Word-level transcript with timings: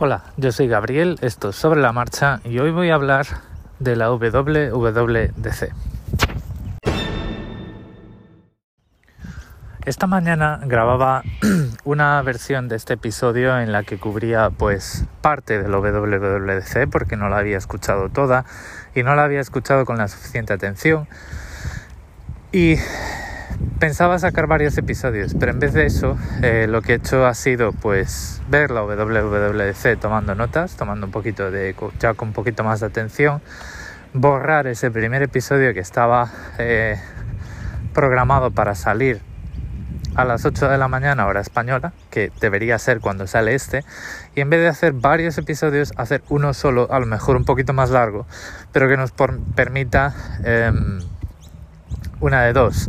Hola, 0.00 0.22
yo 0.36 0.52
soy 0.52 0.68
Gabriel, 0.68 1.18
esto 1.22 1.48
es 1.48 1.56
Sobre 1.56 1.80
la 1.80 1.90
Marcha 1.90 2.38
y 2.44 2.60
hoy 2.60 2.70
voy 2.70 2.88
a 2.90 2.94
hablar 2.94 3.26
de 3.80 3.96
la 3.96 4.12
WWDC. 4.12 5.72
Esta 9.84 10.06
mañana 10.06 10.60
grababa 10.64 11.24
una 11.84 12.22
versión 12.22 12.68
de 12.68 12.76
este 12.76 12.94
episodio 12.94 13.58
en 13.58 13.72
la 13.72 13.82
que 13.82 13.98
cubría 13.98 14.50
pues 14.50 15.04
parte 15.20 15.60
del 15.60 15.72
WWDC 15.72 16.88
porque 16.88 17.16
no 17.16 17.28
la 17.28 17.38
había 17.38 17.58
escuchado 17.58 18.08
toda 18.08 18.44
y 18.94 19.02
no 19.02 19.16
la 19.16 19.24
había 19.24 19.40
escuchado 19.40 19.84
con 19.84 19.98
la 19.98 20.06
suficiente 20.06 20.52
atención 20.52 21.08
y 22.52 22.76
Pensaba 23.78 24.18
sacar 24.18 24.48
varios 24.48 24.76
episodios, 24.76 25.36
pero 25.38 25.52
en 25.52 25.60
vez 25.60 25.72
de 25.72 25.86
eso, 25.86 26.18
eh, 26.42 26.66
lo 26.68 26.82
que 26.82 26.94
he 26.94 26.96
hecho 26.96 27.24
ha 27.26 27.34
sido 27.34 27.70
pues 27.70 28.42
ver 28.48 28.72
la 28.72 28.82
WWDC 28.82 30.00
tomando 30.00 30.34
notas, 30.34 30.74
tomando 30.74 31.06
un 31.06 31.12
poquito 31.12 31.52
de, 31.52 31.76
ya 32.00 32.14
con 32.14 32.28
un 32.28 32.34
poquito 32.34 32.64
más 32.64 32.80
de 32.80 32.86
atención, 32.86 33.40
borrar 34.14 34.66
ese 34.66 34.90
primer 34.90 35.22
episodio 35.22 35.72
que 35.74 35.78
estaba 35.78 36.28
eh, 36.58 36.96
programado 37.94 38.50
para 38.50 38.74
salir 38.74 39.20
a 40.16 40.24
las 40.24 40.44
8 40.44 40.70
de 40.70 40.76
la 40.76 40.88
mañana 40.88 41.26
hora 41.26 41.40
española, 41.40 41.92
que 42.10 42.32
debería 42.40 42.80
ser 42.80 42.98
cuando 42.98 43.28
sale 43.28 43.54
este, 43.54 43.84
y 44.34 44.40
en 44.40 44.50
vez 44.50 44.60
de 44.60 44.66
hacer 44.66 44.92
varios 44.92 45.38
episodios, 45.38 45.92
hacer 45.96 46.24
uno 46.30 46.52
solo, 46.52 46.88
a 46.90 46.98
lo 46.98 47.06
mejor 47.06 47.36
un 47.36 47.44
poquito 47.44 47.72
más 47.74 47.90
largo, 47.90 48.26
pero 48.72 48.88
que 48.88 48.96
nos 48.96 49.12
permita 49.54 50.16
em, 50.42 50.98
una 52.20 52.42
de 52.42 52.52
dos, 52.52 52.88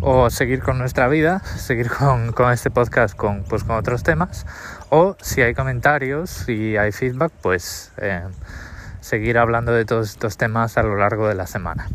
o 0.00 0.30
seguir 0.30 0.60
con 0.60 0.78
nuestra 0.78 1.08
vida, 1.08 1.40
seguir 1.40 1.90
con, 1.90 2.52
este 2.52 2.70
podcast 2.70 3.14
con, 3.14 3.42
pues, 3.44 3.64
con 3.64 3.76
otros 3.76 4.02
temas, 4.02 4.46
o 4.88 5.16
si 5.20 5.42
hay 5.42 5.54
comentarios 5.54 6.48
y 6.48 6.76
hay 6.76 6.92
feedback, 6.92 7.32
pues 7.42 7.92
eh, 7.98 8.22
seguir 9.00 9.38
hablando 9.38 9.72
de 9.72 9.84
todos 9.84 10.10
estos 10.10 10.36
temas 10.36 10.78
a 10.78 10.82
lo 10.82 10.96
largo 10.96 11.28
de 11.28 11.34
la 11.34 11.46
semana. 11.46 11.88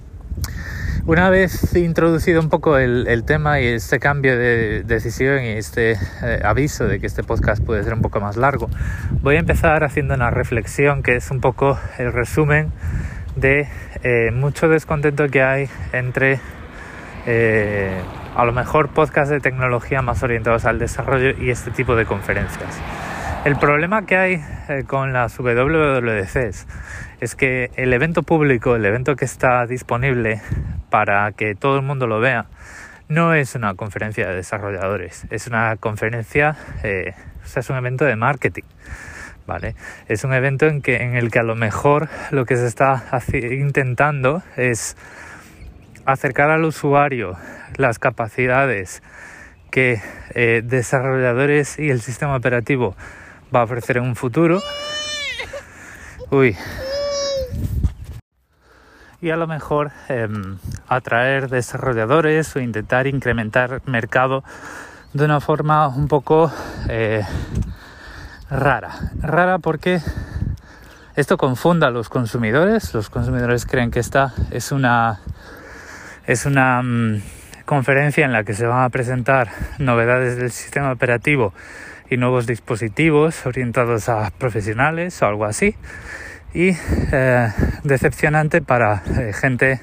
Una 1.08 1.30
vez 1.30 1.76
introducido 1.76 2.42
un 2.42 2.50
poco 2.50 2.80
el, 2.80 3.24
tema 3.26 3.60
y 3.60 3.68
este 3.68 4.00
cambio 4.00 4.40
de 4.40 4.82
decisión 4.84 5.44
y 5.44 5.50
este 5.50 6.00
eh, 6.24 6.42
aviso 6.44 6.88
de 6.88 7.00
que 7.00 7.06
este 7.06 7.24
podcast 7.24 7.64
puede 7.64 7.84
ser 7.84 7.94
un 7.94 8.02
poco 8.02 8.20
más 8.20 8.38
largo, 8.38 8.72
voy 9.22 9.36
a 9.36 9.40
empezar 9.40 9.84
haciendo 9.84 10.16
una 10.16 10.32
reflexión 10.32 11.04
que 11.04 11.16
es 11.16 11.30
un 11.30 11.42
poco 11.42 11.78
el 12.00 12.12
resumen 12.12 12.72
de 13.36 13.68
eh, 14.02 14.32
mucho 14.34 14.68
descontento 14.68 15.28
que 15.28 15.44
hay 15.44 15.70
entre 15.94 16.40
eh, 17.26 18.02
a 18.36 18.46
lo 18.46 18.52
mejor 18.52 18.90
podcast 18.90 19.32
de 19.32 19.40
tecnología 19.40 20.02
más 20.02 20.22
orientados 20.24 20.66
al 20.66 20.80
desarrollo 20.80 21.32
y 21.42 21.50
este 21.50 21.72
tipo 21.72 21.96
de 21.96 22.06
conferencias. 22.06 22.80
El 23.46 23.58
problema 23.58 24.06
que 24.06 24.18
hay 24.18 24.44
eh, 24.70 24.84
con 24.88 25.14
las 25.14 25.38
WWDCs 25.38 26.68
es 27.22 27.36
que 27.36 27.72
el 27.76 27.94
evento 27.94 28.24
público, 28.24 28.76
el 28.76 28.86
evento 28.86 29.16
que 29.16 29.26
está 29.26 29.66
disponible 29.68 30.42
para 30.90 31.32
que 31.32 31.56
todo 31.56 31.78
el 31.78 31.84
mundo 31.84 32.08
lo 32.08 32.20
vea, 32.20 32.48
no 33.08 33.34
es 33.34 33.56
una 33.56 33.76
conferencia 33.76 34.28
de 34.28 34.36
desarrolladores, 34.36 35.28
es 35.30 35.48
una 35.48 35.76
conferencia, 35.78 36.58
eh, 36.84 37.14
o 37.44 37.48
sea, 37.48 37.60
es 37.60 37.70
un 37.70 37.78
evento 37.78 38.06
de 38.06 38.16
marketing. 38.16 38.64
¿Vale? 39.48 39.76
Es 40.08 40.24
un 40.24 40.34
evento 40.34 40.66
en, 40.66 40.82
que, 40.82 40.96
en 41.04 41.16
el 41.16 41.30
que 41.30 41.38
a 41.38 41.44
lo 41.44 41.54
mejor 41.56 42.10
lo 42.32 42.46
que 42.46 42.58
se 42.58 42.66
está 42.66 43.04
intentando 43.52 44.42
es 44.58 44.98
acercar 46.06 46.50
al 46.52 46.64
usuario 46.64 47.36
las 47.78 48.00
capacidades 48.00 49.02
que 49.72 50.02
eh, 50.34 50.62
desarrolladores 50.64 51.80
y 51.80 51.90
el 51.90 52.02
sistema 52.02 52.36
operativo 52.36 52.96
va 53.54 53.62
a 53.62 53.64
ofrecer 53.64 53.98
en 53.98 54.04
un 54.04 54.16
futuro. 54.16 54.62
Uy. 56.32 56.56
Y 59.22 59.32
a 59.32 59.38
lo 59.38 59.48
mejor 59.48 59.92
em, 60.08 60.58
atraer 60.88 61.50
desarrolladores 61.50 62.56
o 62.56 62.60
intentar 62.60 63.08
incrementar 63.08 63.82
mercado 63.86 64.44
de 65.14 65.26
una 65.26 65.40
forma 65.40 65.88
un 65.88 66.08
poco 66.08 66.52
eh, 66.90 67.24
rara. 68.50 69.12
Rara 69.22 69.60
porque 69.60 70.02
esto 71.16 71.38
confunda 71.38 71.88
a 71.88 71.92
los 71.92 72.10
consumidores. 72.10 72.94
Los 72.94 73.10
consumidores 73.10 73.66
creen 73.66 73.90
que 73.90 74.00
esta 74.00 74.34
es 74.52 74.72
una 74.72 75.22
es 76.28 76.46
una 76.46 76.82
mm, 76.82 77.22
conferencia 77.66 78.26
en 78.26 78.32
la 78.32 78.44
que 78.44 78.54
se 78.54 78.66
van 78.66 78.84
a 78.84 78.90
presentar 78.90 79.50
novedades 79.78 80.38
del 80.38 80.52
sistema 80.52 80.92
operativo 80.92 81.54
y 82.10 82.18
nuevos 82.18 82.48
dispositivos 82.48 83.46
orientados 83.46 84.10
a 84.10 84.32
profesionales 84.32 85.22
o 85.22 85.28
algo 85.28 85.46
así. 85.46 85.76
Y 86.54 86.72
eh, 87.12 87.48
decepcionante 87.84 88.62
para 88.62 89.04
eh, 89.20 89.34
gente 89.34 89.82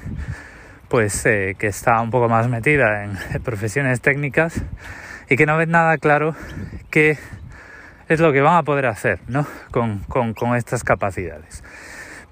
pues 0.89 1.25
eh, 1.25 1.55
que 1.57 1.67
está 1.67 2.01
un 2.01 2.11
poco 2.11 2.29
más 2.29 2.47
metida 2.47 3.03
en 3.03 3.17
profesiones 3.43 4.01
técnicas 4.01 4.61
y 5.29 5.35
que 5.35 5.45
no 5.45 5.57
ven 5.57 5.71
nada 5.71 5.97
claro 5.97 6.35
qué 6.89 7.17
es 8.09 8.19
lo 8.19 8.31
que 8.31 8.41
van 8.41 8.57
a 8.57 8.63
poder 8.63 8.85
hacer 8.85 9.19
¿no? 9.27 9.47
con, 9.71 10.03
con 10.03 10.55
estas 10.55 10.83
capacidades. 10.83 11.63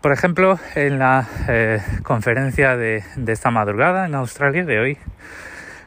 Por 0.02 0.12
ejemplo, 0.12 0.60
en 0.74 0.98
la 0.98 1.28
eh, 1.48 1.80
conferencia 2.02 2.76
de, 2.76 3.04
esta 3.28 3.52
madrugada 3.52 4.08
en 4.08 4.16
Australia 4.16 4.66
de 4.66 4.80
hoy, 4.80 4.98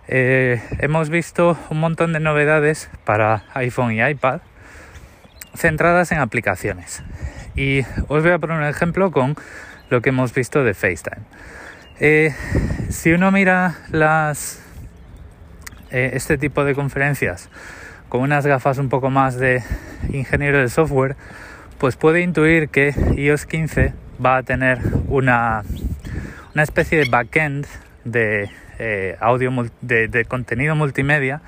eh, 0.06 0.62
hemos 0.78 1.10
visto 1.10 1.58
un 1.68 1.80
montón 1.80 2.12
de 2.12 2.20
novedades 2.20 2.90
para 3.04 3.42
iPhone 3.54 3.90
y 3.90 4.00
iPad 4.00 4.40
centradas 5.56 6.12
en 6.12 6.18
aplicaciones. 6.18 7.02
Y 7.56 7.80
os 8.06 8.22
voy 8.22 8.30
a 8.30 8.38
poner 8.38 8.58
un 8.58 8.64
ejemplo 8.64 9.10
con 9.10 9.34
lo 9.90 10.00
que 10.00 10.10
hemos 10.10 10.32
visto 10.32 10.62
de 10.62 10.74
FaceTime. 10.74 11.26
Eh, 11.98 12.32
si 12.90 13.12
uno 13.12 13.32
mira 13.32 13.78
este 15.90 16.38
tipo 16.38 16.64
de 16.64 16.76
conferencias 16.76 17.50
con 18.08 18.20
unas 18.20 18.46
gafas 18.46 18.78
un 18.78 18.88
poco 18.88 19.10
más 19.10 19.38
de 19.38 19.64
ingeniero 20.12 20.60
de 20.60 20.68
software, 20.68 21.16
pues 21.78 21.96
puede 21.96 22.20
intuir 22.20 22.68
que 22.68 22.94
iOS 23.16 23.46
15 23.46 24.03
va 24.24 24.38
a 24.38 24.42
tener 24.42 24.78
una, 25.08 25.62
una 26.54 26.62
especie 26.62 26.98
de 26.98 27.08
backend 27.08 27.66
de 28.04 28.50
eh, 28.78 29.16
audio 29.20 29.50
de, 29.80 30.24
contenido 30.26 30.74
multimedia 30.74 31.40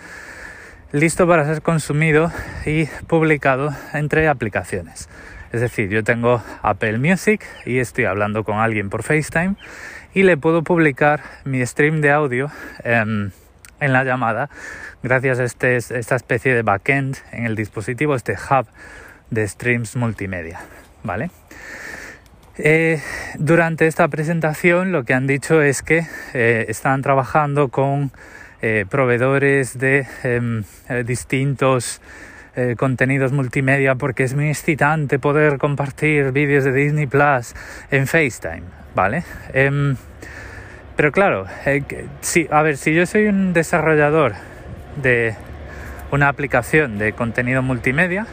listo 0.93 1.27
para 1.27 1.45
ser 1.45 1.63
consumido 1.63 2.31
y 2.65 2.87
publicado 3.07 3.75
entre 3.93 4.29
aplicaciones. 4.29 5.09
Es 5.53 5.61
decir, 5.61 5.89
yo 5.89 6.05
tengo 6.05 6.43
Apple 6.63 6.99
Music 6.99 7.45
y 7.65 7.79
estoy 7.79 8.05
hablando 8.05 8.45
con 8.45 8.59
alguien 8.59 8.91
por 8.91 9.03
FaceTime 9.03 9.57
y 10.15 10.23
le 10.23 10.37
puedo 10.37 10.63
publicar 10.63 11.23
mi 11.45 11.65
stream 11.67 12.01
de 12.01 12.11
audio 12.11 12.51
en 12.85 13.33
la 13.81 14.05
llamada 14.05 14.49
gracias 15.03 15.39
a 15.39 15.45
este, 15.45 15.77
esta 15.77 16.17
especie 16.17 16.55
de 16.55 16.63
backend 16.63 17.17
en 17.33 17.47
el 17.47 17.55
dispositivo, 17.55 18.15
este 18.15 18.33
hub 18.35 18.67
de 19.31 19.47
streams 19.47 19.97
multimedia. 19.97 20.61
¿Vale? 21.03 21.31
Eh, 22.59 23.03
durante 23.39 23.87
esta 23.87 24.09
presentación 24.09 24.91
lo 24.91 25.05
que 25.05 25.13
han 25.13 25.27
dicho 25.27 25.61
es 25.61 25.83
que 25.83 26.07
eh, 26.33 26.65
están 26.69 27.03
trabajando 27.03 27.69
con 27.69 28.11
eh, 28.63 28.87
proveedores 28.89 29.79
de 29.79 30.07
em, 30.23 30.65
distintos 31.05 32.01
contenidos 32.79 33.33
multimedia 33.33 33.97
porque 33.97 34.23
es 34.23 34.33
muy 34.33 34.49
excitante 34.49 35.19
poder 35.19 35.59
compartir 35.59 36.33
vídeos 36.33 36.65
de 36.65 36.73
Disney 36.73 37.07
Plus 37.07 37.55
en 37.91 38.07
FaceTime, 38.07 38.63
¿vale? 38.95 39.25
Em, 39.53 39.95
pero 40.97 41.13
claro, 41.13 41.45
si, 42.23 42.49
a 42.51 42.63
ver, 42.63 42.79
si 42.79 42.95
yo 42.95 43.05
soy 43.05 43.27
un 43.27 43.53
desarrollador 43.53 44.37
de 45.03 45.35
una 46.11 46.29
aplicación 46.31 46.97
de 46.97 47.13
contenido 47.13 47.61
multimedia, 47.61 48.27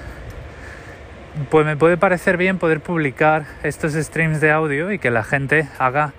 pues 1.50 1.66
me 1.66 1.76
puede 1.76 1.98
parecer 1.98 2.38
bien 2.38 2.60
poder 2.60 2.80
publicar 2.80 3.46
estos 3.64 3.94
streams 3.94 4.40
de 4.40 4.52
audio 4.52 4.92
y 4.92 5.00
que 5.00 5.10
la 5.10 5.24
gente 5.24 5.68
haga 5.80 6.14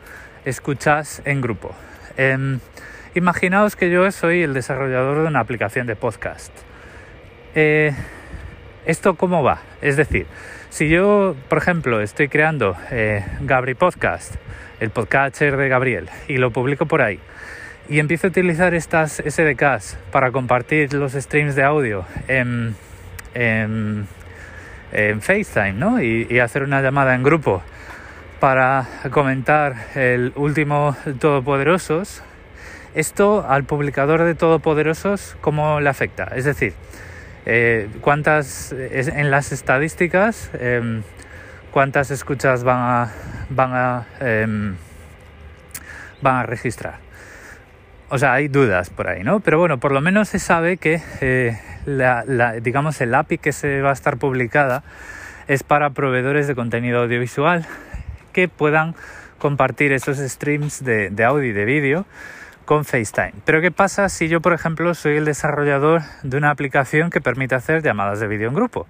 escuchas 0.44 1.22
en 1.24 1.40
grupo. 1.40 1.74
Em, 2.16 2.58
imaginaos 3.14 3.76
que 3.76 3.90
yo 3.90 4.10
soy 4.10 4.42
el 4.42 4.54
desarrollador 4.54 5.22
de 5.22 5.28
una 5.28 5.40
aplicación 5.40 5.86
de 5.86 5.96
podcast. 5.96 6.52
Eh, 7.54 7.92
¿Esto 8.86 9.14
cómo 9.14 9.42
va? 9.42 9.60
Es 9.80 9.96
decir, 9.96 10.26
si 10.68 10.88
yo, 10.88 11.36
por 11.48 11.58
ejemplo, 11.58 12.00
estoy 12.00 12.28
creando 12.28 12.76
eh, 12.90 13.24
Gabri 13.40 13.74
Podcast, 13.74 14.34
el 14.80 14.90
podcaster 14.90 15.56
de 15.56 15.68
Gabriel, 15.68 16.08
y 16.26 16.36
lo 16.36 16.50
publico 16.50 16.86
por 16.86 17.00
ahí, 17.00 17.20
y 17.88 18.00
empiezo 18.00 18.26
a 18.26 18.30
utilizar 18.30 18.74
estas 18.74 19.22
SDKs 19.24 19.96
para 20.10 20.32
compartir 20.32 20.92
los 20.92 21.12
streams 21.12 21.54
de 21.54 21.62
audio 21.62 22.04
en, 22.28 22.74
en 23.34 24.08
en 24.94 25.20
FaceTime, 25.20 25.74
¿no? 25.74 26.00
Y, 26.00 26.38
hacer 26.38 26.62
una 26.62 26.80
llamada 26.80 27.14
en 27.14 27.22
grupo 27.22 27.62
para 28.40 28.86
comentar 29.10 29.74
el 29.94 30.32
último 30.36 30.96
Todopoderosos, 31.18 32.22
esto 32.94 33.44
al 33.48 33.64
publicador 33.64 34.22
de 34.24 34.34
Todopoderosos, 34.34 35.36
¿cómo 35.40 35.80
le 35.80 35.88
afecta? 35.88 36.24
Es 36.34 36.44
decir, 36.44 36.74
eh, 37.46 37.88
cuántas 38.00 38.72
en 38.72 39.30
las 39.30 39.52
estadísticas 39.52 40.50
em, 40.54 41.02
cuántas 41.72 42.10
escuchas 42.10 42.64
van 42.64 42.78
a 42.78 43.12
van 43.50 43.70
a 43.74 44.06
em, 44.20 44.76
van 46.22 46.36
a 46.36 46.42
registrar 46.44 46.98
o 48.08 48.18
sea 48.18 48.32
hay 48.34 48.48
dudas 48.48 48.90
por 48.90 49.08
ahí 49.08 49.22
no 49.22 49.40
pero 49.40 49.58
bueno 49.58 49.78
por 49.78 49.92
lo 49.92 50.00
menos 50.00 50.28
se 50.28 50.38
sabe 50.38 50.76
que 50.76 51.00
eh, 51.20 51.58
digamos 52.62 53.00
el 53.00 53.14
API 53.14 53.38
que 53.38 53.52
se 53.52 53.80
va 53.80 53.90
a 53.90 53.94
estar 53.94 54.16
publicada 54.16 54.82
es 55.48 55.62
para 55.62 55.90
proveedores 55.90 56.46
de 56.46 56.54
contenido 56.54 57.02
audiovisual 57.02 57.66
que 58.32 58.48
puedan 58.48 58.94
compartir 59.38 59.92
esos 59.92 60.18
streams 60.18 60.84
de, 60.84 61.10
de 61.10 61.24
audio 61.24 61.44
y 61.44 61.52
de 61.52 61.64
vídeo 61.64 62.06
con 62.64 62.84
FaceTime. 62.84 63.34
Pero 63.44 63.60
¿qué 63.60 63.70
pasa 63.70 64.08
si 64.08 64.28
yo, 64.28 64.40
por 64.40 64.52
ejemplo, 64.52 64.94
soy 64.94 65.16
el 65.16 65.24
desarrollador 65.24 66.02
de 66.22 66.36
una 66.36 66.50
aplicación 66.50 67.10
que 67.10 67.20
permite 67.20 67.54
hacer 67.54 67.82
llamadas 67.82 68.20
de 68.20 68.26
vídeo 68.26 68.48
en 68.48 68.54
grupo? 68.54 68.86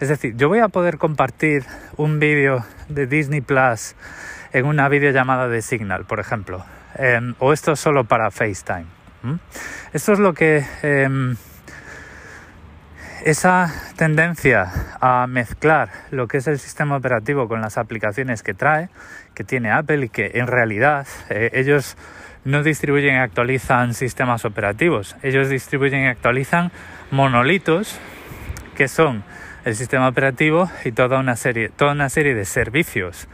Es 0.00 0.08
decir, 0.08 0.34
yo 0.36 0.48
voy 0.48 0.60
a 0.60 0.68
poder 0.68 0.98
compartir 0.98 1.64
un 1.96 2.18
vídeo 2.18 2.64
de 2.88 3.06
Disney 3.06 3.40
Plus 3.40 3.94
en 4.52 4.66
una 4.66 4.88
videollamada 4.88 5.48
de 5.48 5.62
Signal, 5.62 6.04
por 6.04 6.20
ejemplo. 6.20 6.64
Em, 6.96 7.34
o 7.38 7.52
esto 7.52 7.76
solo 7.76 8.04
para 8.04 8.30
FaceTime. 8.30 8.86
Esto 9.92 10.12
es 10.12 10.18
lo 10.18 10.32
que... 10.32 10.64
Em, 10.82 11.36
esa 13.24 13.72
tendencia 13.96 14.70
a 15.00 15.26
mezclar 15.26 15.90
lo 16.10 16.28
que 16.28 16.38
es 16.38 16.46
el 16.46 16.58
sistema 16.58 16.96
operativo 16.96 17.48
con 17.48 17.60
las 17.60 17.76
aplicaciones 17.76 18.42
que 18.42 18.54
trae, 18.54 18.88
que 19.34 19.44
tiene 19.44 19.70
Apple 19.72 20.06
y 20.06 20.08
que 20.08 20.30
en 20.34 20.46
realidad 20.46 21.06
eh, 21.28 21.50
ellos 21.52 21.96
no 22.44 22.62
distribuyen 22.62 23.16
y 23.16 23.18
actualizan 23.18 23.94
sistemas 23.94 24.44
operativos, 24.44 25.16
ellos 25.22 25.48
distribuyen 25.48 26.04
y 26.04 26.06
actualizan 26.06 26.70
monolitos 27.10 27.98
que 28.76 28.88
son 28.88 29.24
el 29.64 29.74
sistema 29.74 30.08
operativo 30.08 30.70
y 30.84 30.92
toda 30.92 31.18
una 31.18 31.34
serie, 31.36 31.68
toda 31.68 31.92
una 31.92 32.08
serie 32.08 32.34
de 32.34 32.44
servicios 32.44 33.28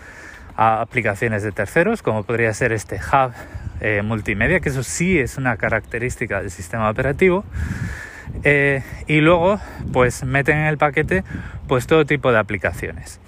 a 0.57 0.81
aplicaciones 0.81 1.43
de 1.43 1.53
terceros, 1.53 2.03
como 2.03 2.23
podría 2.23 2.53
ser 2.55 2.73
este 2.73 2.97
hub 2.97 3.33
eh, 3.81 4.03
multimedia, 4.03 4.61
que 4.61 4.69
eso 4.69 4.83
sí 4.83 5.19
es 5.19 5.37
una 5.37 5.57
característica 5.57 6.41
del 6.41 6.51
sistema 6.51 6.89
operativo. 6.89 7.45
Eh, 8.43 8.83
y 9.07 9.21
luego, 9.21 9.61
pues 9.93 10.25
meten 10.25 10.59
en 10.59 10.67
el 10.67 10.79
paquete 10.79 11.25
pues 11.69 11.87
todo 11.87 12.05
tipo 12.05 12.33
de 12.33 12.39
aplicaciones. 12.39 13.21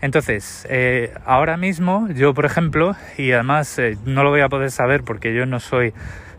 Entonces, 0.00 0.66
eh, 0.68 1.14
ahora 1.24 1.56
mismo 1.56 2.08
yo, 2.08 2.34
por 2.34 2.44
ejemplo, 2.44 2.96
y 3.16 3.32
además 3.32 3.80
no 4.04 4.22
lo 4.22 4.30
voy 4.30 4.40
a 4.40 4.48
poder 4.48 4.70
saber 4.70 5.02
porque 5.02 5.34
yo 5.34 5.46
no 5.46 5.60
soy 5.60 5.94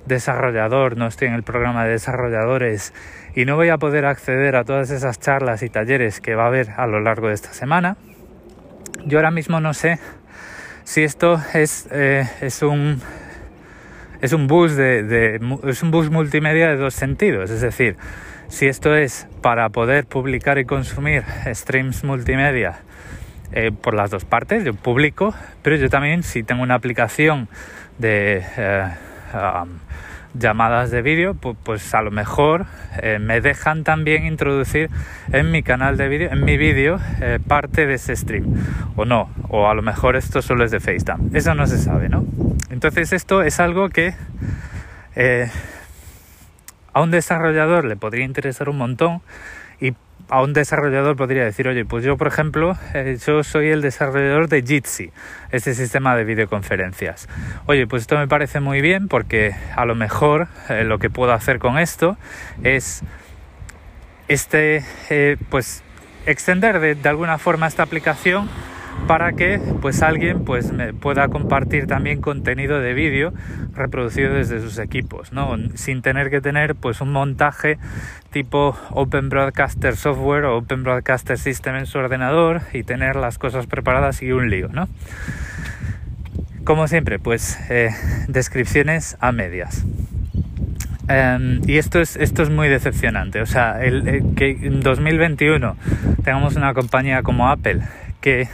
desarrollador, 0.05 0.97
no 0.97 1.07
estoy 1.07 1.27
en 1.29 1.33
el 1.33 1.43
programa 1.43 1.85
de 1.85 1.91
desarrolladores 1.91 2.93
y 3.35 3.45
no 3.45 3.55
voy 3.55 3.69
a 3.69 3.77
poder 3.77 4.05
acceder 4.05 4.55
a 4.55 4.63
todas 4.63 4.91
esas 4.91 5.19
charlas 5.19 5.63
y 5.63 5.69
talleres 5.69 6.21
que 6.21 6.35
va 6.35 6.43
a 6.43 6.47
haber 6.47 6.71
a 6.77 6.87
lo 6.87 6.99
largo 6.99 7.27
de 7.27 7.33
esta 7.33 7.53
semana. 7.53 7.97
Yo 9.05 9.17
ahora 9.17 9.31
mismo 9.31 9.59
no 9.59 9.73
sé 9.73 9.99
si 10.85 11.03
esto 11.03 11.41
es, 11.53 11.89
eh, 11.91 12.29
es 12.41 12.61
un 12.61 13.01
es 14.21 14.31
un 14.33 14.47
bus 14.47 14.75
de, 14.75 15.39
es 15.67 15.83
un 15.83 15.91
bus 15.91 16.09
multimedia 16.09 16.69
de 16.69 16.77
dos 16.77 16.93
sentidos, 16.93 17.51
es 17.51 17.61
decir, 17.61 17.97
si 18.47 18.67
esto 18.67 18.95
es 18.95 19.27
para 19.41 19.69
poder 19.69 20.05
publicar 20.05 20.57
y 20.57 20.65
consumir 20.65 21.23
streams 21.53 22.03
multimedia 22.03 22.79
eh, 23.51 23.71
por 23.71 23.93
las 23.93 24.11
dos 24.11 24.23
partes, 24.23 24.63
yo 24.63 24.73
publico, 24.73 25.33
pero 25.61 25.75
yo 25.75 25.89
también 25.89 26.23
si 26.23 26.43
tengo 26.43 26.63
una 26.63 26.75
aplicación 26.75 27.49
de 27.97 28.43
eh, 28.57 28.89
llamadas 30.37 30.91
de 30.91 31.01
vídeo, 31.01 31.33
pues, 31.33 31.93
a 31.93 32.01
lo 32.01 32.11
mejor 32.11 32.65
eh, 33.01 33.19
me 33.19 33.41
dejan 33.41 33.83
también 33.83 34.25
introducir 34.25 34.89
en 35.31 35.51
mi 35.51 35.63
canal 35.63 35.97
de 35.97 36.07
vídeo, 36.07 36.31
en 36.31 36.43
mi 36.45 36.57
vídeo, 36.57 36.99
parte 37.47 37.85
de 37.85 37.95
ese 37.95 38.15
stream, 38.15 38.45
o 38.95 39.05
no, 39.05 39.29
o 39.49 39.69
a 39.69 39.73
lo 39.73 39.81
mejor 39.81 40.15
esto 40.15 40.41
solo 40.41 40.63
es 40.63 40.71
de 40.71 40.79
FaceTime, 40.79 41.37
eso 41.37 41.55
no 41.55 41.67
se 41.67 41.77
sabe, 41.77 42.09
¿no? 42.09 42.25
Entonces 42.69 43.13
esto 43.13 43.41
es 43.41 43.59
algo 43.59 43.89
que 43.89 44.13
a 46.93 47.01
un 47.01 47.11
desarrollador 47.11 47.85
le 47.85 47.95
podría 47.95 48.25
interesar 48.25 48.69
un 48.69 48.77
montón 48.77 49.21
y 49.79 49.93
a 50.29 50.41
un 50.41 50.53
desarrollador 50.53 51.15
podría 51.15 51.43
decir, 51.43 51.67
oye, 51.67 51.85
pues 51.85 52.03
yo 52.03 52.17
por 52.17 52.27
ejemplo, 52.27 52.77
eh, 52.93 53.17
yo 53.25 53.43
soy 53.43 53.69
el 53.69 53.81
desarrollador 53.81 54.49
de 54.49 54.63
Jitsi, 54.63 55.11
este 55.51 55.73
sistema 55.73 56.15
de 56.15 56.23
videoconferencias. 56.23 57.27
Oye, 57.65 57.87
pues 57.87 58.03
esto 58.03 58.17
me 58.17 58.27
parece 58.27 58.59
muy 58.59 58.81
bien 58.81 59.07
porque 59.07 59.55
a 59.75 59.85
lo 59.85 59.95
mejor 59.95 60.47
eh, 60.69 60.83
lo 60.83 60.99
que 60.99 61.09
puedo 61.09 61.33
hacer 61.33 61.59
con 61.59 61.77
esto 61.77 62.17
es 62.63 63.03
este, 64.27 64.83
eh, 65.09 65.37
pues 65.49 65.83
extender 66.25 66.79
de 66.79 67.09
alguna 67.09 67.37
forma 67.37 67.67
esta 67.67 67.83
aplicación 67.83 68.49
para 69.07 69.33
que 69.33 69.59
pues 69.81 70.01
alguien 70.01 70.45
pues 70.45 70.71
pueda 70.99 71.27
compartir 71.27 71.87
también 71.87 72.21
contenido 72.21 72.79
de 72.79 72.93
vídeo 72.93 73.33
reproducido 73.73 74.33
desde 74.33 74.61
sus 74.61 74.77
equipos, 74.79 75.31
¿no? 75.31 75.55
Sin 75.75 76.01
tener 76.01 76.29
que 76.29 76.41
tener 76.41 76.75
pues 76.75 77.01
un 77.01 77.11
montaje 77.11 77.77
tipo 78.31 78.77
Open 78.91 79.29
Broadcaster 79.29 79.95
Software 79.95 80.45
o 80.45 80.57
Open 80.57 80.83
Broadcaster 80.83 81.37
System 81.37 81.75
en 81.75 81.85
su 81.85 81.97
ordenador 81.97 82.61
y 82.73 82.83
tener 82.83 83.15
las 83.15 83.37
cosas 83.37 83.67
preparadas 83.67 84.21
y 84.21 84.31
un 84.31 84.49
lío, 84.49 84.69
¿no? 84.69 84.87
Como 86.63 86.87
siempre, 86.87 87.19
pues 87.19 87.59
eh, 87.69 87.91
descripciones 88.27 89.17
a 89.19 89.31
medias. 89.31 89.85
Em, 91.07 91.61
y 91.67 91.77
esto 91.77 92.01
es, 92.01 92.15
esto 92.15 92.41
es 92.41 92.49
muy 92.49 92.67
decepcionante. 92.67 93.41
O 93.41 93.45
sea, 93.45 93.83
el, 93.83 94.33
que 94.35 94.49
en 94.49 94.81
2021 94.81 95.77
tengamos 96.23 96.55
una 96.55 96.73
compañía 96.73 97.21
como 97.21 97.47
Apple 97.49 97.81
que 98.19 98.47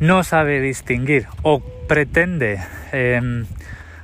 no 0.00 0.24
sabe 0.24 0.60
distinguir 0.60 1.26
o 1.42 1.60
pretende 1.86 2.58
em, 2.92 3.44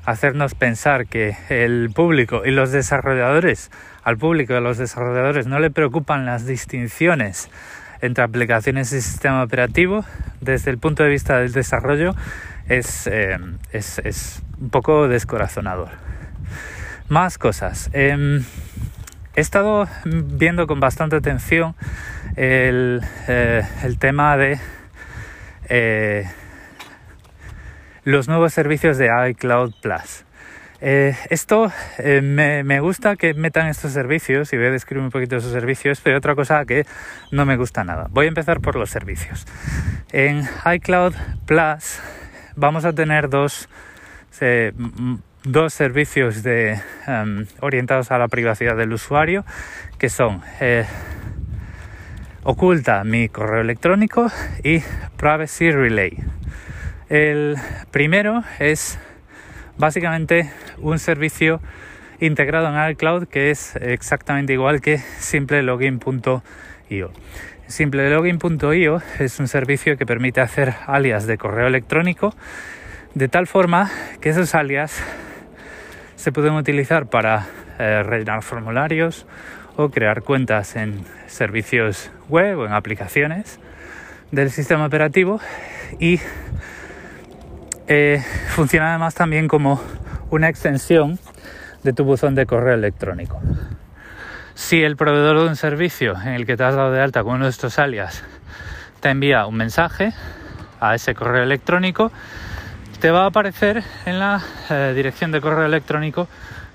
hacernos 0.04 0.54
pensar 0.54 1.06
que 1.06 1.36
el 1.48 1.90
público 1.92 2.42
y 2.44 2.50
los 2.50 2.70
desarrolladores, 2.70 3.70
al 4.04 4.18
público 4.18 4.52
y 4.52 4.56
a 4.56 4.60
los 4.60 4.78
desarrolladores 4.78 5.46
no 5.46 5.58
le 5.58 5.70
preocupan 5.70 6.26
las 6.26 6.46
distinciones 6.46 7.50
entre 8.02 8.22
aplicaciones 8.22 8.92
y 8.92 9.00
sistema 9.00 9.42
operativo, 9.42 10.04
desde 10.40 10.70
el 10.70 10.78
punto 10.78 11.02
de 11.02 11.08
vista 11.08 11.38
del 11.38 11.52
desarrollo, 11.52 12.14
es, 12.68 13.06
em, 13.06 13.58
un 14.60 14.70
poco 14.70 15.08
descorazonador. 15.08 15.88
Más 17.08 17.38
cosas. 17.38 17.88
Em, 17.94 18.44
he 19.34 19.40
estado 19.40 19.88
viendo 20.04 20.66
con 20.66 20.78
bastante 20.78 21.16
atención 21.16 21.74
el 22.36 23.00
eh, 23.28 23.62
tema 23.98 24.36
de 24.36 24.58
eh, 25.68 26.24
los 28.04 28.28
nuevos 28.28 28.52
servicios 28.52 28.98
de 28.98 29.10
iCloud 29.30 29.74
Plus. 29.82 30.24
Eh, 30.80 31.16
esto 31.30 31.72
eh, 31.98 32.20
me, 32.20 32.80
gusta 32.80 33.16
que 33.16 33.32
metan 33.34 33.66
estos 33.68 33.92
servicios 33.92 34.52
y 34.52 34.56
voy 34.56 34.66
a 34.66 34.70
describir 34.70 35.02
un 35.02 35.10
poquito 35.10 35.36
esos 35.36 35.52
servicios, 35.52 36.00
pero 36.02 36.18
otra 36.18 36.34
cosa 36.34 36.64
que 36.64 36.84
no 37.32 37.46
me 37.46 37.56
gusta 37.56 37.82
nada. 37.82 38.08
Voy 38.10 38.26
a 38.26 38.28
empezar 38.28 38.60
por 38.60 38.76
los 38.76 38.90
servicios. 38.90 39.46
En 40.12 40.42
iCloud 40.74 41.14
Plus 41.46 42.00
vamos 42.54 42.84
a 42.84 42.92
tener 42.92 43.28
dos, 43.28 43.68
dos 45.44 45.72
servicios 45.72 46.44
em, 46.44 47.46
orientados 47.60 48.10
a 48.10 48.18
la 48.18 48.28
privacidad 48.28 48.76
del 48.76 48.92
usuario, 48.92 49.44
que 49.98 50.10
son 50.10 50.42
oculta 52.46 53.02
mi 53.02 53.28
correo 53.28 53.60
electrónico 53.60 54.30
y 54.62 54.80
Privacy 55.16 55.72
Relay. 55.72 56.16
El 57.08 57.56
primero 57.90 58.44
es 58.60 59.00
básicamente 59.76 60.52
un 60.78 61.00
servicio 61.00 61.60
integrado 62.20 62.68
en 62.68 62.92
iCloud 62.92 63.26
que 63.26 63.50
es 63.50 63.74
exactamente 63.74 64.52
igual 64.52 64.80
que 64.80 64.98
simplelogin.io. 64.98 67.10
Simplelogin.io 67.66 69.02
es 69.18 69.40
un 69.40 69.48
servicio 69.48 69.98
que 69.98 70.06
permite 70.06 70.40
hacer 70.40 70.72
alias 70.86 71.26
de 71.26 71.38
correo 71.38 71.66
electrónico 71.66 72.32
de 73.14 73.26
tal 73.26 73.48
forma 73.48 73.90
que 74.20 74.28
esos 74.28 74.54
alias 74.54 75.02
se 76.14 76.30
pueden 76.30 76.52
utilizar 76.52 77.06
para 77.06 77.44
eh, 77.80 78.04
rellenar 78.04 78.42
formularios 78.42 79.26
o 79.76 79.90
crear 79.90 80.22
cuentas 80.22 80.76
en 80.76 81.04
servicios 81.26 82.10
web 82.28 82.58
o 82.58 82.66
en 82.66 82.72
aplicaciones 82.72 83.58
del 84.30 84.50
sistema 84.50 84.86
operativo 84.86 85.40
y 86.00 86.20
eh, 87.86 88.22
funciona 88.48 88.90
además 88.90 89.14
también 89.14 89.48
como 89.48 89.80
una 90.30 90.48
extensión 90.48 91.18
de 91.82 91.92
tu 91.92 92.04
buzón 92.04 92.34
de 92.34 92.46
correo 92.46 92.74
electrónico. 92.74 93.40
Si 94.54 94.82
el 94.82 94.96
proveedor 94.96 95.38
de 95.38 95.48
un 95.48 95.56
servicio 95.56 96.14
en 96.20 96.32
el 96.32 96.46
que 96.46 96.56
te 96.56 96.64
has 96.64 96.74
dado 96.74 96.90
de 96.90 97.00
alta 97.00 97.22
con 97.22 97.36
uno 97.36 97.44
de 97.44 97.50
estos 97.50 97.78
alias 97.78 98.24
te 99.00 99.10
envía 99.10 99.46
un 99.46 99.56
mensaje 99.56 100.12
a 100.80 100.94
ese 100.94 101.14
correo 101.14 101.42
electrónico, 101.42 102.10
te 103.00 103.10
va 103.10 103.24
a 103.24 103.26
aparecer 103.26 103.84
en 104.06 104.18
la 104.18 104.42
eh, 104.70 104.92
dirección 104.96 105.30
de 105.30 105.40
correo 105.40 105.66
electrónico 105.66 106.28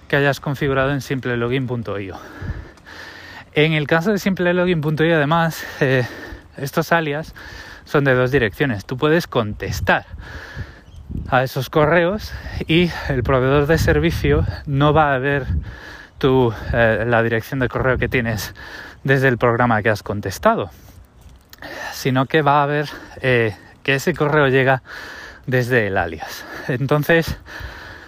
que 0.07 0.15
hayas 0.15 0.39
configurado 0.39 0.91
en 0.91 1.01
simplelogin.io. 1.01 2.17
En 3.53 3.73
el 3.73 3.85
caso 3.85 4.11
de 4.11 4.17
simplelogin.io 4.17 5.15
además, 5.15 5.65
eh, 5.81 6.07
estos 6.55 6.93
alias 6.93 7.35
son 7.83 8.05
de 8.05 8.13
dos 8.13 8.31
direcciones. 8.31 8.85
Tú 8.85 8.95
puedes 8.95 9.27
contestar 9.27 10.05
a 11.29 11.43
esos 11.43 11.69
correos 11.69 12.31
y 12.67 12.89
el 13.09 13.23
proveedor 13.23 13.67
de 13.67 13.77
servicio 13.77 14.45
no 14.65 14.93
va 14.93 15.13
a 15.13 15.17
ver 15.17 15.47
tu, 16.17 16.53
eh, 16.71 17.03
la 17.05 17.21
dirección 17.23 17.59
de 17.59 17.67
correo 17.67 17.97
que 17.97 18.07
tienes 18.07 18.53
desde 19.03 19.27
el 19.27 19.37
programa 19.37 19.81
que 19.81 19.89
has 19.89 20.01
contestado, 20.01 20.69
sino 21.91 22.27
que 22.27 22.41
va 22.41 22.63
a 22.63 22.65
ver 22.67 22.87
eh, 23.21 23.53
que 23.83 23.95
ese 23.95 24.13
correo 24.13 24.47
llega 24.47 24.81
desde 25.45 25.87
el 25.87 25.97
alias. 25.97 26.45
Entonces, 26.69 27.37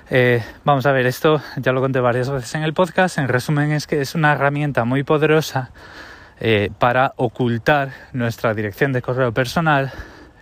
eh, 0.09 0.43
vamos 0.63 0.85
a 0.85 0.91
ver, 0.91 1.05
esto 1.05 1.41
ya 1.57 1.71
lo 1.71 1.81
conté 1.81 1.99
varias 1.99 2.29
veces 2.29 2.53
en 2.55 2.63
el 2.63 2.73
podcast. 2.73 3.17
En 3.17 3.27
resumen, 3.27 3.71
es 3.71 3.87
que 3.87 4.01
es 4.01 4.15
una 4.15 4.33
herramienta 4.33 4.85
muy 4.85 5.03
poderosa 5.03 5.71
para 6.77 7.13
ocultar 7.15 7.91
nuestra 8.11 8.53
dirección 8.53 8.91
de 8.91 9.01
correo 9.01 9.31
personal 9.31 9.93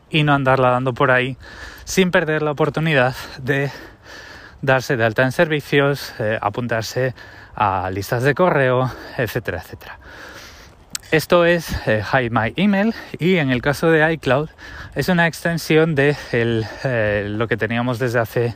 y 0.09 0.23
no 0.23 0.33
andarla 0.33 0.71
dando 0.71 0.95
por 0.95 1.11
ahí 1.11 1.37
sin 1.83 2.09
perder 2.09 2.41
la 2.41 2.49
oportunidad 2.49 3.15
de 3.39 3.69
darse 4.63 4.97
de 4.97 5.03
alta 5.03 5.21
en 5.21 5.31
servicios, 5.31 6.15
apuntarse 6.41 7.13
a 7.55 7.91
listas 7.91 8.23
de 8.23 8.33
correo, 8.33 8.91
etcétera, 9.17 9.59
etcétera. 9.59 9.99
Esto 11.11 11.43
es 11.43 11.75
eh, 11.87 12.01
Hide 12.13 12.29
My 12.29 12.53
Email 12.55 12.95
y 13.19 13.35
en 13.35 13.51
el 13.51 13.61
caso 13.61 13.91
de 13.91 14.13
iCloud 14.13 14.49
es 14.95 15.09
una 15.09 15.27
extensión 15.27 15.93
de 15.93 16.15
eh, 16.31 17.25
lo 17.27 17.49
que 17.49 17.57
teníamos 17.57 17.99
desde 17.99 18.19
hace 18.19 18.55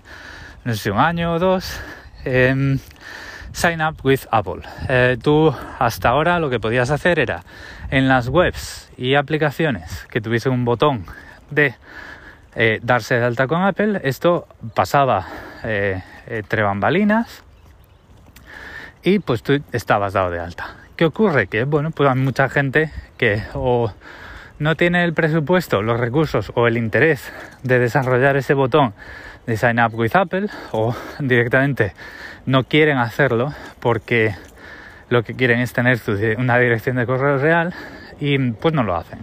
no 0.65 0.73
sé, 0.73 0.91
un 0.91 0.99
año 0.99 1.33
o 1.33 1.39
dos. 1.39 1.79
Em, 2.25 2.77
sign 3.53 3.81
up 3.81 3.95
with 4.03 4.21
Apple. 4.31 4.63
Eh, 4.89 5.17
tú 5.23 5.55
hasta 5.79 6.09
ahora 6.09 6.39
lo 6.39 6.49
que 6.49 6.59
podías 6.59 6.89
hacer 6.89 7.19
era 7.19 7.43
en 7.89 8.09
las 8.09 8.27
webs 8.27 8.91
y 8.97 9.15
aplicaciones 9.15 10.05
que 10.11 10.19
tuviese 10.19 10.49
un 10.49 10.65
botón 10.65 11.05
de 11.49 11.75
darse 12.81 13.15
de 13.15 13.25
alta 13.25 13.47
con 13.47 13.63
Apple, 13.63 13.99
esto 14.05 14.47
pasaba 14.73 15.27
entre 16.25 16.63
bambalinas 16.63 17.43
y 19.03 19.19
pues 19.19 19.43
tú 19.43 19.61
estabas 19.71 20.13
dado 20.13 20.31
de 20.31 20.39
alta. 20.39 20.75
¿Qué 20.95 21.05
ocurre? 21.05 21.47
Que 21.47 21.63
bueno, 21.63 21.91
pues 21.91 22.09
hay 22.09 22.15
mucha 22.15 22.49
gente 22.49 22.91
que 23.17 23.43
o 23.53 23.93
no 24.57 24.75
tiene 24.75 25.03
el 25.03 25.13
presupuesto, 25.13 25.81
los 25.81 25.99
recursos 25.99 26.51
o 26.55 26.67
el 26.67 26.77
interés 26.77 27.31
de 27.63 27.77
desarrollar 27.79 28.35
ese 28.35 28.53
botón 28.53 28.93
de 29.45 29.57
Sign 29.57 29.79
Up 29.79 29.93
with 29.93 30.15
Apple 30.15 30.47
o 30.71 30.95
directamente 31.19 31.93
no 32.45 32.63
quieren 32.63 32.97
hacerlo 32.97 33.53
porque 33.79 34.35
lo 35.09 35.23
que 35.23 35.35
quieren 35.35 35.59
es 35.59 35.73
tener 35.73 35.99
una 36.37 36.57
dirección 36.57 36.95
de 36.95 37.05
correo 37.05 37.37
real 37.37 37.73
y 38.19 38.37
pues 38.51 38.73
no 38.73 38.83
lo 38.83 38.95
hacen. 38.95 39.19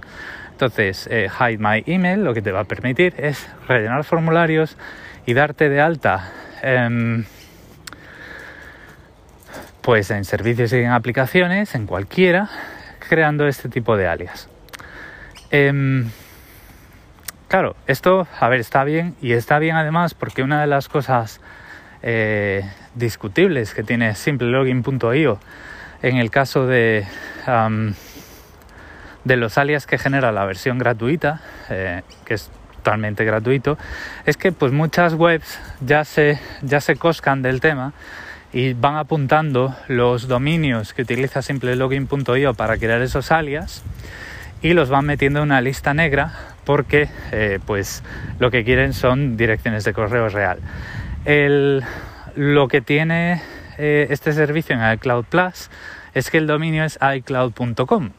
Entonces, 0.52 1.08
eh, 1.10 1.28
Hide 1.28 1.58
My 1.58 1.82
Email 1.86 2.22
lo 2.22 2.34
que 2.34 2.42
te 2.42 2.52
va 2.52 2.60
a 2.60 2.64
permitir 2.64 3.14
es 3.18 3.48
rellenar 3.66 4.04
formularios 4.04 4.76
y 5.26 5.34
darte 5.34 5.68
de 5.68 5.80
alta. 5.80 6.30
Eh, 6.62 7.24
pues 9.82 10.12
en 10.12 10.24
servicios 10.24 10.72
y 10.72 10.76
en 10.76 10.92
aplicaciones, 10.92 11.74
en 11.74 11.86
cualquiera, 11.86 12.48
creando 13.08 13.46
este 13.46 13.68
tipo 13.68 13.96
de 13.96 14.06
alias. 14.06 14.48
Em, 15.50 16.08
claro, 17.52 17.76
esto, 17.86 18.26
a 18.40 18.48
ver, 18.48 18.60
está 18.60 18.82
bien 18.82 19.14
y 19.20 19.32
está 19.32 19.58
bien 19.58 19.76
además 19.76 20.14
porque 20.14 20.42
una 20.42 20.62
de 20.62 20.66
las 20.66 20.88
cosas 20.88 21.38
eh, 22.02 22.62
discutibles 22.94 23.74
que 23.74 23.82
tiene 23.82 24.14
simplelogin.io 24.14 25.38
en 26.00 26.16
el 26.16 26.30
caso 26.30 26.66
de, 26.66 27.06
de 29.24 29.36
los 29.36 29.58
alias 29.58 29.86
que 29.86 29.98
genera 29.98 30.32
la 30.32 30.46
versión 30.46 30.78
gratuita, 30.78 31.42
eh, 31.68 32.00
que 32.24 32.32
es 32.32 32.50
totalmente 32.76 33.22
gratuito, 33.26 33.76
es 34.24 34.38
que 34.38 34.52
pues 34.52 34.72
muchas 34.72 35.12
webs 35.12 35.60
ya 35.82 36.06
se, 36.06 36.40
ya 36.62 36.80
se 36.80 36.96
coscan 36.96 37.42
del 37.42 37.60
tema 37.60 37.92
y 38.54 38.72
van 38.72 38.96
apuntando 38.96 39.76
los 39.88 40.26
dominios 40.26 40.94
que 40.94 41.02
utiliza 41.02 41.42
simplelogin.io 41.42 42.54
para 42.54 42.78
crear 42.78 43.02
esos 43.02 43.30
alias 43.30 43.82
y 44.62 44.72
los 44.72 44.88
van 44.88 45.04
metiendo 45.04 45.40
en 45.40 45.44
una 45.44 45.60
lista 45.60 45.92
negra 45.92 46.51
porque 46.64 47.08
eh, 47.32 47.58
pues 47.66 48.02
lo 48.38 48.50
que 48.50 48.64
quieren 48.64 48.92
son 48.92 49.36
direcciones 49.36 49.84
de 49.84 49.92
correo 49.92 50.28
real. 50.28 50.60
lo 52.34 52.68
que 52.68 52.80
tiene 52.80 53.42
eh, 53.78 54.06
este 54.10 54.32
servicio 54.32 54.74
en 54.74 54.92
iCloud 54.94 55.24
Plus 55.24 55.70
es 56.14 56.30
que 56.30 56.38
el 56.38 56.46
dominio 56.46 56.84
es 56.84 56.98
iCloud.com 57.00 58.10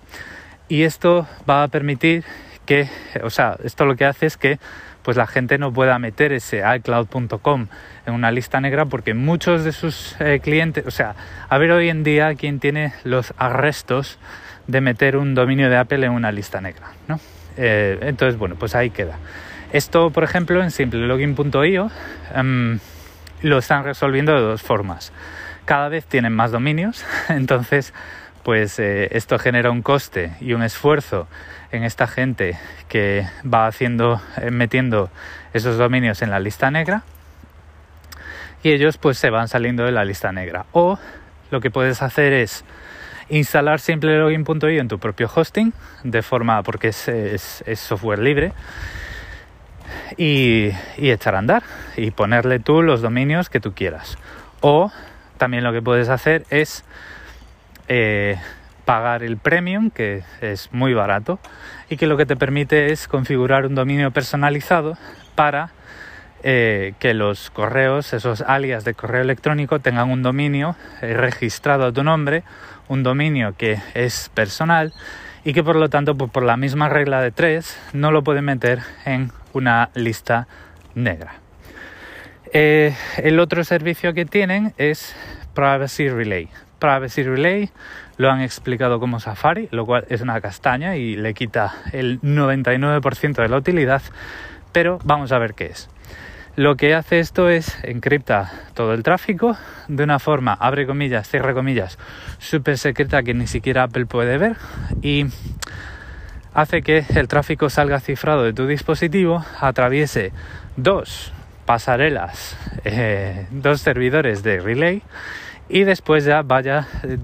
y 0.68 0.84
esto 0.84 1.28
va 1.50 1.64
a 1.64 1.68
permitir 1.68 2.24
que, 2.66 2.90
o 3.24 3.30
sea, 3.30 3.58
esto 3.64 3.86
lo 3.86 3.96
que 3.96 4.06
hace 4.06 4.26
es 4.26 4.38
que 4.38 4.60
pues 5.04 5.18
la 5.18 5.28
gente 5.28 5.58
no 5.58 5.72
pueda 5.74 6.00
meter 6.00 6.32
ese 6.32 6.64
iCloud.com 6.78 7.68
en 8.06 8.14
una 8.14 8.32
lista 8.32 8.62
negra 8.62 8.86
porque 8.86 9.14
muchos 9.14 9.64
de 9.64 9.74
sus 9.74 10.16
eh, 10.20 10.40
clientes, 10.42 10.86
o 10.88 10.92
sea, 10.92 11.16
a 11.50 11.58
ver 11.58 11.72
hoy 11.72 11.90
en 11.90 12.04
día 12.04 12.34
quién 12.36 12.60
tiene 12.60 12.94
los 13.04 13.34
arrestos 13.38 14.18
de 14.68 14.80
meter 14.80 15.18
un 15.18 15.36
dominio 15.36 15.70
de 15.70 15.78
Apple 15.78 16.06
en 16.06 16.14
una 16.14 16.32
lista 16.32 16.62
negra, 16.62 16.94
¿no? 17.08 17.20
Eh, 17.58 18.00
entonces, 18.02 18.38
bueno, 18.38 18.56
pues 18.56 18.76
ahí 18.76 18.90
queda. 18.90 19.18
Esto, 19.72 20.12
por 20.12 20.24
ejemplo, 20.24 20.62
en 20.62 20.72
simplelogin.io 20.72 21.90
em, 22.36 22.80
lo 23.42 23.58
están 23.58 23.84
resolviendo 23.84 24.34
de 24.34 24.42
dos 24.42 24.62
formas. 24.62 25.12
Cada 25.66 25.90
vez 25.90 26.06
tienen 26.06 26.34
más 26.34 26.52
dominios, 26.52 27.06
entonces, 27.30 27.94
pues 28.44 28.78
eh, 28.80 29.10
esto 29.12 29.40
genera 29.40 29.72
un 29.72 29.82
coste 29.82 30.34
y 30.42 30.54
un 30.54 30.64
esfuerzo 30.64 31.28
en 31.72 31.84
esta 31.84 32.08
gente 32.08 32.58
que 32.88 33.26
va 33.52 33.68
haciendo, 33.68 34.22
eh, 34.38 34.52
metiendo 34.52 35.10
esos 35.54 35.78
dominios 35.78 36.22
en 36.22 36.30
la 36.30 36.40
lista 36.40 36.70
negra 36.70 37.04
y 38.64 38.72
ellos 38.72 38.98
pues 38.98 39.18
se 39.18 39.30
van 39.30 39.48
saliendo 39.48 39.84
de 39.84 39.92
la 39.92 40.06
lista 40.06 40.32
negra. 40.32 40.66
O 40.72 40.98
lo 41.52 41.62
que 41.62 41.70
puedes 41.70 42.02
hacer 42.02 42.34
es 42.34 42.64
instalar 43.30 43.80
simplelogin.io 43.80 44.82
en 44.82 44.88
tu 44.88 45.00
propio 45.00 45.30
hosting 45.34 45.74
de 46.04 46.22
forma 46.22 46.62
porque 46.64 46.90
es, 46.90 47.64
software 47.76 48.20
libre 48.20 48.54
y, 50.18 50.72
echar 50.98 51.36
a 51.36 51.40
andar 51.40 51.64
y 51.98 52.12
ponerle 52.12 52.60
tú 52.60 52.82
los 52.82 53.02
dominios 53.02 53.50
que 53.50 53.60
tú 53.60 53.74
quieras. 53.74 54.18
O 54.62 54.92
también 55.38 55.64
lo 55.64 55.74
que 55.74 55.82
puedes 55.82 56.10
hacer 56.10 56.46
es 56.50 56.84
eh, 57.88 58.38
pagar 58.86 59.24
el 59.24 59.38
premium, 59.38 59.90
que 59.90 60.24
es 60.42 60.72
muy 60.72 60.94
barato, 60.94 61.40
y 61.90 61.98
que 61.98 62.08
lo 62.08 62.18
que 62.18 62.26
te 62.26 62.36
permite 62.36 62.92
es 62.92 63.08
configurar 63.08 63.66
un 63.66 63.76
dominio 63.76 64.12
personalizado 64.12 64.98
para 65.36 65.72
eh, 66.46 66.94
que 67.00 67.14
los 67.14 67.50
correos, 67.50 68.12
esos 68.14 68.42
alias 68.42 68.84
de 68.84 68.94
correo 68.94 69.22
electrónico, 69.22 69.80
tengan 69.80 70.12
un 70.12 70.24
dominio 70.24 70.76
eh, 71.02 71.14
registrado 71.14 71.86
a 71.86 71.94
tu 71.94 72.04
nombre, 72.04 72.44
un 72.88 73.04
dominio 73.04 73.56
que 73.58 73.80
es 73.94 74.30
personal 74.34 74.94
y 75.44 75.54
que 75.54 75.64
por 75.64 75.76
lo 75.76 75.90
tanto, 75.90 76.16
pues, 76.16 76.32
por 76.32 76.44
la 76.44 76.58
misma 76.58 76.90
regla 76.90 77.22
de 77.22 77.32
tres, 77.32 77.78
no 77.94 78.12
lo 78.12 78.24
pueden 78.24 78.46
meter 78.46 78.80
en 79.06 79.32
una 79.54 79.90
lista 79.94 80.48
negra. 80.96 81.36
Eh, 82.54 82.96
el 83.18 83.40
otro 83.40 83.64
servicio 83.64 84.14
que 84.14 84.26
tienen 84.26 84.74
es 84.78 85.16
Privacy 85.54 86.10
Relay. 86.10 86.50
Privacy 86.80 87.24
Relay 87.24 87.70
lo 88.18 88.30
han 88.30 88.42
explicado 88.42 89.00
como 89.00 89.20
Safari, 89.20 89.68
lo 89.72 89.86
cual 89.86 90.06
es 90.10 90.22
una 90.22 90.40
castaña 90.40 90.96
y 90.96 91.16
le 91.16 91.34
quita 91.34 91.74
el 91.92 92.22
99% 92.22 93.42
de 93.42 93.50
la 93.50 93.58
utilidad, 93.58 94.02
pero 94.72 95.00
vamos 95.04 95.32
a 95.32 95.40
ver 95.40 95.56
qué 95.56 95.66
es. 95.68 95.90
Lo 96.56 96.76
que 96.76 96.94
hace 96.94 97.20
esto 97.20 97.50
es 97.50 97.84
encripta 97.84 98.52
todo 98.76 98.94
el 98.94 99.02
tráfico 99.02 99.58
de 99.88 100.04
una 100.04 100.20
forma, 100.20 100.54
abre 100.54 100.86
comillas, 100.86 101.28
cierra 101.28 101.56
comillas, 101.56 101.98
súper 102.38 102.78
secreta 102.78 103.24
que 103.24 103.34
ni 103.34 103.48
siquiera 103.48 103.84
Apple 103.84 104.06
puede 104.06 104.38
ver 104.38 104.58
y 105.02 105.26
hace 106.54 106.84
que 106.84 107.06
el 107.16 107.28
tráfico 107.28 107.72
salga 107.72 108.00
cifrado 108.00 108.44
de 108.44 108.54
tu 108.54 108.68
dispositivo, 108.68 109.44
atraviese 109.60 110.32
dos 110.78 111.34
pasarelas, 111.66 112.56
eh, 112.84 113.48
dos 113.50 113.82
servidores 113.82 114.44
de 114.44 114.60
relay 114.60 115.02
y 115.70 115.86
después 115.86 116.24
ya 116.24 116.44
vaya 116.44 116.88
eh, 117.02 117.18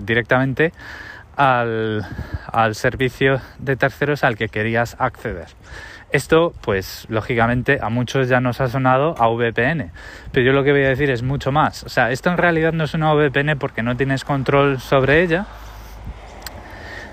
directamente 0.00 0.72
al, 1.36 2.06
servicio 2.72 3.40
de 3.58 3.76
terceros 3.76 4.24
al 4.24 4.36
que 4.36 4.48
querías 4.48 4.96
acceder. 4.98 5.48
Esto, 6.12 6.54
pues, 6.60 7.06
lógicamente 7.08 7.78
a 7.82 7.88
muchos 7.88 8.28
ya 8.28 8.40
nos 8.40 8.60
ha 8.60 8.68
sonado 8.68 9.14
a 9.18 9.28
VPN, 9.28 9.90
pero 10.32 10.46
yo 10.46 10.52
lo 10.52 10.62
que 10.62 10.70
voy 10.70 10.84
a 10.84 10.88
decir 10.88 11.10
es 11.10 11.22
mucho 11.22 11.50
más. 11.50 11.82
O 11.82 11.88
sea, 11.88 12.10
esto 12.12 12.30
en 12.30 12.38
realidad 12.38 12.72
no 12.72 12.84
es 12.84 12.94
una 12.94 13.12
VPN 13.12 13.58
porque 13.58 13.82
no 13.82 13.96
tienes 13.96 14.24
control 14.24 14.80
sobre 14.80 15.22
ella, 15.22 15.46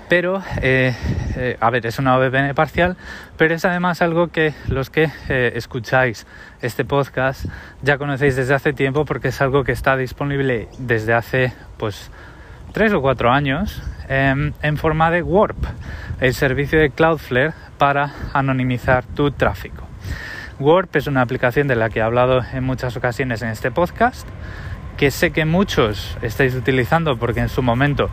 pero 0.08 0.42
eh, 0.62 0.94
eh, 1.36 1.56
a 1.60 1.70
ver, 1.70 1.86
es 1.86 1.98
una 1.98 2.16
VPN 2.18 2.54
parcial, 2.54 2.96
pero 3.36 3.54
es 3.54 3.64
además 3.64 4.00
algo 4.02 4.28
que 4.28 4.54
los 4.68 4.90
que 4.90 5.10
eh, 5.28 5.52
escucháis 5.56 6.26
este 6.60 6.84
podcast 6.84 7.46
ya 7.82 7.98
conocéis 7.98 8.36
desde 8.36 8.54
hace 8.54 8.72
tiempo 8.72 9.04
porque 9.04 9.28
es 9.28 9.40
algo 9.40 9.64
que 9.64 9.72
está 9.72 9.96
disponible 9.96 10.68
desde 10.78 11.14
hace 11.14 11.52
pues 11.78 12.10
tres 12.74 12.92
o 12.92 13.00
cuatro 13.00 13.30
años 13.30 13.80
em, 14.08 14.52
en 14.60 14.76
forma 14.76 15.08
de 15.12 15.22
Warp, 15.22 15.56
el 16.20 16.34
servicio 16.34 16.80
de 16.80 16.90
Cloudflare 16.90 17.54
para 17.78 18.10
anonimizar 18.32 19.04
tu 19.04 19.30
tráfico. 19.30 19.86
Warp 20.58 20.96
es 20.96 21.06
una 21.06 21.22
aplicación 21.22 21.68
de 21.68 21.76
la 21.76 21.88
que 21.88 22.00
he 22.00 22.02
hablado 22.02 22.40
en 22.52 22.64
muchas 22.64 22.96
ocasiones 22.96 23.42
en 23.42 23.50
este 23.50 23.70
podcast, 23.70 24.26
que 24.96 25.12
sé 25.12 25.30
que 25.30 25.44
muchos 25.44 26.18
estáis 26.20 26.56
utilizando 26.56 27.16
porque 27.16 27.38
en 27.38 27.48
su 27.48 27.62
momento 27.62 28.10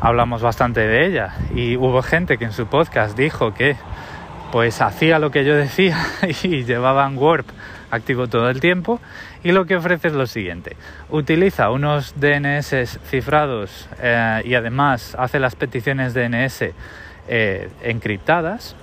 hablamos 0.00 0.42
bastante 0.42 0.80
de 0.80 1.06
ella 1.06 1.36
y 1.54 1.76
hubo 1.76 2.02
gente 2.02 2.36
que 2.36 2.46
en 2.46 2.52
su 2.52 2.66
podcast 2.66 3.16
dijo 3.16 3.54
que 3.54 3.76
pues 4.50 4.80
hacía 4.82 5.20
lo 5.20 5.30
que 5.30 5.44
yo 5.44 5.54
decía 5.54 5.96
y 6.42 6.64
llevaban 6.64 7.16
Warp 7.16 7.46
activo 7.92 8.26
todo 8.26 8.50
el 8.50 8.58
tiempo 8.58 9.00
y 9.42 9.52
lo 9.52 9.64
que 9.64 9.76
ofrece 9.76 10.08
es 10.08 10.14
lo 10.14 10.26
siguiente. 10.26 10.76
Utiliza 11.08 11.70
unos 11.70 12.14
DNS 12.20 12.98
cifrados 13.08 13.88
eh, 14.00 14.42
y 14.44 14.54
además 14.54 15.16
hace 15.18 15.38
las 15.38 15.56
peticiones 15.56 16.14
DNS 16.14 16.64
eh, 17.28 17.68
encriptadas 17.82 18.76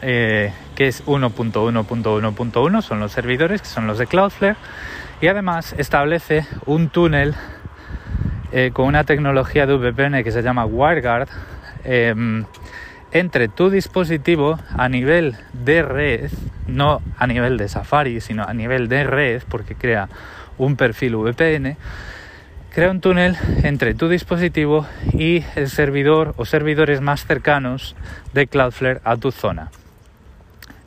eh, 0.00 0.52
que 0.74 0.88
es 0.88 1.04
1.1.1.1 1.06 2.82
son 2.82 3.00
los 3.00 3.12
servidores 3.12 3.62
que 3.62 3.68
son 3.68 3.86
los 3.86 3.98
de 3.98 4.06
Cloudflare 4.06 4.56
y 5.20 5.28
además 5.28 5.74
establece 5.78 6.46
un 6.66 6.88
túnel 6.88 7.34
con 8.74 8.84
una 8.86 9.04
tecnología 9.04 9.64
de 9.64 9.74
VPN 9.74 10.22
que 10.22 10.30
se 10.30 10.42
llama 10.42 10.66
WireGuard 10.66 11.28
entre 13.12 13.48
tu 13.48 13.70
dispositivo 13.70 14.58
a 14.76 14.88
nivel 14.88 15.36
de 15.52 15.82
red, 15.82 16.30
no 16.66 17.02
a 17.18 17.26
nivel 17.26 17.58
de 17.58 17.68
Safari, 17.68 18.20
sino 18.20 18.44
a 18.44 18.54
nivel 18.54 18.88
de 18.88 19.04
red, 19.04 19.42
porque 19.48 19.74
crea 19.74 20.08
un 20.58 20.76
perfil 20.76 21.16
VPN, 21.16 21.76
crea 22.74 22.90
un 22.90 23.00
túnel 23.00 23.36
entre 23.62 23.94
tu 23.94 24.08
dispositivo 24.08 24.86
y 25.12 25.44
el 25.56 25.68
servidor 25.68 26.34
o 26.36 26.44
servidores 26.44 27.00
más 27.00 27.26
cercanos 27.26 27.94
de 28.32 28.46
Cloudflare 28.46 29.00
a 29.04 29.16
tu 29.16 29.30
zona. 29.30 29.70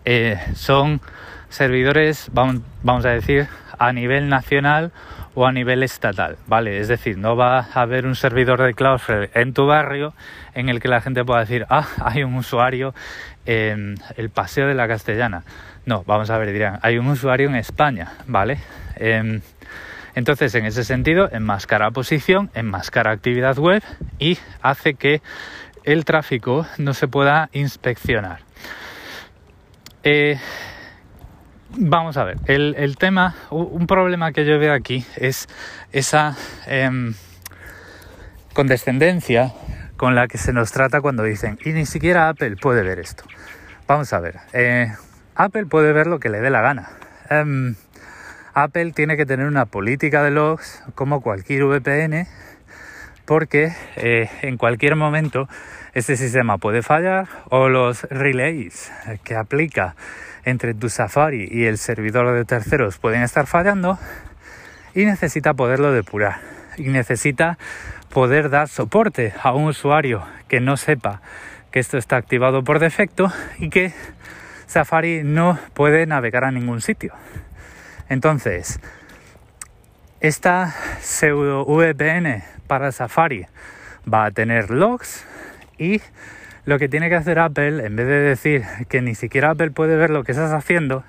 Eh, 0.04 0.40
son 0.56 1.02
servidores, 1.50 2.30
vamos 2.34 3.06
a 3.06 3.10
decir, 3.10 3.48
a 3.78 3.94
nivel 3.94 4.30
nacional 4.30 4.92
o 5.36 5.46
a 5.46 5.52
nivel 5.52 5.84
estatal, 5.84 6.38
¿vale? 6.48 6.80
Es 6.80 6.88
decir, 6.88 7.18
no 7.18 7.36
va 7.36 7.60
a 7.60 7.82
haber 7.82 8.08
un 8.08 8.16
servidor 8.16 8.62
de 8.62 8.74
Cloudflare 8.74 9.30
en 9.34 9.54
tu 9.54 9.66
barrio 9.66 10.14
en 10.54 10.70
el 10.70 10.80
que 10.80 10.88
la 10.88 11.02
gente 11.02 11.24
pueda 11.24 11.42
decir, 11.42 11.66
ah, 11.70 11.88
hay 12.04 12.24
un 12.24 12.36
usuario 12.36 12.96
en 13.46 13.96
el 14.16 14.30
Paseo 14.30 14.68
de 14.68 14.74
la 14.74 14.88
Castellana. 14.88 15.44
No, 15.86 16.04
vamos 16.08 16.30
a 16.30 16.38
ver, 16.38 16.52
dirán, 16.52 16.80
hay 16.82 16.98
un 16.98 17.08
usuario 17.08 17.50
en 17.50 17.56
España, 17.56 18.14
¿vale? 18.26 18.58
Em, 18.96 19.42
entonces, 20.16 20.56
en 20.56 20.66
ese 20.66 20.86
sentido, 20.86 21.30
enmascara 21.32 21.92
posición, 21.92 22.50
enmascara 22.56 23.12
actividad 23.12 23.58
web 23.58 23.84
y 24.18 24.38
hace 24.62 24.94
que 24.94 25.22
el 25.84 26.06
tráfico 26.06 26.66
no 26.78 26.94
se 26.94 27.10
pueda 27.10 27.50
inspeccionar. 27.52 28.40
Eh, 30.04 30.40
Vamos 31.78 32.16
a 32.16 32.24
ver, 32.24 32.38
el, 32.46 32.96
tema, 32.98 33.36
un 33.50 33.86
problema 33.86 34.32
que 34.32 34.46
yo 34.46 34.58
veo 34.58 34.74
aquí 34.74 35.06
es 35.18 35.50
esa 35.92 36.38
em, 36.68 37.14
condescendencia 38.54 39.52
con 39.98 40.16
la 40.16 40.30
que 40.30 40.38
se 40.38 40.54
nos 40.54 40.72
trata 40.72 41.02
cuando 41.02 41.24
dicen, 41.24 41.60
y 41.66 41.72
ni 41.72 41.86
siquiera 41.86 42.30
Apple 42.30 42.56
puede 42.56 42.82
ver 42.82 43.00
esto. 43.00 43.26
Vamos 43.88 44.14
a 44.14 44.22
ver, 44.22 44.36
eh, 44.54 44.94
Apple 45.36 45.66
puede 45.66 45.92
ver 45.92 46.08
lo 46.08 46.20
que 46.20 46.30
le 46.30 46.40
dé 46.40 46.50
la 46.50 46.62
gana. 46.62 46.92
Em, 47.30 47.76
Apple 48.54 48.94
tiene 48.94 49.18
que 49.18 49.26
tener 49.26 49.46
una 49.46 49.66
política 49.66 50.24
de 50.24 50.32
logs 50.32 50.82
como 50.96 51.20
cualquier 51.20 51.66
VPN 51.66 52.26
porque 53.26 53.74
eh, 53.98 54.30
en 54.44 54.56
cualquier 54.56 54.96
momento 54.96 55.50
este 55.94 56.16
sistema 56.16 56.58
puede 56.58 56.84
fallar 56.84 57.28
o 57.50 57.68
los 57.68 58.04
relays 58.04 58.94
que 59.26 59.36
aplica 59.36 59.96
entre 60.46 60.74
tu 60.74 60.90
Safari 60.90 61.48
y 61.52 61.66
el 61.66 61.78
servidor 61.78 62.34
de 62.34 62.46
terceros 62.46 62.98
pueden 62.98 63.24
estar 63.24 63.48
fallando 63.48 64.00
y 64.94 65.06
necesita 65.06 65.54
poderlo 65.54 65.92
depurar 65.92 66.40
y 66.78 66.84
necesita 66.84 67.58
poder 68.10 68.50
dar 68.50 68.70
soporte 68.70 69.34
a 69.44 69.54
un 69.54 69.66
usuario 69.66 70.24
que 70.48 70.62
no 70.62 70.78
sepa 70.78 71.22
que 71.72 71.80
esto 71.80 71.98
está 71.98 72.16
activado 72.16 72.64
por 72.64 72.80
defecto 72.80 73.32
y 73.60 73.70
que 73.70 73.92
Safari 74.68 75.24
no 75.24 75.60
puede 75.74 76.06
navegar 76.06 76.46
a 76.46 76.52
ningún 76.52 76.80
sitio. 76.80 77.14
Entonces, 78.08 78.80
esta 80.22 80.74
pseudo 81.02 81.66
VPN 81.66 82.44
para 82.68 82.92
Safari 82.92 83.48
va 84.12 84.26
a 84.26 84.32
tener 84.32 84.70
logs 84.70 85.26
y 85.78 86.02
lo 86.66 86.80
que 86.80 86.90
tiene 86.90 87.10
que 87.10 87.16
hacer 87.16 87.40
Apple, 87.40 87.86
en 87.86 87.96
vez 87.96 88.08
de 88.08 88.20
decir 88.20 88.64
que 88.90 89.02
ni 89.02 89.16
siquiera 89.16 89.52
Apple 89.52 89.72
puede 89.72 89.96
ver 89.96 90.10
lo 90.10 90.24
que 90.24 90.32
estás 90.32 90.52
haciendo, 90.52 91.04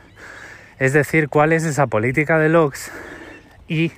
es 0.79 0.93
decir 0.93 1.29
cuál 1.29 1.53
es 1.53 1.65
esa 1.65 1.87
política 1.87 2.39
de 2.39 2.51
logs 2.51 2.93
y 3.67 3.93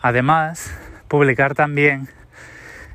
además 0.00 0.76
publicar 1.06 1.54
también 1.54 2.08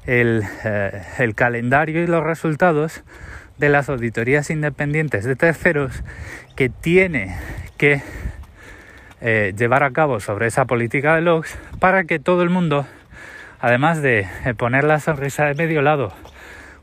el, 0.06 0.44
eh, 0.66 1.32
calendario 1.36 2.04
y 2.04 2.08
los 2.08 2.24
resultados 2.24 3.04
de 3.58 3.70
las 3.70 3.90
auditorías 3.90 4.50
independientes 4.50 5.24
de 5.24 5.36
terceros 5.36 6.04
que 6.56 6.70
tiene 6.70 7.38
que 7.78 8.02
eh, 9.22 9.54
llevar 9.58 9.84
a 9.84 9.92
cabo 9.92 10.20
sobre 10.20 10.48
esa 10.48 10.66
política 10.66 11.16
de 11.16 11.22
logs 11.22 11.58
para 11.80 12.04
que 12.04 12.20
todo 12.20 12.44
el 12.44 12.50
mundo, 12.50 12.86
además 13.60 14.02
de 14.02 14.28
eh, 14.46 14.54
poner 14.56 14.84
la 14.84 15.00
sonrisa 15.00 15.46
de 15.46 15.56
medio 15.56 15.82
lado 15.82 16.14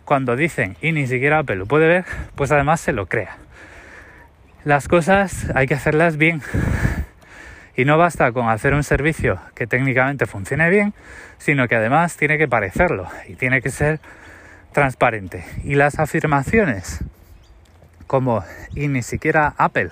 cuando 0.05 0.37
dicen 0.37 0.77
y 0.81 0.93
ni 0.93 1.07
siquiera 1.07 1.39
Apple 1.41 1.57
lo 1.57 1.67
puede 1.67 1.87
ver, 1.87 2.05
pues 2.35 2.53
además 2.53 2.81
se 2.81 2.93
lo 2.93 3.07
crea. 3.07 3.37
Las 4.65 4.89
cosas 4.89 5.51
hay 5.55 5.67
que 5.67 5.75
hacerlas 5.75 6.17
bien. 6.17 6.43
Y 7.77 7.85
no 7.85 7.99
basta 7.99 8.31
con 8.33 8.49
hacer 8.49 8.73
un 8.73 8.85
servicio 8.85 9.41
que 9.55 9.67
técnicamente 9.67 10.27
funcione 10.27 10.71
bien, 10.71 10.95
sino 11.39 11.67
que 11.67 11.75
además 11.75 12.17
tiene 12.17 12.39
que 12.39 12.47
parecerlo 12.47 13.09
y 13.29 13.35
tiene 13.35 13.61
que 13.61 13.71
ser 13.71 14.01
transparente. 14.73 15.45
Y 15.65 15.75
las 15.75 15.99
afirmaciones 15.99 17.03
como 18.07 18.45
y 18.75 18.89
ni 18.89 19.03
siquiera 19.03 19.55
Apple 19.59 19.91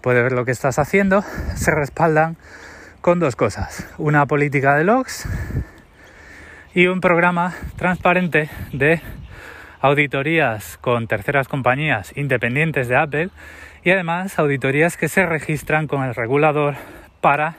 puede 0.00 0.22
ver 0.22 0.32
lo 0.32 0.44
que 0.44 0.50
estás 0.50 0.78
haciendo, 0.78 1.22
se 1.54 1.70
respaldan 1.70 2.36
con 3.00 3.20
dos 3.20 3.36
cosas. 3.36 3.86
Una 3.98 4.26
política 4.26 4.74
de 4.76 4.84
logs 4.84 5.26
y 6.74 6.86
un 6.86 7.00
programa 7.00 7.54
transparente 7.76 8.48
de 8.72 9.00
auditorías 9.84 10.78
con 10.78 11.06
terceras 11.06 11.46
compañías 11.46 12.16
independientes 12.16 12.88
de 12.88 12.96
Apple 12.96 13.28
y 13.84 13.90
además 13.90 14.38
auditorías 14.38 14.96
que 14.96 15.08
se 15.08 15.26
registran 15.26 15.88
con 15.88 16.02
el 16.02 16.14
regulador 16.14 16.76
para 17.20 17.56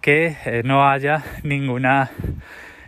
que 0.00 0.36
eh, 0.44 0.62
no 0.64 0.88
haya 0.88 1.24
ninguna 1.42 2.12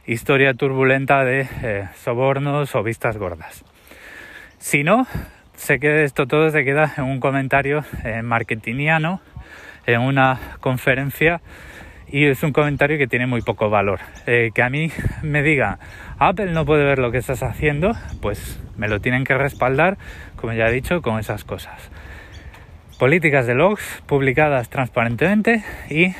historia 0.07 0.55
turbulenta 0.55 1.25
de 1.25 1.49
eh, 1.65 1.89
sobornos 1.97 2.73
o 2.77 2.85
vistas 2.85 3.17
gordas. 3.17 3.65
Si 4.59 4.85
no, 4.85 5.09
se 5.57 5.81
queda 5.81 6.03
esto 6.03 6.29
todo 6.29 6.49
se 6.51 6.65
queda 6.65 6.95
en 6.97 7.03
un 7.03 7.19
comentario 7.19 7.85
eh, 8.05 8.23
marketingiano 8.23 9.21
en 9.87 10.03
una 10.03 10.39
conferencia 10.61 11.41
y 12.13 12.27
es 12.27 12.43
un 12.43 12.53
comentario 12.53 12.99
que 12.99 13.07
tiene 13.07 13.27
muy 13.27 13.41
poco 13.41 13.71
valor. 13.71 14.01
Eh, 14.27 14.51
que 14.55 14.63
a 14.63 14.69
mí 14.69 14.93
me 15.23 15.43
diga, 15.43 15.79
Apple 16.19 16.53
no 16.53 16.67
puede 16.67 16.85
ver 16.85 16.99
lo 16.99 17.11
que 17.11 17.19
estás 17.19 17.43
haciendo, 17.43 17.97
pues 18.21 18.61
me 18.77 18.87
lo 18.87 19.01
tienen 19.01 19.25
que 19.25 19.35
respaldar, 19.35 19.97
como 20.37 20.53
ya 20.53 20.69
he 20.69 20.73
dicho, 20.73 21.01
con 21.01 21.19
esas 21.19 21.45
cosas. 21.45 21.91
Políticas 22.99 23.47
de 23.47 23.55
logs 23.55 24.03
publicadas 24.07 24.69
transparentemente 24.69 25.65
y 25.89 26.15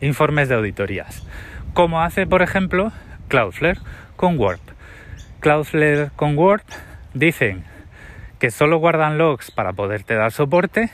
informes 0.00 0.50
de 0.50 0.56
auditorías. 0.56 1.26
Como 1.72 2.02
hace, 2.02 2.26
por 2.26 2.42
ejemplo, 2.42 2.92
Cloudflare 3.28 3.80
con 4.16 4.38
Warp. 4.38 4.60
Cloudflare 5.40 6.10
con 6.16 6.36
Warp 6.36 6.64
dicen 7.14 7.64
que 8.38 8.50
solo 8.50 8.76
guardan 8.76 9.18
logs 9.18 9.50
para 9.50 9.72
poderte 9.72 10.14
dar 10.14 10.32
soporte 10.32 10.90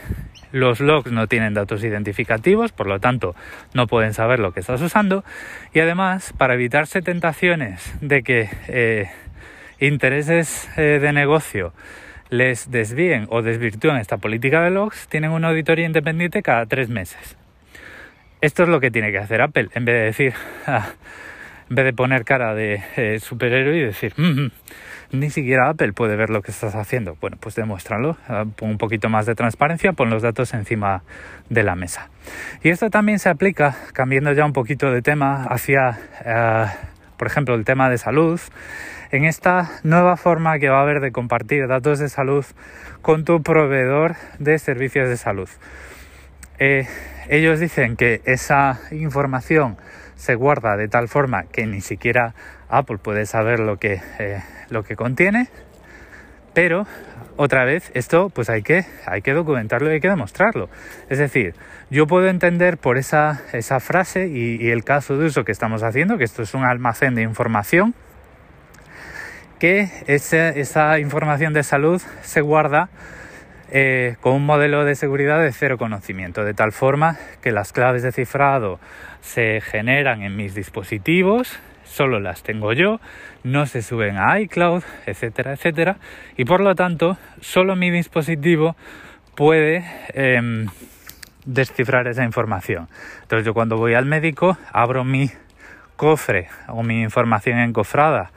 los 0.54 0.78
logs 0.78 1.10
no 1.10 1.26
tienen 1.26 1.52
datos 1.52 1.82
identificativos, 1.82 2.70
por 2.70 2.86
lo 2.86 3.00
tanto 3.00 3.34
no 3.74 3.88
pueden 3.88 4.14
saber 4.14 4.38
lo 4.38 4.52
que 4.52 4.60
estás 4.60 4.80
usando. 4.80 5.24
Y 5.72 5.80
además, 5.80 6.32
para 6.38 6.54
evitarse 6.54 7.02
tentaciones 7.02 7.92
de 8.00 8.22
que 8.22 8.48
eh, 8.68 9.10
intereses 9.80 10.70
eh, 10.76 11.00
de 11.02 11.12
negocio 11.12 11.72
les 12.30 12.70
desvíen 12.70 13.26
o 13.30 13.42
desvirtúen 13.42 13.96
esta 13.96 14.18
política 14.18 14.62
de 14.62 14.70
logs, 14.70 15.08
tienen 15.08 15.32
una 15.32 15.48
auditoría 15.48 15.86
independiente 15.86 16.40
cada 16.42 16.66
tres 16.66 16.88
meses. 16.88 17.36
Esto 18.40 18.62
es 18.62 18.68
lo 18.68 18.78
que 18.78 18.92
tiene 18.92 19.10
que 19.10 19.18
hacer 19.18 19.42
Apple, 19.42 19.70
en 19.74 19.84
vez 19.84 19.94
de 19.96 20.04
decir, 20.04 20.34
en 21.68 21.74
vez 21.74 21.84
de 21.84 21.92
poner 21.92 22.24
cara 22.24 22.54
de 22.54 22.80
eh, 22.96 23.18
superhéroe 23.18 23.76
y 23.76 23.80
decir, 23.80 24.12
mm, 24.16 24.22
mm, 24.22 24.50
ni 25.14 25.31
siquiera 25.31 25.68
Apple 25.70 25.92
puede 25.92 26.16
ver 26.16 26.31
lo 26.31 26.42
que 26.42 26.50
estás 26.50 26.74
haciendo. 26.74 27.16
Bueno, 27.20 27.37
pues 27.40 27.55
demuéstralo, 27.55 28.16
ah, 28.29 28.44
pon 28.57 28.70
un 28.70 28.79
poquito 28.79 29.09
más 29.09 29.27
de 29.27 29.35
transparencia, 29.35 29.92
pon 29.92 30.11
los 30.11 30.22
datos 30.22 30.55
encima 30.55 31.03
de 31.48 31.62
la 31.62 31.74
mesa. 31.74 32.11
Y 32.62 32.70
esto 32.70 32.90
también 32.90 33.18
se 33.18 33.29
aplica, 33.29 33.77
cambiando 33.92 34.33
ya 34.33 34.44
un 34.44 34.53
poquito 34.53 34.90
de 34.90 35.03
tema, 35.03 35.44
hacia 35.44 35.98
ah, 36.27 36.72
por 37.16 37.27
ejemplo, 37.27 37.55
el 37.55 37.64
tema 37.64 37.88
de 37.90 37.98
salud, 37.98 38.40
en 39.11 39.24
esta 39.24 39.70
nueva 39.83 40.16
forma 40.16 40.59
que 40.59 40.68
va 40.68 40.79
a 40.79 40.83
haber 40.83 41.00
de 41.00 41.12
compartir 41.12 41.66
datos 41.68 41.98
de 41.98 42.09
salud 42.09 42.44
con 43.03 43.24
tu 43.24 43.42
proveedor 43.42 44.16
de 44.38 44.59
servicios 44.59 45.09
de 45.09 45.16
salud. 45.16 45.48
Eh, 46.59 46.87
ellos 47.29 47.61
dicen 47.61 47.96
que 47.96 48.20
esa 48.24 48.81
información 48.90 49.77
se 50.16 50.35
guarda 50.35 50.77
de 50.77 50.88
tal 50.88 51.09
forma 51.09 51.44
que 51.44 51.66
ni 51.66 51.81
siquiera 51.81 52.35
Apple 52.68 52.98
puede 52.98 53.27
saber 53.27 53.61
lo 53.61 53.77
que, 53.77 54.00
eh, 54.18 54.42
lo 54.70 54.83
que 54.83 54.96
contiene, 54.96 55.48
pero 56.53 56.87
otra 57.37 57.64
vez 57.64 57.90
esto 57.94 58.31
pues 58.31 58.48
hay 58.48 58.62
que, 58.62 58.85
hay 59.07 59.22
que 59.22 59.33
documentarlo 59.33 59.90
y 59.90 59.94
hay 59.94 60.00
que 60.00 60.09
demostrarlo. 60.09 60.68
Es 61.09 61.18
decir, 61.18 61.55
yo 61.90 62.07
puedo 62.07 62.29
entender 62.29 62.79
por 62.79 62.96
esa, 62.96 63.42
esa 63.53 63.81
frase 63.81 64.29
y, 64.29 64.70
el 64.70 64.85
caso 64.85 65.16
de 65.18 65.27
uso 65.27 65.44
que 65.44 65.53
estamos 65.53 65.83
haciendo, 65.83 66.16
que 66.16 66.24
esto 66.24 66.42
es 66.42 66.55
un 66.55 66.64
almacén 66.64 67.14
de 67.14 67.22
información, 67.22 67.94
que 69.59 69.88
esa 70.07 70.98
información 70.98 71.53
de 71.53 71.62
salud 71.62 72.03
se 72.22 72.40
guarda 72.40 72.88
eh, 73.70 74.16
con 74.20 74.35
un 74.35 74.46
modelo 74.46 74.85
de 74.85 74.94
seguridad 74.94 75.40
de 75.40 75.50
cero 75.53 75.79
conocimiento, 75.79 76.44
de 76.44 76.55
tal 76.55 76.70
forma 76.70 77.16
que 77.42 77.50
las 77.50 77.72
claves 77.72 78.03
de 78.03 78.12
cifrado 78.12 78.79
se 79.20 79.61
generan 79.61 80.22
en 80.22 80.37
mis 80.37 80.55
dispositivos, 80.55 81.59
solo 81.94 82.18
las 82.18 82.42
tengo 82.42 82.72
yo, 82.72 83.00
no 83.44 83.66
se 83.66 83.80
suben 83.80 84.16
a 84.18 84.40
iCloud, 84.40 84.83
etcétera, 85.07 85.52
etcétera, 85.52 85.96
y 86.37 86.44
por 86.44 86.61
lo 86.61 86.74
tanto 86.74 87.16
solo 87.40 87.76
mi 87.76 87.90
dispositivo 87.90 88.76
puede 89.37 89.85
em, 90.14 90.66
descifrar 91.44 92.09
esa 92.09 92.24
información. 92.24 92.88
Entonces 93.22 93.46
yo 93.46 93.54
cuando 93.54 93.76
voy 93.76 93.94
al 93.94 94.07
médico 94.07 94.59
abro 94.72 95.04
mi 95.04 95.30
cofre 95.96 96.48
o 96.66 96.83
mi 96.83 97.00
información 97.02 97.59
encofrada 97.61 98.33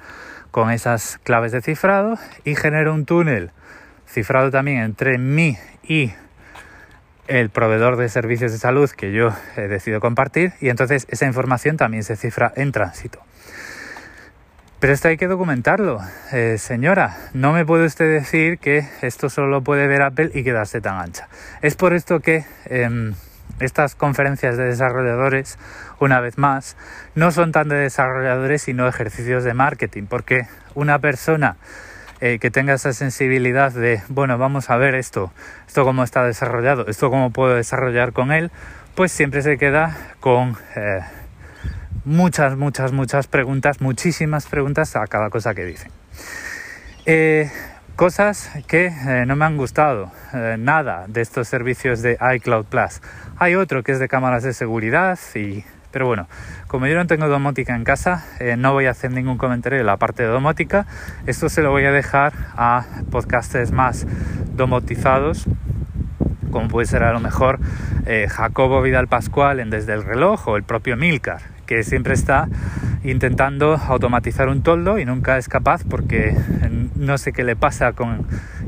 con 0.51 0.69
esas 0.69 1.17
claves 1.23 1.51
de 1.51 1.61
cifrado 1.61 2.15
y 2.45 2.55
genero 2.55 2.93
un 2.93 3.05
túnel 3.05 3.51
cifrado 4.05 4.51
también 4.51 4.79
entre 4.79 5.17
mí 5.17 5.57
y 5.83 6.11
el 7.27 7.49
proveedor 7.49 7.97
de 7.97 8.07
servicios 8.07 8.51
de 8.51 8.59
salud 8.59 8.89
que 8.91 9.11
yo 9.11 9.29
he 9.57 9.67
decidido 9.67 9.99
compartir 9.99 10.53
y 10.61 10.69
entonces 10.69 11.07
esa 11.09 11.25
información 11.25 11.75
también 11.75 12.03
se 12.03 12.15
cifra 12.15 12.53
en 12.55 12.71
tránsito. 12.71 13.19
Pero 14.79 14.93
esto 14.93 15.07
hay 15.07 15.17
que 15.17 15.27
documentarlo. 15.27 15.99
Eh, 16.31 16.57
señora, 16.59 17.17
no 17.33 17.51
me 17.51 17.65
puede 17.65 17.85
usted 17.85 18.11
decir 18.11 18.59
que 18.59 18.87
esto 19.01 19.27
solo 19.29 19.61
puede 19.63 19.87
ver 19.87 20.03
Apple 20.03 20.29
y 20.35 20.43
quedarse 20.43 20.81
tan 20.81 20.99
ancha. 20.99 21.27
Es 21.63 21.75
por 21.75 21.93
esto 21.93 22.19
que 22.19 22.45
em, 22.65 23.15
estas 23.59 23.95
conferencias 23.95 24.55
de 24.55 24.65
desarrolladores, 24.65 25.57
una 25.99 26.19
vez 26.21 26.37
más, 26.37 26.77
no 27.15 27.31
son 27.31 27.51
tan 27.51 27.69
de 27.69 27.77
desarrolladores 27.77 28.61
sino 28.61 28.87
ejercicios 28.87 29.43
de 29.43 29.55
marketing, 29.55 30.03
porque 30.03 30.43
una 30.75 30.99
persona 30.99 31.57
eh, 32.21 32.37
que 32.39 32.51
tenga 32.51 32.75
esa 32.75 32.93
sensibilidad 32.93 33.71
de, 33.71 34.03
bueno, 34.09 34.37
vamos 34.37 34.69
a 34.69 34.77
ver 34.77 34.93
esto, 34.93 35.31
esto 35.67 35.85
cómo 35.85 36.03
está 36.03 36.23
desarrollado, 36.23 36.85
esto 36.87 37.09
cómo 37.09 37.31
puedo 37.31 37.55
desarrollar 37.55 38.13
con 38.13 38.31
él, 38.31 38.51
pues 38.93 39.11
siempre 39.11 39.41
se 39.41 39.57
queda 39.57 39.97
con 40.19 40.55
eh, 40.75 41.01
muchas, 42.07 42.57
muchas, 42.57 42.91
muchas 42.91 43.27
preguntas, 43.27 43.81
muchísimas 43.81 44.47
preguntas 44.47 44.95
a 44.95 45.05
cada 45.07 45.29
cosa 45.29 45.53
que 45.53 45.65
dicen. 45.65 45.91
Eh, 47.05 47.49
cosas 47.95 48.49
que 48.67 48.91
no 49.25 49.35
me 49.35 49.45
han 49.45 49.57
gustado, 49.57 50.11
nada 50.57 51.05
de 51.07 51.21
estos 51.21 51.47
servicios 51.47 52.01
de 52.01 52.17
iCloud 52.35 52.65
Plus. 52.65 53.01
Hay 53.37 53.55
otro 53.55 53.83
que 53.83 53.91
es 53.91 53.99
de 53.99 54.07
cámaras 54.07 54.43
de 54.43 54.53
seguridad 54.53 55.17
y 55.35 55.63
pero 55.91 56.05
bueno, 56.05 56.27
como 56.67 56.85
yo 56.85 56.95
no 56.95 57.07
tengo 57.07 57.27
domótica 57.27 57.75
en 57.75 57.83
casa, 57.83 58.23
eh, 58.39 58.55
no 58.57 58.73
voy 58.73 58.85
a 58.85 58.91
hacer 58.91 59.11
ningún 59.11 59.37
comentario 59.37 59.79
de 59.79 59.83
la 59.83 59.97
parte 59.97 60.21
de 60.21 60.29
domótica. 60.29 60.85
Esto 61.25 61.49
se 61.49 61.61
lo 61.61 61.71
voy 61.71 61.85
a 61.85 61.91
dejar 61.91 62.33
a 62.55 62.85
podcasters 63.09 63.71
más 63.71 64.05
domotizados, 64.53 65.45
como 66.51 66.67
puede 66.67 66.87
ser 66.87 67.01
a 67.03 67.13
lo 67.13 67.19
mejor 67.19 67.59
eh, 68.05 68.27
Jacobo 68.29 68.81
Vidal 68.81 69.07
Pascual 69.07 69.59
en 69.59 69.69
Desde 69.69 69.93
el 69.93 70.03
Reloj 70.03 70.47
o 70.49 70.57
el 70.57 70.63
propio 70.63 70.97
Milcar, 70.97 71.41
que 71.67 71.83
siempre 71.83 72.15
está 72.15 72.47
intentando 73.03 73.75
automatizar 73.75 74.49
un 74.49 74.63
toldo 74.63 74.97
y 74.97 75.05
nunca 75.05 75.37
es 75.37 75.47
capaz 75.47 75.83
porque 75.83 76.35
no 76.95 77.17
sé 77.19 77.31
qué 77.31 77.43
le 77.43 77.55
pasa 77.55 77.93
con 77.93 78.25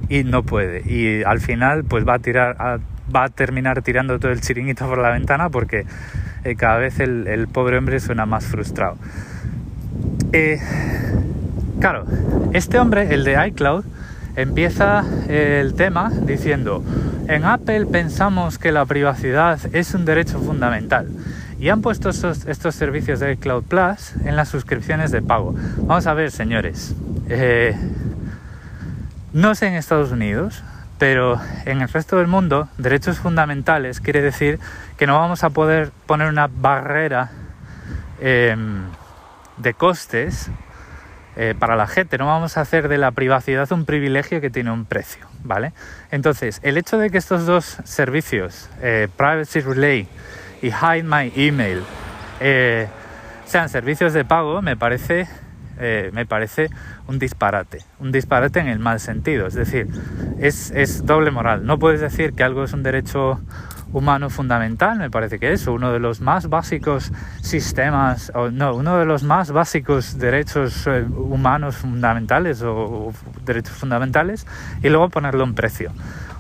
y 0.08 0.24
no 0.24 0.44
puede 0.44 0.82
y 0.86 1.24
al 1.24 1.40
final 1.40 1.84
pues 1.84 2.08
va 2.08 2.16
a 2.16 2.20
tirar 2.20 2.56
va 3.14 3.24
a 3.24 3.30
terminar 3.30 3.82
tirando 3.82 4.20
todo 4.20 4.32
el 4.32 4.42
chiringuito 4.42 4.88
por 4.88 5.00
la 5.00 5.10
ventana 5.10 5.50
porque 5.50 5.86
eh, 6.44 6.56
cada 6.56 6.78
vez 6.78 7.00
el, 7.00 7.48
pobre 7.52 7.78
hombre 7.78 8.00
suena 8.00 8.26
más 8.26 8.46
frustrado. 8.46 8.98
Eh, 10.32 10.58
claro, 11.80 12.06
este 12.54 12.80
hombre, 12.80 13.14
el 13.14 13.24
de 13.24 13.48
iCloud, 13.48 13.84
empieza 14.36 15.04
el 15.28 15.74
tema 15.74 16.10
diciendo, 16.10 16.84
en 17.28 17.44
Apple 17.44 17.88
pensamos 17.88 18.58
que 18.58 18.72
la 18.72 18.86
privacidad 18.86 19.60
es 19.74 19.94
un 19.94 20.06
derecho 20.06 20.40
fundamental 20.40 21.08
y 21.60 21.70
han 21.70 21.82
puesto 21.82 22.10
estos, 22.10 22.76
servicios 22.76 23.20
de 23.20 23.34
iCloud 23.34 23.64
Plus 23.64 24.16
en 24.24 24.36
las 24.36 24.48
suscripciones 24.48 25.12
de 25.12 25.22
pago. 25.22 25.54
Vamos 25.78 26.08
a 26.08 26.14
ver, 26.14 26.32
señores, 26.32 26.96
eh, 27.28 27.76
no 29.34 29.54
sé 29.56 29.68
en 29.68 29.74
Estados 29.74 30.12
Unidos, 30.12 30.64
pero 30.98 31.40
en 31.66 31.82
el 31.82 31.90
resto 31.90 32.18
del 32.18 32.28
mundo, 32.28 32.70
derechos 32.78 33.20
fundamentales 33.20 34.00
quiere 34.00 34.22
decir 34.22 34.60
que 34.98 35.06
no 35.06 35.20
vamos 35.20 35.44
a 35.44 35.50
poder 35.50 35.92
poner 36.06 36.30
una 36.30 36.48
barrera 36.48 37.32
em, 38.22 38.84
de 39.58 39.74
costes 39.74 40.50
eh, 41.36 41.56
para 41.58 41.76
la 41.76 41.88
gente, 41.88 42.18
no 42.18 42.26
vamos 42.26 42.58
a 42.58 42.62
hacer 42.62 42.88
de 42.88 42.98
la 42.98 43.12
privacidad 43.12 43.72
un 43.72 43.86
privilegio 43.86 44.42
que 44.42 44.50
tiene 44.50 44.72
un 44.72 44.86
precio, 44.86 45.26
¿vale? 45.44 45.74
Entonces, 46.12 46.60
el 46.64 46.78
hecho 46.78 46.98
de 46.98 47.10
que 47.10 47.18
estos 47.18 47.46
dos 47.46 47.78
servicios, 47.84 48.70
eh, 48.82 49.08
Privacy 49.16 49.60
Relay 49.60 50.08
y 50.62 50.68
Hide 50.68 51.04
My 51.04 51.32
Email, 51.36 51.84
eh, 52.40 52.88
sean 53.46 53.70
servicios 53.70 54.14
de 54.14 54.26
pago, 54.26 54.62
me 54.62 54.78
parece 54.78 55.28
eh, 55.82 56.10
me 56.12 56.26
parece 56.26 56.70
un 57.08 57.20
disparate, 57.20 57.86
un 58.00 58.12
disparate 58.12 58.60
en 58.60 58.68
el 58.68 58.80
mal 58.80 59.00
sentido, 59.00 59.48
es 59.48 59.54
decir, 59.54 59.88
es, 60.38 61.06
doble 61.06 61.32
moral. 61.32 61.66
No 61.66 61.80
puedes 61.80 62.02
decir 62.02 62.34
que 62.34 62.44
algo 62.44 62.66
es 62.66 62.74
un 62.74 62.84
derecho 62.84 63.40
humano 63.94 64.30
fundamental, 64.30 65.00
me 65.00 65.10
parece 65.10 65.40
que 65.40 65.54
es 65.54 65.68
uno 65.68 65.94
de 65.94 66.00
los 66.00 66.20
más 66.20 66.50
básicos 66.50 67.14
sistemas, 67.42 68.30
o 68.36 68.52
no, 68.52 68.76
uno 68.76 68.98
de 69.00 69.06
los 69.06 69.24
más 69.24 69.52
básicos 69.52 70.20
derechos 70.20 70.86
eh, 70.86 71.06
humanos 71.10 71.78
fundamentales 71.78 72.62
o, 72.62 73.14
derechos 73.46 73.78
fundamentales, 73.78 74.46
y 74.84 74.90
luego 74.90 75.08
ponerlo 75.08 75.46
en 75.46 75.56
precio. 75.56 75.94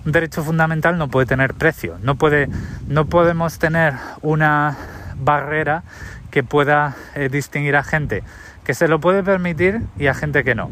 Un 0.05 0.11
derecho 0.11 0.43
fundamental 0.43 0.97
no 0.97 1.09
puede 1.09 1.25
tener 1.25 1.53
precio, 1.53 1.97
no, 2.01 2.15
puede, 2.15 2.49
no 2.87 3.05
podemos 3.05 3.59
tener 3.59 3.93
una 4.21 4.77
barrera 5.17 5.83
que 6.31 6.43
pueda 6.43 6.95
eh, 7.15 7.29
distinguir 7.29 7.75
a 7.75 7.83
gente 7.83 8.23
que 8.69 8.75
se 8.75 8.87
lo 8.87 8.99
puede 8.99 9.23
permitir 9.23 9.81
y 9.97 10.05
a 10.05 10.13
gente 10.13 10.43
que 10.43 10.53
no. 10.53 10.69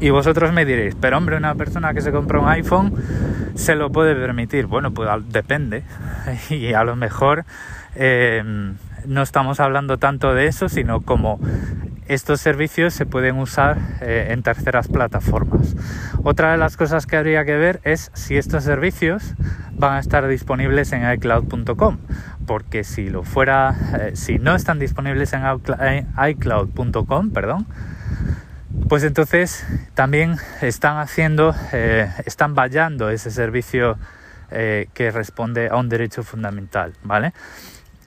Y 0.00 0.10
vosotros 0.10 0.52
me 0.52 0.66
diréis, 0.66 0.94
pero 0.94 1.16
hombre, 1.16 1.36
una 1.36 1.54
persona 1.54 1.94
que 1.94 2.02
se 2.02 2.12
compra 2.12 2.38
un 2.38 2.48
iPhone 2.50 2.92
se 3.54 3.74
lo 3.74 3.90
puede 3.90 4.14
permitir. 4.14 4.66
Bueno, 4.66 4.92
pues 4.92 5.08
depende. 5.28 5.82
Y 6.50 6.74
a 6.74 6.84
lo 6.84 6.94
mejor 6.94 7.46
em, 7.94 8.76
no 9.06 9.22
estamos 9.22 9.60
hablando 9.60 9.96
tanto 9.96 10.34
de 10.34 10.46
eso, 10.46 10.68
sino 10.68 11.00
como 11.00 11.40
estos 12.06 12.40
servicios 12.40 12.94
se 12.94 13.06
pueden 13.06 13.38
usar 13.38 13.78
eh, 14.00 14.28
en 14.30 14.42
terceras 14.42 14.88
plataformas. 14.88 15.74
Otra 16.22 16.52
de 16.52 16.58
las 16.58 16.76
cosas 16.76 17.06
que 17.06 17.16
habría 17.16 17.44
que 17.44 17.56
ver 17.56 17.80
es 17.84 18.10
si 18.14 18.36
estos 18.36 18.64
servicios 18.64 19.34
van 19.72 19.94
a 19.94 19.98
estar 20.00 20.26
disponibles 20.28 20.92
en 20.92 21.10
iCloud.com 21.10 21.98
porque 22.46 22.84
si 22.84 23.08
lo 23.08 23.22
fuera, 23.22 23.74
eh, 23.98 24.10
si 24.14 24.38
no 24.38 24.54
están 24.54 24.78
disponibles 24.78 25.32
en 25.32 25.42
iCloud.com, 26.28 27.30
perdón, 27.30 27.66
pues 28.88 29.02
entonces 29.04 29.66
también 29.94 30.36
están 30.60 30.98
haciendo, 30.98 31.54
eh, 31.72 32.10
están 32.26 32.54
vallando 32.54 33.08
ese 33.10 33.30
servicio 33.30 33.98
que 34.50 35.10
responde 35.10 35.68
a 35.68 35.74
un 35.74 35.88
derecho 35.88 36.22
fundamental, 36.22 36.92
¿vale? 37.02 37.32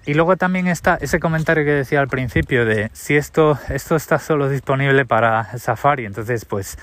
Y 0.07 0.13
luego 0.13 0.37
también 0.37 0.67
está 0.67 0.97
ese 1.01 1.19
comentario 1.19 1.65
que 1.65 1.71
decía 1.71 1.99
al 1.99 2.07
principio 2.07 2.63
de 2.63 2.89
si 2.93 3.17
esto, 3.17 3.59
esto 3.67 3.97
está 3.97 4.19
solo 4.19 4.47
disponible 4.47 5.05
para 5.05 5.57
Safari, 5.57 6.05
entonces 6.05 6.45
pues 6.45 6.77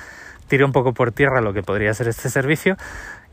tira 0.47 0.67
un 0.67 0.73
poco 0.73 0.93
por 0.93 1.11
tierra 1.11 1.41
lo 1.41 1.55
que 1.55 1.63
podría 1.63 1.95
ser 1.95 2.07
este 2.09 2.29
servicio. 2.29 2.77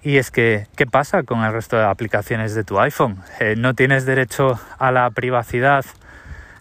Y 0.01 0.15
es 0.15 0.31
que, 0.31 0.67
¿qué 0.77 0.85
pasa 0.85 1.23
con 1.23 1.43
el 1.43 1.51
resto 1.51 1.75
de 1.75 1.83
aplicaciones 1.83 2.55
de 2.55 2.63
tu 2.63 2.79
iPhone? 2.79 3.21
Eh, 3.41 3.55
no 3.57 3.73
tienes 3.73 4.05
derecho 4.05 4.57
a 4.79 4.93
la 4.93 5.09
privacidad 5.09 5.83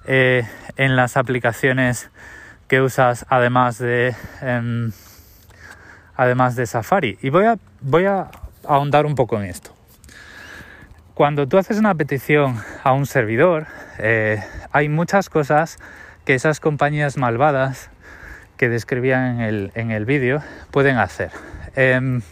eh, 0.06 0.42
en 0.76 0.96
las 0.96 1.16
aplicaciones 1.16 2.10
que 2.66 2.80
usas 2.80 3.26
además 3.28 3.78
de, 3.78 4.16
em, 4.42 4.90
además 6.16 6.56
de 6.56 6.66
Safari. 6.66 7.16
Y 7.22 7.30
voy 7.30 7.44
a, 7.44 7.58
voy 7.80 8.06
a 8.06 8.28
ahondar 8.66 9.06
un 9.06 9.14
poco 9.14 9.36
en 9.40 9.44
esto. 9.44 9.79
Cuando 11.20 11.46
tú 11.46 11.58
haces 11.58 11.76
una 11.76 11.94
petición 11.94 12.56
a 12.82 12.94
un 12.94 13.04
servidor, 13.04 13.66
eh, 13.98 14.42
hay 14.72 14.88
muchas 14.88 15.28
cosas 15.28 15.76
que 16.24 16.34
esas 16.34 16.60
compañías 16.60 17.18
malvadas 17.18 17.90
que 18.56 18.70
describían 18.70 19.34
en 19.34 19.40
el, 19.42 19.72
en 19.74 19.90
el 19.90 20.06
vídeo 20.06 20.42
pueden 20.70 20.96
hacer. 20.96 21.30
Em, 21.76 22.22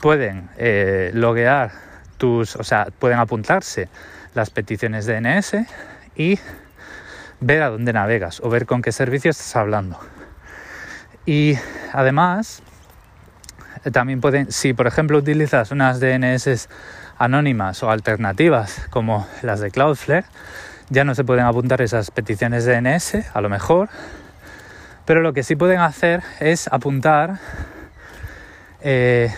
pueden 0.00 0.48
eh, 0.56 1.10
loguear 1.12 1.72
tus, 2.16 2.56
o 2.56 2.64
sea, 2.64 2.86
pueden 2.86 3.18
apuntarse 3.18 3.90
las 4.32 4.48
peticiones 4.48 5.04
DNS 5.04 5.66
y 6.16 6.38
ver 7.40 7.62
a 7.62 7.68
dónde 7.68 7.92
navegas 7.92 8.40
o 8.40 8.48
ver 8.48 8.64
con 8.64 8.80
qué 8.80 8.92
servicio 8.92 9.30
estás 9.30 9.54
hablando. 9.56 10.00
Y 11.26 11.58
además, 11.92 12.62
también 13.92 14.22
pueden, 14.22 14.50
si 14.50 14.72
por 14.72 14.86
ejemplo 14.86 15.18
utilizas 15.18 15.70
unas 15.70 16.00
DNS 16.00 16.66
anónimas 17.20 17.82
o 17.82 17.90
alternativas 17.90 18.86
como 18.88 19.28
las 19.42 19.60
de 19.60 19.70
Cloudflare, 19.70 20.24
ya 20.88 21.04
no 21.04 21.14
se 21.14 21.22
pueden 21.22 21.44
apuntar 21.44 21.82
esas 21.82 22.10
peticiones 22.10 22.64
de 22.64 22.80
DNS, 22.80 23.26
a 23.34 23.40
lo 23.42 23.50
mejor, 23.50 23.90
pero 25.04 25.20
lo 25.20 25.34
que 25.34 25.42
sí 25.42 25.54
pueden 25.54 25.80
hacer 25.80 26.22
es 26.40 26.66
apuntar 26.68 27.38
eh, 28.80 29.30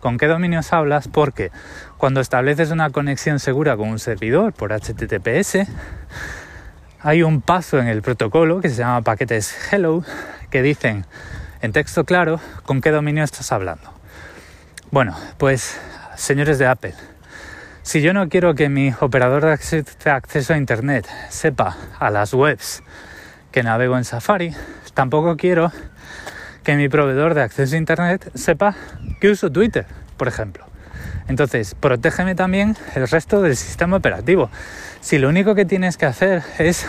con 0.00 0.18
qué 0.18 0.26
dominios 0.26 0.70
hablas, 0.74 1.08
porque 1.08 1.50
cuando 1.96 2.20
estableces 2.20 2.72
una 2.72 2.90
conexión 2.90 3.38
segura 3.38 3.74
con 3.76 3.88
un 3.88 3.98
servidor 3.98 4.52
por 4.52 4.70
HTTPS, 4.72 5.66
hay 7.00 7.22
un 7.22 7.40
paso 7.40 7.78
en 7.78 7.88
el 7.88 8.02
protocolo 8.02 8.60
que 8.60 8.68
se 8.68 8.76
llama 8.76 9.00
paquetes 9.00 9.72
hello 9.72 10.04
que 10.50 10.60
dicen 10.60 11.06
en 11.62 11.72
texto 11.72 12.04
claro 12.04 12.38
con 12.66 12.82
qué 12.82 12.90
dominio 12.90 13.24
estás 13.24 13.50
hablando. 13.50 13.94
Bueno, 14.90 15.16
pues 15.38 15.80
señores 16.16 16.58
de 16.58 16.66
Apple, 16.66 16.94
si 17.82 18.02
yo 18.02 18.12
no 18.12 18.28
quiero 18.28 18.54
que 18.54 18.68
mi 18.68 18.92
operador 19.00 19.44
de 19.44 20.10
acceso 20.10 20.54
a 20.54 20.56
Internet 20.56 21.06
sepa 21.28 21.76
a 21.98 22.10
las 22.10 22.34
webs 22.34 22.82
que 23.52 23.62
navego 23.62 23.96
en 23.96 24.04
Safari, 24.04 24.54
tampoco 24.94 25.36
quiero 25.36 25.72
que 26.62 26.76
mi 26.76 26.88
proveedor 26.88 27.34
de 27.34 27.42
acceso 27.42 27.74
a 27.74 27.78
Internet 27.78 28.30
sepa 28.34 28.74
que 29.20 29.30
uso 29.30 29.50
Twitter, 29.50 29.86
por 30.16 30.28
ejemplo. 30.28 30.66
Entonces, 31.26 31.74
protégeme 31.74 32.34
también 32.34 32.76
el 32.94 33.08
resto 33.08 33.40
del 33.40 33.56
sistema 33.56 33.96
operativo. 33.96 34.50
Si 35.00 35.18
lo 35.18 35.28
único 35.28 35.54
que 35.54 35.64
tienes 35.64 35.96
que 35.96 36.06
hacer 36.06 36.42
es 36.58 36.86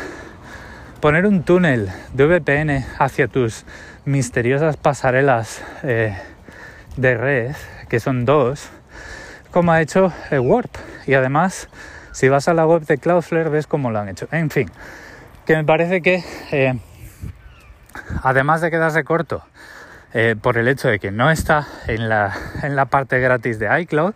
poner 0.99 1.25
un 1.25 1.43
túnel 1.43 1.89
de 2.13 2.25
VPN 2.25 2.85
hacia 2.99 3.27
tus 3.27 3.65
misteriosas 4.05 4.77
pasarelas 4.77 5.61
eh, 5.83 6.17
de 6.97 7.17
red, 7.17 7.55
que 7.87 7.99
son 7.99 8.25
dos, 8.25 8.69
como 9.51 9.71
ha 9.71 9.81
hecho 9.81 10.11
el 10.31 10.39
Warp. 10.39 10.73
Y 11.05 11.13
además, 11.13 11.69
si 12.11 12.29
vas 12.29 12.47
a 12.47 12.53
la 12.53 12.65
web 12.65 12.85
de 12.85 12.97
Cloudflare, 12.97 13.49
ves 13.49 13.67
cómo 13.67 13.91
lo 13.91 13.99
han 13.99 14.09
hecho. 14.09 14.27
En 14.31 14.49
fin, 14.49 14.69
que 15.45 15.55
me 15.55 15.63
parece 15.63 16.01
que, 16.01 16.23
eh, 16.51 16.79
además 18.23 18.61
de 18.61 18.71
quedarse 18.71 19.03
corto 19.03 19.43
eh, 20.13 20.35
por 20.41 20.57
el 20.57 20.67
hecho 20.67 20.87
de 20.87 20.99
que 20.99 21.11
no 21.11 21.31
está 21.31 21.67
en 21.87 22.09
la, 22.09 22.33
en 22.63 22.75
la 22.75 22.85
parte 22.85 23.19
gratis 23.19 23.59
de 23.59 23.81
iCloud, 23.81 24.13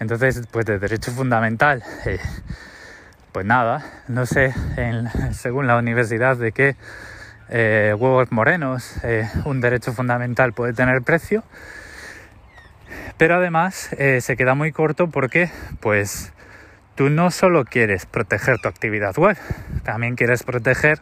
entonces, 0.00 0.42
pues 0.50 0.66
de 0.66 0.78
derecho 0.78 1.12
fundamental, 1.12 1.82
eh, 2.04 2.18
pues 3.32 3.46
nada, 3.46 3.84
no 4.08 4.26
sé, 4.26 4.52
según 5.32 5.66
la 5.66 5.76
universidad 5.76 6.36
de 6.36 6.52
qué 6.52 6.76
huevos 7.48 8.32
morenos, 8.32 8.94
un 9.44 9.60
derecho 9.60 9.92
fundamental 9.92 10.52
puede 10.52 10.72
tener 10.72 11.02
precio, 11.02 11.44
pero 13.16 13.36
además 13.36 13.92
eh, 13.98 14.20
se 14.20 14.36
queda 14.36 14.54
muy 14.54 14.72
corto 14.72 15.08
porque 15.08 15.50
pues 15.80 16.32
tú 16.94 17.10
no 17.10 17.30
solo 17.30 17.64
quieres 17.64 18.06
proteger 18.06 18.58
tu 18.58 18.68
actividad 18.68 19.16
web, 19.16 19.36
también 19.82 20.16
quieres 20.16 20.42
proteger 20.42 20.98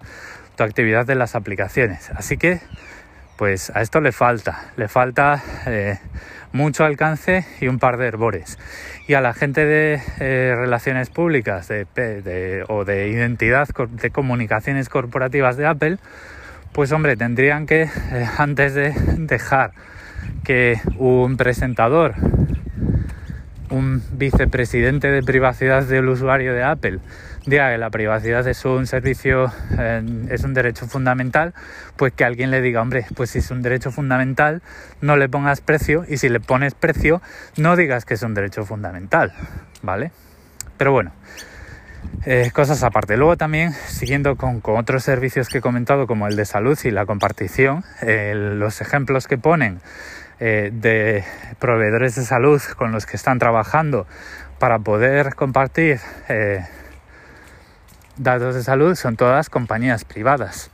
tu 0.57 0.63
actividad 0.63 1.07
de 1.07 1.15
las 1.15 1.35
aplicaciones. 1.35 2.11
Así 2.11 2.37
que 2.37 2.61
pues 3.37 3.71
a 3.75 3.83
esto 3.83 4.01
le 4.01 4.13
falta, 4.13 4.73
le 4.77 4.89
falta 4.89 5.43
eh, 5.67 5.99
mucho 6.53 6.85
alcance 6.85 7.47
y 7.61 7.69
un 7.69 7.79
par 7.79 7.97
de 7.97 8.07
herbores. 8.07 8.59
Y 9.09 9.15
a 9.15 9.21
la 9.21 9.33
gente 9.33 9.65
de 9.65 10.01
eh, 10.21 10.55
relaciones 10.57 11.11
públicas 11.11 11.69
o 12.69 12.85
de 12.85 13.09
identidad 13.09 13.69
de 13.69 14.11
comunicaciones 14.11 14.89
corporativas 14.89 15.57
de 15.57 15.67
Apple, 15.67 15.99
pues 16.73 16.93
hombre, 16.93 17.17
tendrían 17.17 17.67
que, 17.67 17.91
antes 18.39 18.75
de 18.75 18.95
dejar 19.19 19.73
que 20.45 20.81
un 20.99 21.37
presentador, 21.37 22.15
un 23.71 24.03
vicepresidente 24.13 25.11
de 25.11 25.23
privacidad 25.23 25.85
del 25.85 26.09
usuario 26.09 26.53
de 26.53 26.63
Apple, 26.63 26.99
diga 27.47 27.71
que 27.71 27.79
la 27.79 27.91
privacidad 27.91 28.47
es 28.47 28.65
un 28.65 28.87
servicio, 28.87 29.51
es 30.29 30.45
un 30.45 30.55
derecho 30.55 30.87
fundamental, 30.87 31.55
pues 31.97 32.13
que 32.13 32.25
alguien 32.25 32.51
le 32.51 32.61
diga, 32.61 32.83
hombre, 32.83 33.07
pues 33.15 33.31
si 33.31 33.39
es 33.39 33.51
un 33.51 33.63
derecho 33.63 33.91
fundamental, 33.91 34.63
no 35.01 35.17
le 35.17 35.29
pongas 35.29 35.61
precio 35.61 36.05
y 36.09 36.19
si 36.19 36.29
le 36.29 36.41
pones 36.41 36.75
precio, 36.75 37.21
no 37.57 37.77
digas 37.77 38.05
que 38.05 38.15
es 38.15 38.23
un 38.23 38.35
derecho 38.35 38.65
fundamental, 38.65 39.33
¿vale? 39.83 40.13
Pero 40.77 40.93
bueno, 40.93 41.13
eh, 42.25 42.51
cosas 42.53 42.83
aparte. 42.83 43.17
Luego 43.17 43.37
también, 43.37 43.73
siguiendo 43.73 44.37
con, 44.37 44.61
otros 44.65 45.05
servicios 45.05 45.49
que 45.49 45.59
he 45.59 45.61
comentado, 45.61 46.07
como 46.07 46.27
el 46.27 46.37
de 46.37 46.45
salud 46.45 46.79
y 46.85 46.91
la 46.91 47.07
compartición, 47.07 47.85
eh, 48.01 48.35
los 48.35 48.81
ejemplos 48.81 49.27
que 49.27 49.39
ponen 49.39 49.81
eh, 50.45 50.71
de 50.73 51.23
proveedores 51.61 52.17
de 52.17 52.25
salud 52.25 52.61
con 52.77 52.91
los 52.91 53.07
que 53.07 53.17
están 53.17 53.39
trabajando 53.39 54.09
para 54.59 54.81
poder 54.81 55.37
compartir 55.37 56.01
eh, 56.29 56.67
datos 58.17 58.57
de 58.57 58.65
salud 58.65 58.97
son 58.97 59.17
todas 59.17 59.49
compañías 59.49 60.05
privadas. 60.05 60.73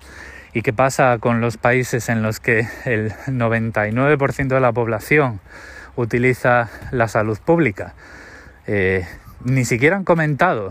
¿Y 0.55 0.63
qué 0.63 0.73
pasa 0.73 1.19
con 1.19 1.43
los 1.43 1.59
países 1.59 2.09
en 2.09 2.23
los 2.23 2.41
que 2.41 2.67
el 2.87 3.13
99% 3.27 4.49
de 4.49 4.61
la 4.61 4.73
población 4.73 5.39
utiliza 5.97 6.71
la 6.91 7.07
salud 7.09 7.39
pública? 7.39 7.95
Eh, 8.67 9.07
ni 9.45 9.65
siquiera 9.65 9.97
han 9.97 10.05
comentado 10.05 10.71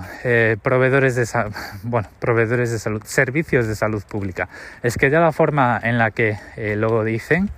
proveedores 0.62 1.16
de 1.16 1.26
bueno 1.84 2.10
proveedores 2.20 2.72
de 2.72 2.80
salud 2.80 3.02
servicios 3.06 3.68
de 3.68 3.76
salud 3.76 4.04
pública. 4.04 4.50
Es 4.84 4.98
que 4.98 5.10
ya 5.10 5.20
la 5.20 5.32
forma 5.32 5.80
en 5.82 5.98
la 5.98 6.12
que 6.12 6.38
luego 6.76 7.04
dicen 7.04 7.50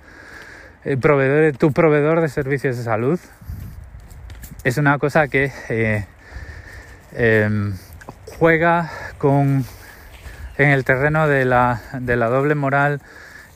el 0.82 0.98
proveedor, 0.98 1.54
tu 1.58 1.72
proveedor 1.72 2.22
de 2.22 2.28
servicios 2.28 2.78
de 2.78 2.84
salud 2.84 3.20
es 4.64 4.78
una 4.78 4.98
cosa 4.98 5.28
que 5.28 5.52
eh, 5.68 6.06
em, 7.12 7.74
juega 8.38 8.90
con 9.18 9.64
en 10.56 10.68
el 10.70 10.84
terreno 10.84 11.28
de 11.28 11.44
la, 11.44 11.82
de 12.00 12.16
la 12.16 12.28
doble 12.28 12.54
moral 12.54 13.02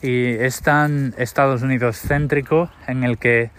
y 0.03 0.35
es 0.35 0.61
tan 0.61 1.15
Estados 1.17 1.63
Unidos 1.63 1.99
céntrico 1.99 2.71
en 2.87 3.05
el 3.05 3.17
que 3.17 3.51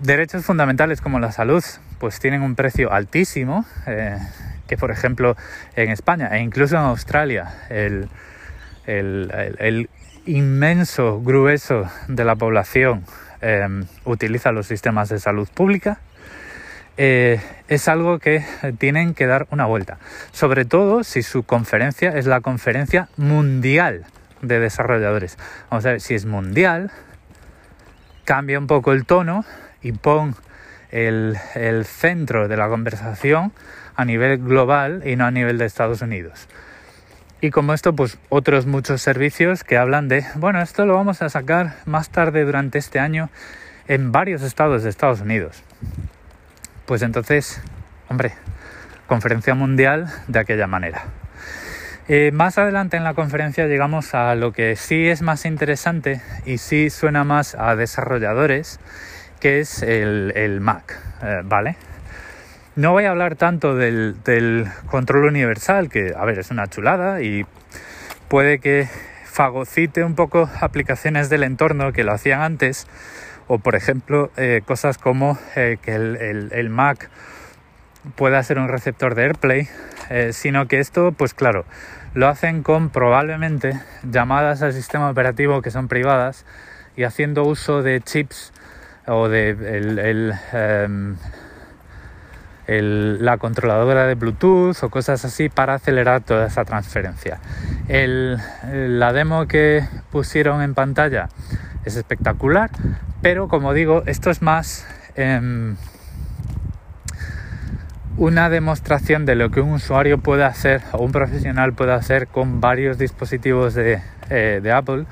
derechos 0.00 0.44
fundamentales 0.44 1.00
como 1.00 1.20
la 1.20 1.32
salud 1.32 1.64
pues 2.04 2.20
tienen 2.20 2.42
un 2.42 2.54
precio 2.54 2.92
altísimo 2.92 3.64
eh, 3.86 4.18
que 4.68 4.76
por 4.76 4.90
ejemplo 4.90 5.38
en 5.74 5.88
España 5.88 6.28
e 6.32 6.40
incluso 6.40 6.76
en 6.76 6.82
Australia 6.82 7.54
el, 7.70 8.10
inmenso 10.26 11.22
grueso 11.22 11.90
de 12.08 12.24
la 12.26 12.36
población 12.36 13.06
em, 13.40 13.86
utiliza 14.04 14.52
los 14.52 14.66
sistemas 14.66 15.08
de 15.08 15.18
salud 15.18 15.48
pública, 15.48 15.98
eh, 16.98 17.40
es 17.68 17.88
algo 17.88 18.18
que 18.18 18.44
tienen 18.76 19.14
que 19.14 19.26
dar 19.26 19.46
una 19.50 19.64
vuelta. 19.64 19.96
Sobre 20.30 20.66
todo 20.66 21.04
si 21.04 21.22
su 21.22 21.42
conferencia 21.42 22.10
es 22.10 22.26
la 22.26 22.42
conferencia 22.42 23.08
mundial 23.16 24.04
de 24.42 24.60
desarrolladores. 24.60 25.38
Vamos 25.70 25.86
a 25.86 25.92
ver, 25.92 26.02
si 26.02 26.14
es 26.14 26.26
mundial, 26.26 26.90
cambia 28.26 28.58
un 28.58 28.66
poco 28.66 28.92
el 28.92 29.06
tono 29.06 29.46
y 29.80 29.92
pon 29.92 30.36
el, 30.94 31.84
centro 31.84 32.46
de 32.46 32.56
la 32.56 32.68
conversación 32.68 33.52
a 33.96 34.04
nivel 34.04 34.38
global 34.38 35.02
y 35.04 35.16
no 35.16 35.26
a 35.26 35.30
nivel 35.30 35.58
de 35.58 35.66
Estados 35.66 36.02
Unidos. 36.02 36.48
Y 37.40 37.50
como 37.50 37.74
esto, 37.74 37.94
pues 37.94 38.18
otros 38.28 38.66
muchos 38.66 39.02
servicios 39.02 39.64
que 39.64 39.76
hablan 39.76 40.08
de, 40.08 40.24
bueno, 40.36 40.62
esto 40.62 40.86
lo 40.86 40.94
vamos 40.94 41.20
a 41.20 41.28
sacar 41.28 41.74
más 41.84 42.10
tarde 42.10 42.44
durante 42.44 42.78
este 42.78 43.00
año 43.00 43.28
en 43.88 44.12
varios 44.12 44.42
estados 44.42 44.82
de 44.82 44.90
Estados 44.90 45.20
Unidos. 45.20 45.62
Pues 46.86 47.02
entonces, 47.02 47.60
hombre, 48.08 48.32
conferencia 49.06 49.54
mundial 49.54 50.06
de 50.28 50.38
aquella 50.38 50.66
manera. 50.66 51.04
Eh, 52.06 52.30
más 52.32 52.58
adelante 52.58 52.96
en 52.96 53.04
la 53.04 53.14
conferencia 53.14 53.66
llegamos 53.66 54.14
a 54.14 54.34
lo 54.34 54.52
que 54.52 54.76
sí 54.76 55.08
es 55.08 55.22
más 55.22 55.44
interesante 55.44 56.20
y 56.44 56.58
sí 56.58 56.90
suena 56.90 57.24
más 57.24 57.54
a 57.54 57.76
desarrolladores, 57.76 58.78
que 59.44 59.60
es 59.60 59.82
el, 59.82 60.58
Mac, 60.62 60.98
eh, 61.22 61.42
¿vale? 61.44 61.76
No 62.76 62.92
voy 62.92 63.04
a 63.04 63.10
hablar 63.10 63.36
tanto 63.36 63.74
del, 63.76 64.16
control 64.86 65.26
universal, 65.26 65.90
que 65.90 66.14
a 66.16 66.24
ver, 66.24 66.38
es 66.38 66.50
una 66.50 66.66
chulada 66.68 67.20
y 67.20 67.44
puede 68.28 68.58
que 68.58 68.88
fagocite 69.26 70.02
un 70.02 70.14
poco 70.14 70.48
aplicaciones 70.62 71.28
del 71.28 71.42
entorno 71.42 71.92
que 71.92 72.04
lo 72.04 72.12
hacían 72.12 72.40
antes, 72.40 72.86
o 73.46 73.58
por 73.58 73.74
ejemplo 73.74 74.30
eh, 74.38 74.62
cosas 74.64 74.96
como 74.96 75.38
eh, 75.56 75.76
que 75.82 75.94
el, 75.94 76.70
Mac 76.70 77.10
pueda 78.16 78.42
ser 78.42 78.58
un 78.58 78.68
receptor 78.68 79.14
de 79.14 79.24
AirPlay, 79.24 79.68
sino 80.30 80.68
que 80.68 80.80
esto, 80.80 81.12
pues 81.12 81.34
claro, 81.34 81.66
lo 82.14 82.28
hacen 82.28 82.62
con 82.62 82.88
probablemente 82.88 83.78
llamadas 84.10 84.62
al 84.62 84.72
sistema 84.72 85.10
operativo 85.10 85.60
que 85.60 85.70
son 85.70 85.88
privadas 85.88 86.46
y 86.96 87.02
haciendo 87.02 87.44
uso 87.44 87.82
de 87.82 88.00
chips 88.00 88.54
o 89.06 89.28
de 89.28 89.50
em, 90.52 91.16
la 92.66 93.36
controladora 93.38 94.06
de 94.06 94.14
Bluetooth 94.14 94.82
o 94.82 94.90
cosas 94.90 95.24
así 95.24 95.48
para 95.48 95.74
acelerar 95.74 96.22
toda 96.22 96.46
esa 96.46 96.64
transferencia. 96.64 97.38
la 97.88 99.12
demo 99.12 99.46
que 99.46 99.86
pusieron 100.10 100.62
en 100.62 100.74
pantalla 100.74 101.28
es 101.84 101.96
espectacular, 101.96 102.70
pero 103.20 103.48
como 103.48 103.74
digo, 103.74 104.02
esto 104.06 104.30
es 104.30 104.40
más 104.40 104.86
em, 105.16 105.76
una 108.16 108.48
demostración 108.48 109.26
de 109.26 109.34
lo 109.34 109.50
que 109.50 109.60
un 109.60 109.72
usuario 109.72 110.18
puede 110.18 110.44
hacer 110.44 110.82
o 110.92 111.02
un 111.02 111.12
profesional 111.12 111.72
puede 111.72 111.92
hacer 111.92 112.28
con 112.28 112.60
varios 112.60 112.96
dispositivos 112.96 113.74
de, 113.74 114.00
eh, 114.30 114.60
de 114.62 114.72
Apple 114.72 115.04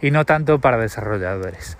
y 0.00 0.10
no 0.10 0.24
tanto 0.24 0.60
para 0.60 0.76
desarrolladores. 0.76 1.78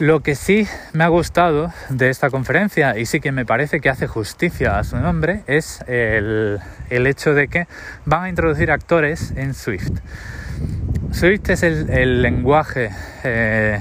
Lo 0.00 0.20
que 0.20 0.34
sí 0.34 0.66
me 0.92 1.04
ha 1.04 1.08
gustado 1.08 1.72
de 1.88 2.10
esta 2.10 2.28
conferencia 2.28 2.98
y 2.98 3.06
sí 3.06 3.20
que 3.20 3.30
me 3.30 3.46
parece 3.46 3.78
que 3.78 3.88
hace 3.88 4.08
justicia 4.08 4.80
a 4.80 4.82
su 4.82 4.96
nombre 4.96 5.44
es 5.46 5.84
el, 5.86 6.58
hecho 6.90 7.32
de 7.32 7.46
que 7.46 7.68
van 8.04 8.24
a 8.24 8.28
introducir 8.28 8.72
actores 8.72 9.32
en 9.36 9.54
Swift. 9.54 10.00
Swift 11.12 11.48
es 11.48 11.62
el, 11.62 12.22
lenguaje 12.22 12.90
eh, 13.22 13.78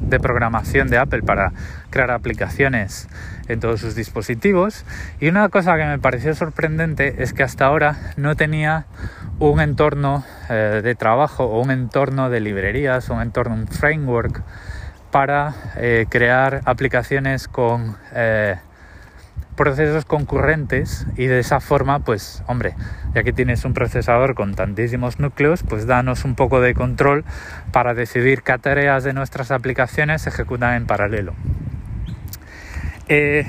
de 0.00 0.20
programación 0.20 0.88
de 0.88 0.96
Apple 0.96 1.22
para 1.22 1.52
crear 1.90 2.12
aplicaciones 2.12 3.06
en 3.46 3.60
todos 3.60 3.80
sus 3.80 3.94
dispositivos 3.94 4.86
y 5.20 5.28
una 5.28 5.50
cosa 5.50 5.76
que 5.76 5.84
me 5.84 5.98
pareció 5.98 6.34
sorprendente 6.34 7.22
es 7.22 7.34
que 7.34 7.42
hasta 7.42 7.66
ahora 7.66 7.96
no 8.16 8.36
tenía 8.36 8.86
un 9.38 9.60
entorno 9.60 10.24
eh, 10.48 10.80
de 10.82 10.94
trabajo 10.94 11.44
o 11.44 11.60
un 11.60 11.70
entorno 11.70 12.30
de 12.30 12.40
librerías 12.40 13.10
un 13.10 13.20
entorno, 13.20 13.54
un 13.54 13.68
framework 13.68 14.42
para 15.16 15.54
eh, 15.78 16.04
crear 16.10 16.60
aplicaciones 16.66 17.48
con 17.48 17.96
eh, 18.12 18.56
procesos 19.56 20.04
concurrentes 20.04 21.06
y 21.16 21.24
de 21.24 21.38
esa 21.38 21.60
forma, 21.60 22.00
pues 22.00 22.42
hombre, 22.48 22.74
ya 23.14 23.22
que 23.22 23.32
tienes 23.32 23.64
un 23.64 23.72
procesador 23.72 24.34
con 24.34 24.54
tantísimos 24.54 25.18
núcleos, 25.18 25.62
pues 25.62 25.86
danos 25.86 26.26
un 26.26 26.34
poco 26.34 26.60
de 26.60 26.74
control 26.74 27.24
para 27.72 27.94
decidir 27.94 28.42
qué 28.42 28.58
tareas 28.58 29.04
de 29.04 29.14
nuestras 29.14 29.52
aplicaciones 29.52 30.20
se 30.20 30.28
ejecutan 30.28 30.74
en 30.74 30.84
paralelo. 30.84 31.32
Eh, 33.08 33.46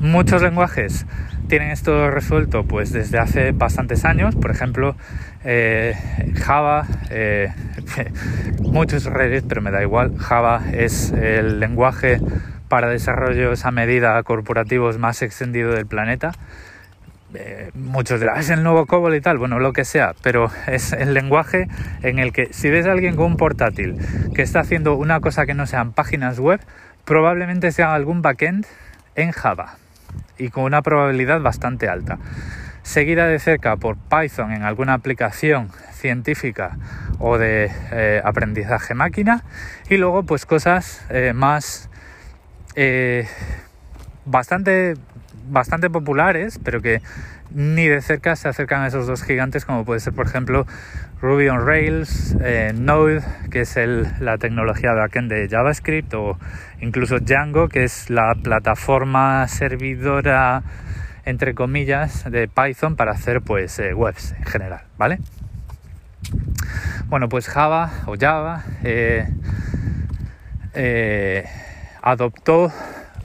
muchos 0.00 0.42
lenguajes 0.42 1.06
tienen 1.48 1.70
esto 1.70 2.10
resuelto 2.10 2.64
pues 2.64 2.92
desde 2.92 3.18
hace 3.18 3.52
bastantes 3.52 4.04
años, 4.04 4.36
por 4.36 4.50
ejemplo 4.50 4.96
Java, 6.34 6.86
muchos 8.60 9.04
Reddit, 9.04 9.46
pero 9.48 9.62
me 9.62 9.70
da 9.70 9.82
igual, 9.82 10.16
Java 10.18 10.62
es 10.72 11.12
el 11.12 11.60
lenguaje 11.60 12.20
para 12.68 12.88
desarrollos 12.88 13.64
a 13.64 13.70
medida 13.70 14.22
corporativos 14.22 14.98
más 14.98 15.22
extendido 15.22 15.72
del 15.72 15.86
planeta. 15.86 16.32
Eh, 17.34 17.70
muchos 17.74 18.18
dirán, 18.18 18.38
es 18.38 18.50
el 18.50 18.64
nuevo 18.64 18.86
COBOL 18.86 19.14
y 19.14 19.20
tal, 19.20 19.38
bueno, 19.38 19.60
lo 19.60 19.72
que 19.72 19.84
sea, 19.84 20.14
pero 20.22 20.50
es 20.66 20.92
el 20.92 21.14
lenguaje 21.14 21.68
en 22.02 22.18
el 22.18 22.32
que 22.32 22.52
si 22.52 22.70
ves 22.70 22.86
a 22.86 22.92
alguien 22.92 23.14
con 23.14 23.26
un 23.26 23.36
portátil 23.36 23.96
que 24.34 24.42
está 24.42 24.60
haciendo 24.60 24.96
una 24.96 25.20
cosa 25.20 25.46
que 25.46 25.54
no 25.54 25.66
sean 25.66 25.92
páginas 25.92 26.40
web, 26.40 26.60
probablemente 27.04 27.70
sea 27.70 27.94
algún 27.94 28.22
backend 28.22 28.66
en 29.14 29.30
Java 29.30 29.76
y 30.38 30.48
con 30.48 30.64
una 30.64 30.82
probabilidad 30.82 31.40
bastante 31.40 31.88
alta. 31.88 32.18
Seguida 32.82 33.26
de 33.26 33.38
cerca 33.38 33.76
por 33.76 33.96
Python 33.96 34.52
en 34.52 34.62
alguna 34.62 34.94
aplicación 34.94 35.70
científica 35.92 36.78
o 37.18 37.36
de 37.36 37.70
eh, 37.92 38.22
aprendizaje 38.24 38.94
máquina 38.94 39.44
y 39.88 39.98
luego 39.98 40.22
pues 40.22 40.46
cosas 40.46 41.04
eh, 41.10 41.32
más 41.34 41.90
eh, 42.74 43.28
bastante 44.24 44.94
bastante 45.48 45.90
populares 45.90 46.58
pero 46.64 46.80
que 46.80 47.02
ni 47.52 47.86
de 47.86 48.00
cerca 48.00 48.36
se 48.36 48.48
acercan 48.48 48.82
a 48.82 48.86
esos 48.86 49.06
dos 49.06 49.22
gigantes 49.22 49.66
como 49.66 49.84
puede 49.84 50.00
ser 50.00 50.14
por 50.14 50.26
ejemplo 50.26 50.66
Ruby 51.20 51.48
on 51.48 51.66
Rails, 51.66 52.34
Node 52.74 53.22
que 53.50 53.60
es 53.60 53.76
la 54.20 54.38
tecnología 54.38 54.94
backend 54.94 55.30
de 55.30 55.48
JavaScript 55.48 56.14
o 56.14 56.38
incluso 56.80 57.18
Django 57.18 57.68
que 57.68 57.84
es 57.84 58.08
la 58.08 58.34
plataforma 58.42 59.46
servidora 59.48 60.62
entre 61.30 61.54
comillas 61.54 62.30
de 62.30 62.48
Python 62.48 62.96
para 62.96 63.12
hacer 63.12 63.40
pues 63.40 63.80
webs 63.94 64.32
en 64.32 64.44
general 64.44 64.82
vale 64.98 65.18
bueno, 67.06 67.28
pues 67.28 67.48
Java 67.48 67.90
o 68.06 68.14
Java 68.18 68.62
eh, 68.84 69.26
eh, 70.74 71.44
adoptó 72.02 72.72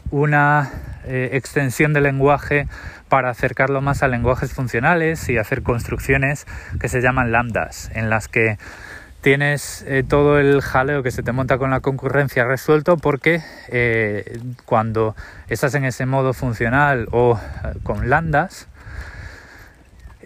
una 0.09 0.71
eh, 1.05 1.29
extensión 1.33 1.93
del 1.93 2.03
lenguaje 2.03 2.67
para 3.09 3.29
acercarlo 3.29 3.81
más 3.81 4.01
a 4.01 4.07
lenguajes 4.07 4.53
funcionales 4.53 5.29
y 5.29 5.37
hacer 5.37 5.61
construcciones 5.61 6.47
que 6.79 6.89
se 6.89 7.01
llaman 7.01 7.31
lambdas, 7.31 7.91
en 7.93 8.09
las 8.09 8.27
que 8.27 8.57
tienes 9.25 9.83
todo 10.07 10.37
el 10.37 10.61
jaleo 10.61 11.01
que 11.01 11.09
se 11.09 11.23
te 11.23 11.31
monta 11.31 11.57
con 11.57 11.71
la 11.71 11.79
concurrencia 11.79 12.45
resuelto 12.45 12.95
porque 12.95 13.41
cuando 14.65 15.15
estás 15.49 15.73
en 15.73 15.83
ese 15.83 16.05
modo 16.05 16.31
funcional 16.33 17.07
o 17.09 17.39
con 17.81 18.07
lambdas, 18.07 18.67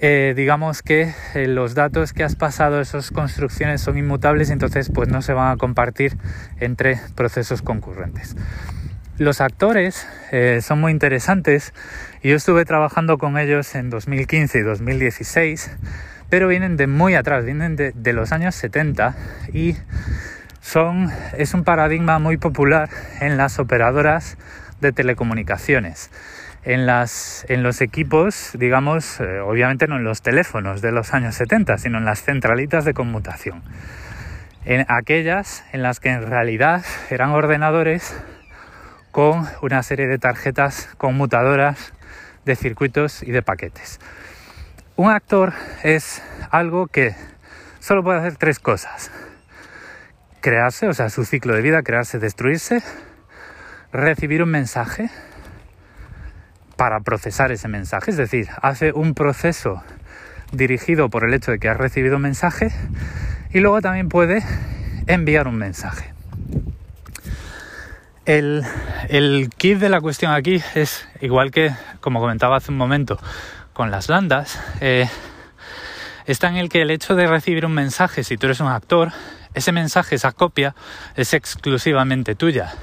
eh, 0.02 0.34
digamos 0.36 0.82
que 0.82 1.14
eh, 1.34 1.48
los 1.48 1.76
datos 1.76 2.12
que 2.12 2.26
has 2.26 2.36
pasado, 2.36 2.82
esas 2.82 3.12
construcciones 3.12 3.80
son 3.80 3.98
inmutables 3.98 4.50
y 4.50 4.54
entonces 4.54 4.92
pues 4.94 5.08
no 5.08 5.22
se 5.22 5.32
van 5.32 5.52
a 5.52 5.56
compartir 5.56 6.18
entre 6.60 7.00
procesos 7.16 7.62
concurrentes. 7.62 8.36
Los 9.18 9.40
actores 9.40 10.08
eh, 10.34 10.60
son 10.62 10.82
muy 10.82 10.92
interesantes 10.92 11.74
yo 12.22 12.36
estuve 12.36 12.66
trabajando 12.66 13.18
con 13.18 13.38
ellos 13.38 13.76
en 13.76 13.90
2015 13.90 14.60
y 14.60 14.62
2016, 14.62 15.72
pero 16.30 16.48
vienen 16.48 16.78
de 16.78 16.88
muy 16.88 17.16
atrás, 17.16 17.46
vienen 17.46 17.76
de, 17.76 17.92
de 17.92 18.14
los 18.14 18.32
años 18.32 18.56
70 18.56 19.16
y 19.54 19.76
son, 20.62 21.12
es 21.38 21.54
un 21.54 21.64
paradigma 21.64 22.20
muy 22.20 22.38
popular 22.38 22.90
en 23.22 23.38
las 23.38 23.60
operadoras 23.60 24.38
de 24.82 24.92
telecomunicaciones 24.92 26.10
en, 26.64 26.86
las, 26.86 27.46
en 27.50 27.64
los 27.64 27.82
equipos, 27.82 28.52
digamos, 28.54 29.20
eh, 29.20 29.40
obviamente 29.40 29.88
no 29.88 29.98
en 29.98 30.04
los 30.04 30.22
teléfonos 30.22 30.82
de 30.82 30.92
los 30.92 31.14
años 31.14 31.36
70, 31.36 31.78
sino 31.78 31.98
en 31.98 32.06
las 32.06 32.24
centralitas 32.24 32.86
de 32.86 32.94
conmutación. 32.94 33.64
En 34.66 34.86
aquellas 34.90 35.64
en 35.72 35.82
las 35.82 36.00
que 36.00 36.10
en 36.10 36.28
realidad 36.28 36.84
eran 37.10 37.32
ordenadores 37.32 38.16
con 39.12 39.48
una 39.62 39.82
serie 39.84 40.08
de 40.08 40.20
tarjetas 40.20 40.90
conmutadoras 40.98 41.94
de 42.46 42.56
circuitos 42.56 43.24
y 43.24 43.32
de 43.32 43.42
paquetes. 43.42 44.00
Un 45.00 45.10
actor 45.10 45.54
es 45.82 46.22
algo 46.52 46.88
que 46.88 47.16
solo 47.80 48.04
puede 48.04 48.20
hacer 48.20 48.36
tres 48.36 48.60
cosas. 48.60 49.10
Crearse, 50.42 50.90
o 50.90 50.94
sea, 50.94 51.10
su 51.10 51.24
ciclo 51.24 51.56
de 51.56 51.62
vida, 51.62 51.84
crearse, 51.84 52.20
destruirse, 52.20 52.84
recibir 53.94 54.44
un 54.44 54.50
mensaje, 54.50 55.10
para 56.76 57.00
procesar 57.00 57.54
ese 57.54 57.70
mensaje. 57.70 58.12
Es 58.12 58.18
decir, 58.18 58.50
hace 58.62 58.92
un 58.92 59.14
proceso 59.14 59.82
dirigido 60.52 61.08
por 61.08 61.24
el 61.24 61.34
hecho 61.34 61.52
de 61.52 61.60
que 61.60 61.70
has 61.70 61.78
recibido 61.78 62.18
un 62.18 62.24
mensaje 62.24 62.70
y 63.54 63.62
luego 63.62 63.80
también 63.80 64.10
puede 64.10 64.44
enviar 65.08 65.48
un 65.48 65.56
mensaje. 65.56 66.14
El, 68.26 68.66
kit 69.58 69.80
de 69.80 69.88
la 69.88 70.02
cuestión 70.02 70.34
aquí 70.34 70.62
es 70.76 71.08
igual 71.22 71.52
que, 71.52 71.72
como 72.02 72.20
comentaba 72.20 72.58
hace 72.58 72.70
un 72.70 72.78
momento, 72.78 73.18
las 73.88 74.10
landas, 74.10 74.60
eh, 74.82 75.08
está 76.26 76.50
en 76.50 76.58
el 76.58 76.68
que 76.68 76.82
el 76.82 76.92
hecho 76.92 77.16
de 77.16 77.28
recibir 77.28 77.66
un 77.66 77.72
mensaje, 77.72 78.26
si 78.26 78.36
tú 78.36 78.48
eres 78.48 78.60
un 78.60 78.68
actor, 78.68 79.14
ese 79.54 79.72
mensaje, 79.72 80.16
esa 80.16 80.34
copia, 80.34 80.76
es 81.16 81.34
exclusivamente 81.34 82.36
tuya. 82.36 82.74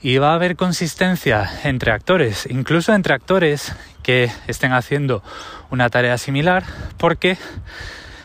Y 0.00 0.18
va 0.18 0.30
a 0.30 0.34
haber 0.34 0.54
consistencia 0.54 1.50
entre 1.64 1.90
actores, 1.90 2.46
incluso 2.48 2.94
entre 2.94 3.14
actores 3.14 3.74
que 4.04 4.30
estén 4.46 4.72
haciendo 4.72 5.22
una 5.70 5.90
tarea 5.90 6.16
similar, 6.16 6.62
porque 6.96 7.36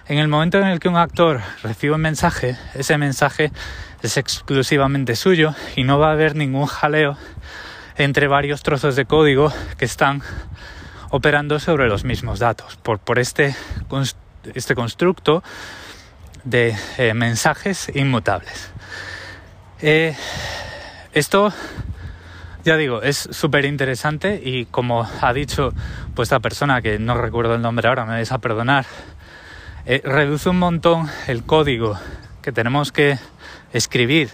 en 0.07 0.19
el 0.19 0.27
momento 0.27 0.59
en 0.59 0.67
el 0.67 0.79
que 0.79 0.89
un 0.89 0.97
actor 0.97 1.41
recibe 1.63 1.95
un 1.95 2.01
mensaje, 2.01 2.55
ese 2.75 2.97
mensaje 2.97 3.51
es 4.01 4.17
exclusivamente 4.17 5.15
suyo 5.15 5.55
y 5.75 5.83
no 5.83 5.99
va 5.99 6.09
a 6.09 6.13
haber 6.13 6.35
ningún 6.35 6.65
jaleo 6.65 7.17
entre 7.97 8.27
varios 8.27 8.63
trozos 8.63 8.95
de 8.95 9.05
código 9.05 9.51
que 9.77 9.85
están 9.85 10.21
operando 11.09 11.59
sobre 11.59 11.87
los 11.87 12.03
mismos 12.03 12.39
datos, 12.39 12.77
por, 12.77 12.99
por 12.99 13.19
este, 13.19 13.55
este 14.53 14.75
constructo 14.75 15.43
de 16.43 16.75
eh, 16.97 17.13
mensajes 17.13 17.91
inmutables. 17.93 18.71
Eh, 19.81 20.15
esto, 21.13 21.53
ya 22.63 22.77
digo, 22.77 23.01
es 23.01 23.29
súper 23.31 23.65
interesante 23.65 24.41
y 24.43 24.65
como 24.65 25.07
ha 25.21 25.33
dicho 25.33 25.73
pues 26.13 26.27
esta 26.27 26.39
persona, 26.39 26.81
que 26.81 26.99
no 26.99 27.15
recuerdo 27.15 27.55
el 27.55 27.61
nombre 27.61 27.87
ahora, 27.87 28.05
me 28.05 28.13
vais 28.13 28.31
a 28.31 28.39
perdonar, 28.39 28.85
eh, 29.85 30.01
reduce 30.03 30.49
un 30.49 30.59
montón 30.59 31.09
el 31.27 31.43
código 31.43 31.97
que 32.41 32.51
tenemos 32.51 32.91
que 32.91 33.17
escribir 33.73 34.29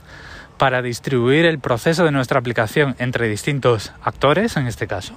para 0.58 0.82
distribuir 0.82 1.46
el 1.46 1.60
proceso 1.60 2.06
de 2.06 2.12
nuestra 2.12 2.40
aplicación 2.40 2.96
entre 3.00 3.28
distintos 3.28 3.92
actores, 4.02 4.58
en 4.58 4.68
este 4.68 4.88
caso. 4.88 5.16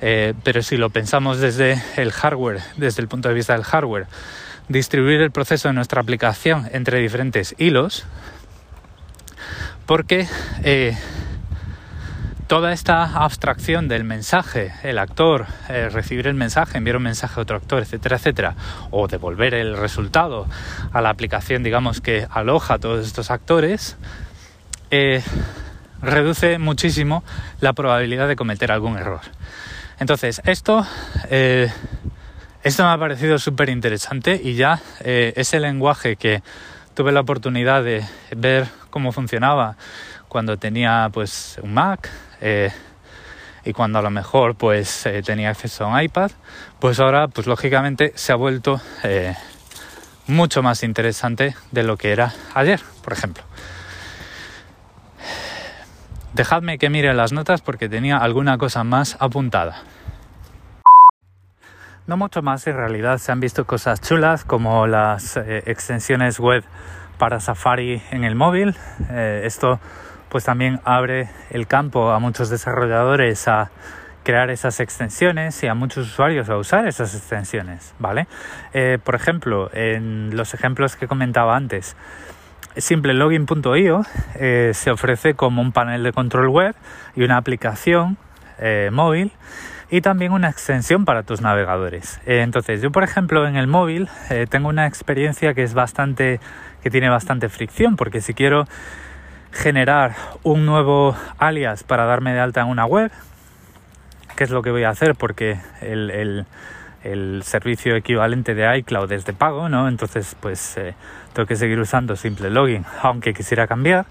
Eh, 0.00 0.34
pero 0.44 0.62
si 0.62 0.76
lo 0.76 0.90
pensamos 0.90 1.38
desde 1.38 1.82
el 1.96 2.12
hardware, 2.12 2.60
desde 2.76 3.02
el 3.02 3.08
punto 3.08 3.28
de 3.28 3.34
vista 3.34 3.54
del 3.54 3.64
hardware, 3.64 4.06
distribuir 4.68 5.20
el 5.20 5.30
proceso 5.30 5.68
de 5.68 5.74
nuestra 5.74 6.00
aplicación 6.00 6.68
entre 6.72 7.00
diferentes 7.00 7.54
hilos, 7.58 8.04
porque 9.86 10.26
eh, 10.64 10.96
toda 12.46 12.72
esta 12.72 13.04
abstracción 13.04 13.88
del 13.88 14.04
mensaje, 14.04 14.72
el 14.82 14.98
actor, 14.98 15.46
eh, 15.68 15.88
recibir 15.88 16.26
el 16.26 16.34
mensaje, 16.34 16.78
enviar 16.78 16.96
un 16.96 17.04
mensaje 17.04 17.40
a 17.40 17.42
otro 17.42 17.56
actor, 17.56 17.82
etcétera, 17.82 18.16
etcétera, 18.16 18.54
o 18.90 19.08
devolver 19.08 19.54
el 19.54 19.76
resultado 19.76 20.46
a 20.92 21.00
la 21.00 21.10
aplicación, 21.10 21.62
digamos, 21.62 22.00
que 22.00 22.26
aloja 22.30 22.74
a 22.74 22.78
todos 22.78 23.06
estos 23.06 23.30
actores, 23.30 23.96
reduce 26.00 26.58
muchísimo 26.58 27.24
la 27.60 27.72
probabilidad 27.72 28.28
de 28.28 28.36
cometer 28.36 28.72
algún 28.72 28.96
error. 28.96 29.20
Entonces, 29.98 30.42
esto, 30.44 30.86
esto 32.62 32.84
me 32.84 32.90
ha 32.90 32.98
parecido 32.98 33.38
súper 33.38 33.70
interesante 33.70 34.40
y 34.42 34.54
ya 34.54 34.80
ese 35.00 35.58
lenguaje 35.58 36.16
que 36.16 36.42
tuve 36.96 37.12
la 37.12 37.20
oportunidad 37.20 37.84
de 37.84 38.04
ver 38.34 38.66
cómo 38.90 39.12
funcionaba 39.12 39.76
cuando 40.28 40.56
tenía 40.56 41.10
pues 41.12 41.58
un 41.62 41.74
Mac 41.74 42.08
eh, 42.40 42.70
y 43.64 43.72
cuando 43.72 43.98
a 43.98 44.02
lo 44.02 44.10
mejor 44.10 44.54
pues 44.54 45.04
eh, 45.06 45.22
tenía 45.22 45.50
acceso 45.50 45.84
a 45.84 45.88
un 45.88 46.00
iPad, 46.00 46.30
pues 46.80 46.98
ahora 47.00 47.28
pues 47.28 47.46
lógicamente 47.46 48.12
se 48.14 48.32
ha 48.32 48.36
vuelto 48.36 48.80
eh, 49.02 49.34
mucho 50.26 50.62
más 50.62 50.82
interesante 50.82 51.54
de 51.70 51.82
lo 51.82 51.96
que 51.96 52.12
era 52.12 52.32
ayer, 52.54 52.80
por 53.02 53.12
ejemplo. 53.12 53.44
Dejadme 56.36 56.76
que 56.76 56.90
mire 56.90 57.14
las 57.14 57.32
notas 57.32 57.62
porque 57.62 57.88
tenía 57.88 58.18
alguna 58.18 58.58
cosa 58.58 58.84
más 58.84 59.16
apuntada. 59.20 59.76
No 62.06 62.18
mucho 62.18 62.42
más 62.42 62.66
en 62.66 62.76
realidad, 62.76 63.16
se 63.16 63.32
han 63.32 63.40
visto 63.40 63.64
cosas 63.64 64.02
chulas 64.02 64.44
como 64.44 64.86
las 64.86 65.38
extensiones 65.38 66.38
web 66.38 66.62
para 67.16 67.40
Safari 67.40 68.02
en 68.10 68.24
el 68.24 68.34
móvil. 68.34 68.76
Eh, 69.08 69.44
esto 69.46 69.80
pues 70.28 70.44
también 70.44 70.78
abre 70.84 71.30
el 71.48 71.66
campo 71.66 72.10
a 72.10 72.18
muchos 72.18 72.50
desarrolladores 72.50 73.48
a 73.48 73.70
crear 74.22 74.50
esas 74.50 74.78
extensiones 74.80 75.62
y 75.62 75.68
a 75.68 75.74
muchos 75.74 76.06
usuarios 76.06 76.50
a 76.50 76.58
usar 76.58 76.86
esas 76.86 77.14
extensiones, 77.14 77.94
¿vale? 77.98 78.26
Eh, 78.74 78.98
por 79.02 79.14
ejemplo, 79.14 79.70
en 79.72 80.36
los 80.36 80.52
ejemplos 80.52 80.96
que 80.96 81.08
comentaba 81.08 81.56
antes, 81.56 81.96
simplelogin.io 82.76 84.02
eh, 84.34 84.72
se 84.74 84.90
ofrece 84.90 85.34
como 85.34 85.62
un 85.62 85.72
panel 85.72 86.02
de 86.02 86.12
control 86.12 86.48
web 86.48 86.74
y 87.14 87.22
una 87.22 87.36
aplicación 87.36 88.16
móvil 88.90 89.32
y 89.90 90.00
también 90.00 90.32
una 90.32 90.48
extensión 90.48 91.04
para 91.04 91.24
tus 91.24 91.42
navegadores. 91.42 92.20
entonces, 92.24 92.80
yo 92.80 92.90
por 92.90 93.04
ejemplo 93.04 93.46
en 93.46 93.56
el 93.56 93.66
móvil 93.66 94.08
tengo 94.48 94.70
una 94.70 94.86
experiencia 94.86 95.52
que 95.52 95.62
es 95.62 95.74
bastante 95.74 96.40
que 96.86 96.90
tiene 96.90 97.08
bastante 97.08 97.48
fricción, 97.48 97.96
porque 97.96 98.20
si 98.20 98.32
quiero 98.32 98.64
generar 99.50 100.14
un 100.44 100.66
nuevo 100.66 101.16
alias 101.36 101.82
para 101.82 102.04
darme 102.04 102.32
de 102.32 102.38
alta 102.38 102.60
en 102.60 102.68
una 102.68 102.86
web, 102.86 103.10
¿qué 104.36 104.44
es 104.44 104.50
lo 104.50 104.62
que 104.62 104.70
voy 104.70 104.84
a 104.84 104.90
hacer? 104.90 105.16
Porque 105.16 105.58
el, 105.80 106.46
servicio 107.42 107.96
equivalente 107.96 108.54
de 108.54 108.78
iCloud 108.78 109.10
es 109.10 109.24
de 109.24 109.32
pago, 109.32 109.68
¿no? 109.68 109.88
Entonces, 109.88 110.36
pues 110.40 110.76
eh, 110.76 110.94
tengo 111.36 111.46
que 111.46 111.56
seguir 111.56 111.78
usando 111.78 112.16
simple 112.16 112.48
login, 112.48 112.86
aunque 113.02 113.34
quisiera 113.34 113.66
cambiar. 113.66 114.06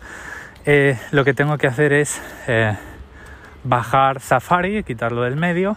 Eh, 0.68 0.96
lo 1.10 1.26
que 1.26 1.34
tengo 1.34 1.58
que 1.58 1.66
hacer 1.66 1.92
es 1.92 2.22
eh, 2.48 2.78
bajar 3.64 4.20
Safari, 4.22 4.84
quitarlo 4.84 5.24
del 5.24 5.36
medio, 5.36 5.76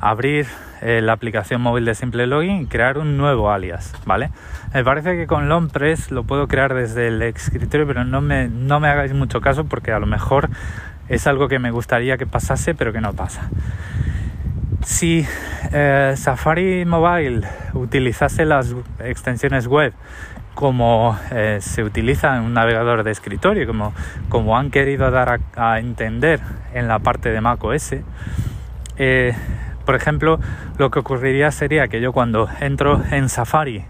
abrir 0.00 0.46
la 0.80 1.14
aplicación 1.14 1.62
móvil 1.62 1.86
de 1.86 1.94
simple 1.94 2.26
login 2.26 2.62
y 2.62 2.66
crear 2.66 2.98
un 2.98 3.16
nuevo 3.16 3.50
alias, 3.50 3.94
¿vale? 4.04 4.30
Me 4.74 4.84
parece 4.84 5.16
que 5.16 5.26
con 5.26 5.48
Longpress 5.48 6.10
lo 6.10 6.24
puedo 6.24 6.46
crear 6.46 6.74
desde 6.74 7.08
el 7.08 7.22
escritorio, 7.22 7.86
pero 7.86 8.04
no 8.04 8.20
me, 8.20 8.48
no 8.48 8.80
me 8.80 8.88
hagáis 8.88 9.14
mucho 9.14 9.40
caso 9.40 9.64
porque 9.64 9.92
a 9.92 9.98
lo 9.98 10.04
mejor 10.04 10.50
es 11.08 11.26
algo 11.26 11.48
que 11.48 11.58
me 11.58 11.70
gustaría 11.70 12.18
que 12.18 12.26
pasase, 12.26 12.74
pero 12.74 12.92
que 12.92 13.00
no 13.00 13.14
pasa. 13.14 13.48
Si 14.82 15.26
eh, 15.72 16.12
Safari 16.16 16.84
Mobile 16.84 17.46
utilizase 17.72 18.44
las 18.44 18.74
extensiones 18.98 19.66
web 19.66 19.94
como 20.54 21.18
eh, 21.30 21.58
se 21.60 21.82
utiliza 21.82 22.36
en 22.36 22.42
un 22.42 22.54
navegador 22.54 23.02
de 23.02 23.10
escritorio, 23.10 23.66
como, 23.66 23.92
como 24.28 24.56
han 24.56 24.70
querido 24.70 25.10
dar 25.10 25.40
a, 25.56 25.78
entender 25.78 26.40
en 26.72 26.88
la 26.88 26.98
parte 27.00 27.30
de 27.30 27.40
macOS, 27.40 27.96
eh, 28.96 29.34
por 29.84 29.94
ejemplo, 29.94 30.40
lo 30.78 30.90
que 30.90 31.00
ocurriría 31.00 31.50
sería 31.50 31.88
que 31.88 32.00
yo 32.00 32.12
cuando 32.12 32.48
entro 32.60 33.02
en 33.10 33.28
Safari 33.28 33.84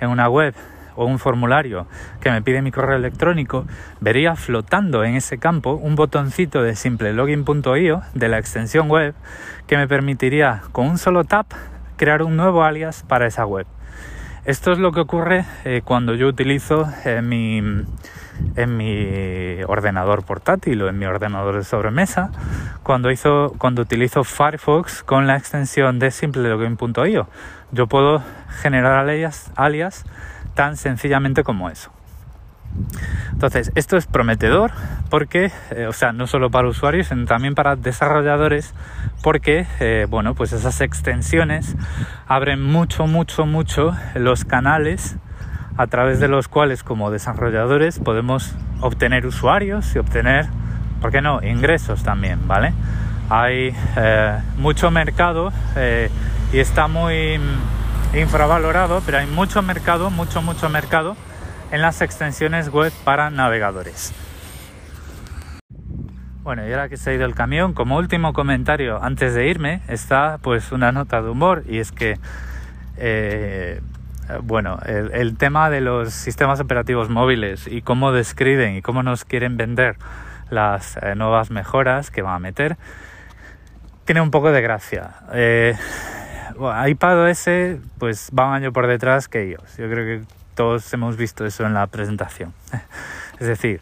en 0.00 0.10
una 0.10 0.28
web 0.28 0.54
o 0.94 1.06
un 1.06 1.18
formulario 1.18 1.86
que 2.20 2.30
me 2.30 2.42
pide 2.42 2.62
mi 2.62 2.70
correo 2.70 2.96
electrónico, 2.96 3.66
vería 4.00 4.36
flotando 4.36 5.02
en 5.02 5.16
ese 5.16 5.38
campo 5.38 5.72
un 5.72 5.96
botoncito 5.96 6.62
de 6.62 6.76
simplelogin.io 6.76 8.02
de 8.14 8.28
la 8.28 8.38
extensión 8.38 8.88
web 8.88 9.14
que 9.66 9.76
me 9.76 9.88
permitiría 9.88 10.62
con 10.72 10.86
un 10.86 10.98
solo 10.98 11.24
tap 11.24 11.46
crear 11.96 12.22
un 12.22 12.36
nuevo 12.36 12.62
alias 12.64 13.04
para 13.06 13.26
esa 13.26 13.46
web. 13.46 13.66
Esto 14.44 14.72
es 14.72 14.78
lo 14.78 14.92
que 14.92 15.00
ocurre 15.00 15.44
eh, 15.64 15.82
cuando 15.84 16.14
yo 16.14 16.26
utilizo 16.26 16.88
eh, 17.04 17.20
mi, 17.20 17.58
en 17.58 18.76
mi 18.76 19.62
ordenador 19.64 20.24
portátil 20.24 20.80
o 20.82 20.88
en 20.88 20.98
mi 20.98 21.04
ordenador 21.04 21.56
de 21.56 21.64
sobremesa 21.64 22.30
cuando, 22.82 23.10
hizo, 23.10 23.54
cuando 23.58 23.82
utilizo 23.82 24.24
Firefox 24.24 25.02
con 25.02 25.26
la 25.26 25.36
extensión 25.36 25.98
de 25.98 26.10
simplelogin.io. 26.10 27.28
Yo 27.72 27.86
puedo 27.86 28.22
generar 28.62 28.94
alias, 28.94 29.52
alias 29.56 30.04
tan 30.54 30.76
sencillamente 30.76 31.44
como 31.44 31.68
eso. 31.68 31.92
Entonces, 33.32 33.72
esto 33.74 33.96
es 33.96 34.06
prometedor 34.06 34.72
porque, 35.08 35.50
eh, 35.70 35.86
o 35.86 35.92
sea, 35.92 36.12
no 36.12 36.26
solo 36.26 36.50
para 36.50 36.68
usuarios, 36.68 37.08
sino 37.08 37.24
también 37.24 37.54
para 37.54 37.76
desarrolladores, 37.76 38.74
porque, 39.22 39.66
eh, 39.80 40.06
bueno, 40.08 40.34
pues 40.34 40.52
esas 40.52 40.80
extensiones 40.80 41.76
abren 42.26 42.62
mucho, 42.62 43.06
mucho, 43.06 43.46
mucho 43.46 43.96
los 44.14 44.44
canales 44.44 45.16
a 45.76 45.86
través 45.86 46.20
de 46.20 46.28
los 46.28 46.48
cuales 46.48 46.82
como 46.82 47.10
desarrolladores 47.10 47.98
podemos 47.98 48.54
obtener 48.80 49.26
usuarios 49.26 49.94
y 49.94 49.98
obtener, 49.98 50.46
¿por 51.00 51.10
qué 51.10 51.22
no?, 51.22 51.42
ingresos 51.42 52.02
también, 52.02 52.46
¿vale? 52.46 52.74
Hay 53.30 53.74
eh, 53.96 54.38
mucho 54.58 54.90
mercado 54.90 55.52
eh, 55.76 56.10
y 56.52 56.58
está 56.58 56.88
muy 56.88 57.40
infravalorado, 58.14 59.02
pero 59.06 59.18
hay 59.18 59.26
mucho 59.26 59.62
mercado, 59.62 60.10
mucho, 60.10 60.42
mucho 60.42 60.68
mercado 60.68 61.16
en 61.70 61.82
las 61.82 62.02
extensiones 62.02 62.70
web 62.70 62.92
para 63.04 63.30
navegadores. 63.30 64.12
Bueno, 66.42 66.66
y 66.66 66.72
ahora 66.72 66.88
que 66.88 66.96
se 66.96 67.10
ha 67.10 67.14
ido 67.14 67.26
el 67.26 67.34
camión, 67.34 67.74
como 67.74 67.96
último 67.96 68.32
comentario 68.32 69.02
antes 69.02 69.34
de 69.34 69.48
irme, 69.48 69.82
está 69.88 70.38
pues 70.42 70.72
una 70.72 70.90
nota 70.90 71.20
de 71.22 71.28
humor 71.28 71.64
y 71.68 71.78
es 71.78 71.92
que 71.92 72.18
eh, 72.96 73.80
bueno, 74.42 74.78
el, 74.84 75.36
tema 75.36 75.70
de 75.70 75.80
los 75.80 76.12
sistemas 76.12 76.60
operativos 76.60 77.08
móviles 77.08 77.66
y 77.66 77.82
cómo 77.82 78.12
describen 78.12 78.76
y 78.76 78.82
cómo 78.82 79.02
nos 79.02 79.24
quieren 79.24 79.56
vender 79.56 79.96
las 80.50 80.96
eh, 80.96 81.14
nuevas 81.14 81.50
mejoras 81.50 82.10
que 82.10 82.22
van 82.22 82.34
a 82.34 82.38
meter, 82.38 82.76
tiene 84.04 84.20
un 84.20 84.30
poco 84.30 84.50
de 84.50 84.60
gracia. 84.62 85.10
Eh, 85.32 85.76
iPadOS 86.88 87.48
pues 87.98 88.30
va 88.36 88.48
un 88.48 88.54
año 88.54 88.72
por 88.72 88.86
detrás 88.86 89.28
que 89.28 89.42
ellos. 89.42 89.76
Yo 89.76 89.88
creo 89.90 90.04
que 90.04 90.39
todos 90.54 90.92
hemos 90.92 91.16
visto 91.16 91.46
eso 91.46 91.64
en 91.66 91.74
la 91.74 91.86
presentación. 91.86 92.52
es 93.40 93.46
decir, 93.46 93.80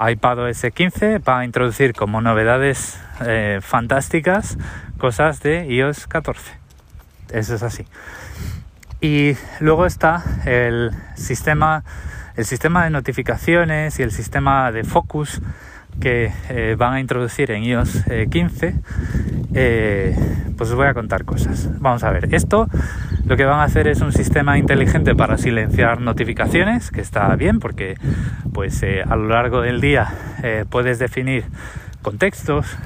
iPadOS 0.00 0.66
15 0.72 1.18
va 1.18 1.40
a 1.40 1.44
introducir 1.44 1.92
como 1.92 2.20
novedades 2.20 3.00
eh, 3.26 3.58
fantásticas 3.62 4.56
cosas 4.98 5.40
de 5.40 5.66
iOS 5.66 6.06
14. 6.06 6.52
Eso 7.32 7.54
es 7.54 7.62
así. 7.62 7.84
Y 9.00 9.36
luego 9.60 9.86
está 9.86 10.24
el 10.44 10.90
sistema, 11.14 11.84
el 12.36 12.44
sistema 12.44 12.84
de 12.84 12.90
notificaciones 12.90 13.98
y 13.98 14.02
el 14.02 14.10
sistema 14.10 14.72
de 14.72 14.84
focus 14.84 15.40
que 16.00 16.32
eh, 16.48 16.76
van 16.78 16.94
a 16.94 17.00
introducir 17.00 17.50
en 17.50 17.64
iOS 17.64 18.04
15. 18.30 18.66
Eh, 18.66 18.74
eh, 19.54 20.16
pues 20.56 20.70
os 20.70 20.76
voy 20.76 20.86
a 20.86 20.94
contar 20.94 21.24
cosas. 21.24 21.68
Vamos 21.80 22.04
a 22.04 22.10
ver, 22.10 22.34
esto 22.34 22.68
lo 23.26 23.36
que 23.36 23.44
van 23.44 23.60
a 23.60 23.64
hacer 23.64 23.88
es 23.88 24.00
un 24.00 24.12
sistema 24.12 24.58
inteligente 24.58 25.14
para 25.14 25.38
silenciar 25.38 26.00
notificaciones, 26.00 26.90
que 26.90 27.00
está 27.00 27.34
bien 27.36 27.58
porque 27.60 27.96
pues 28.52 28.82
a 28.82 29.16
lo 29.16 29.28
largo 29.28 29.60
del 29.60 29.80
día 29.80 30.12
puedes 30.70 30.98
definir 30.98 31.44
contextos, 32.02 32.76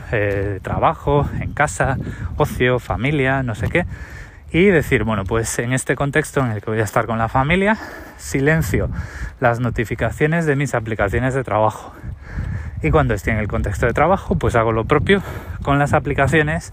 trabajo, 0.62 1.28
en 1.40 1.52
casa, 1.52 1.96
ocio, 2.36 2.78
familia, 2.78 3.42
no 3.42 3.54
sé 3.54 3.68
qué 3.68 3.86
y 4.52 4.66
decir, 4.66 5.04
bueno, 5.04 5.24
pues 5.24 5.58
en 5.58 5.72
este 5.72 5.96
contexto 5.96 6.40
en 6.40 6.52
el 6.52 6.60
que 6.60 6.70
voy 6.70 6.80
a 6.80 6.84
estar 6.84 7.06
con 7.06 7.18
la 7.18 7.28
familia, 7.28 7.78
silencio 8.18 8.90
las 9.40 9.60
notificaciones 9.60 10.44
de 10.44 10.56
mis 10.56 10.74
aplicaciones 10.74 11.34
de 11.34 11.42
trabajo. 11.42 11.94
Y 12.82 12.90
cuando 12.90 13.14
esté 13.14 13.30
en 13.30 13.38
el 13.38 13.48
contexto 13.48 13.86
de 13.86 13.92
trabajo, 13.92 14.34
pues 14.34 14.56
hago 14.56 14.72
lo 14.72 14.84
propio 14.84 15.22
con 15.62 15.78
las 15.78 15.92
aplicaciones 15.92 16.72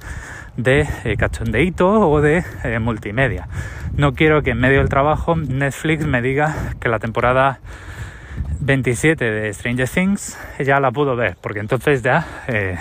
de 0.57 0.87
eh, 1.03 1.17
cachondeito 1.17 2.09
o 2.09 2.21
de 2.21 2.43
eh, 2.63 2.79
multimedia. 2.79 3.47
No 3.95 4.13
quiero 4.13 4.41
que 4.41 4.51
en 4.51 4.59
medio 4.59 4.79
del 4.79 4.89
trabajo 4.89 5.35
Netflix 5.35 6.05
me 6.05 6.21
diga 6.21 6.55
que 6.79 6.89
la 6.89 6.99
temporada 6.99 7.59
27 8.61 9.23
de 9.23 9.53
Stranger 9.53 9.87
Things 9.87 10.37
ya 10.59 10.79
la 10.79 10.91
pudo 10.91 11.15
ver, 11.15 11.37
porque 11.41 11.59
entonces 11.59 12.01
ya 12.01 12.25
eh, 12.47 12.77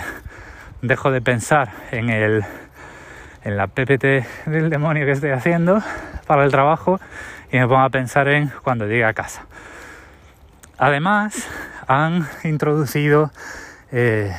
dejo 0.81 1.11
de 1.11 1.21
pensar 1.21 1.69
en 1.91 2.09
el 2.09 2.43
en 3.43 3.55
la 3.55 3.67
PPT 3.67 4.47
del 4.47 4.69
demonio 4.69 5.05
que 5.05 5.11
estoy 5.11 5.31
haciendo 5.31 5.81
para 6.27 6.43
el 6.43 6.51
trabajo 6.51 6.99
y 7.51 7.57
me 7.57 7.67
pongo 7.67 7.81
a 7.81 7.89
pensar 7.89 8.27
en 8.27 8.51
cuando 8.63 8.85
llegue 8.85 9.05
a 9.05 9.13
casa. 9.13 9.45
Además, 10.77 11.47
han 11.89 12.29
introducido, 12.43 13.31
eh, 13.91 14.31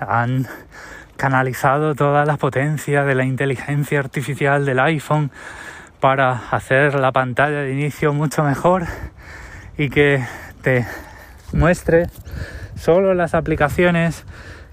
han 0.00 0.48
canalizado 1.16 1.94
toda 1.94 2.24
la 2.24 2.38
potencia 2.38 3.04
de 3.04 3.14
la 3.14 3.24
inteligencia 3.24 4.00
artificial 4.00 4.64
del 4.64 4.80
iPhone 4.80 5.30
para 6.00 6.32
hacer 6.50 6.94
la 6.94 7.12
pantalla 7.12 7.60
de 7.60 7.72
inicio 7.72 8.12
mucho 8.12 8.42
mejor 8.42 8.86
y 9.76 9.90
que 9.90 10.24
te 10.62 10.86
muestre 11.52 12.08
solo 12.76 13.14
las 13.14 13.34
aplicaciones 13.34 14.24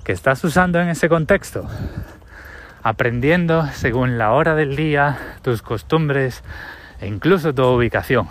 que 0.04 0.14
estás 0.14 0.44
usando 0.44 0.80
en 0.80 0.88
ese 0.88 1.10
contexto 1.10 1.70
aprendiendo 2.84 3.66
según 3.68 4.18
la 4.18 4.34
hora 4.34 4.56
del 4.56 4.76
día, 4.76 5.18
tus 5.42 5.62
costumbres 5.62 6.44
e 7.00 7.08
incluso 7.08 7.54
tu 7.54 7.64
ubicación. 7.64 8.28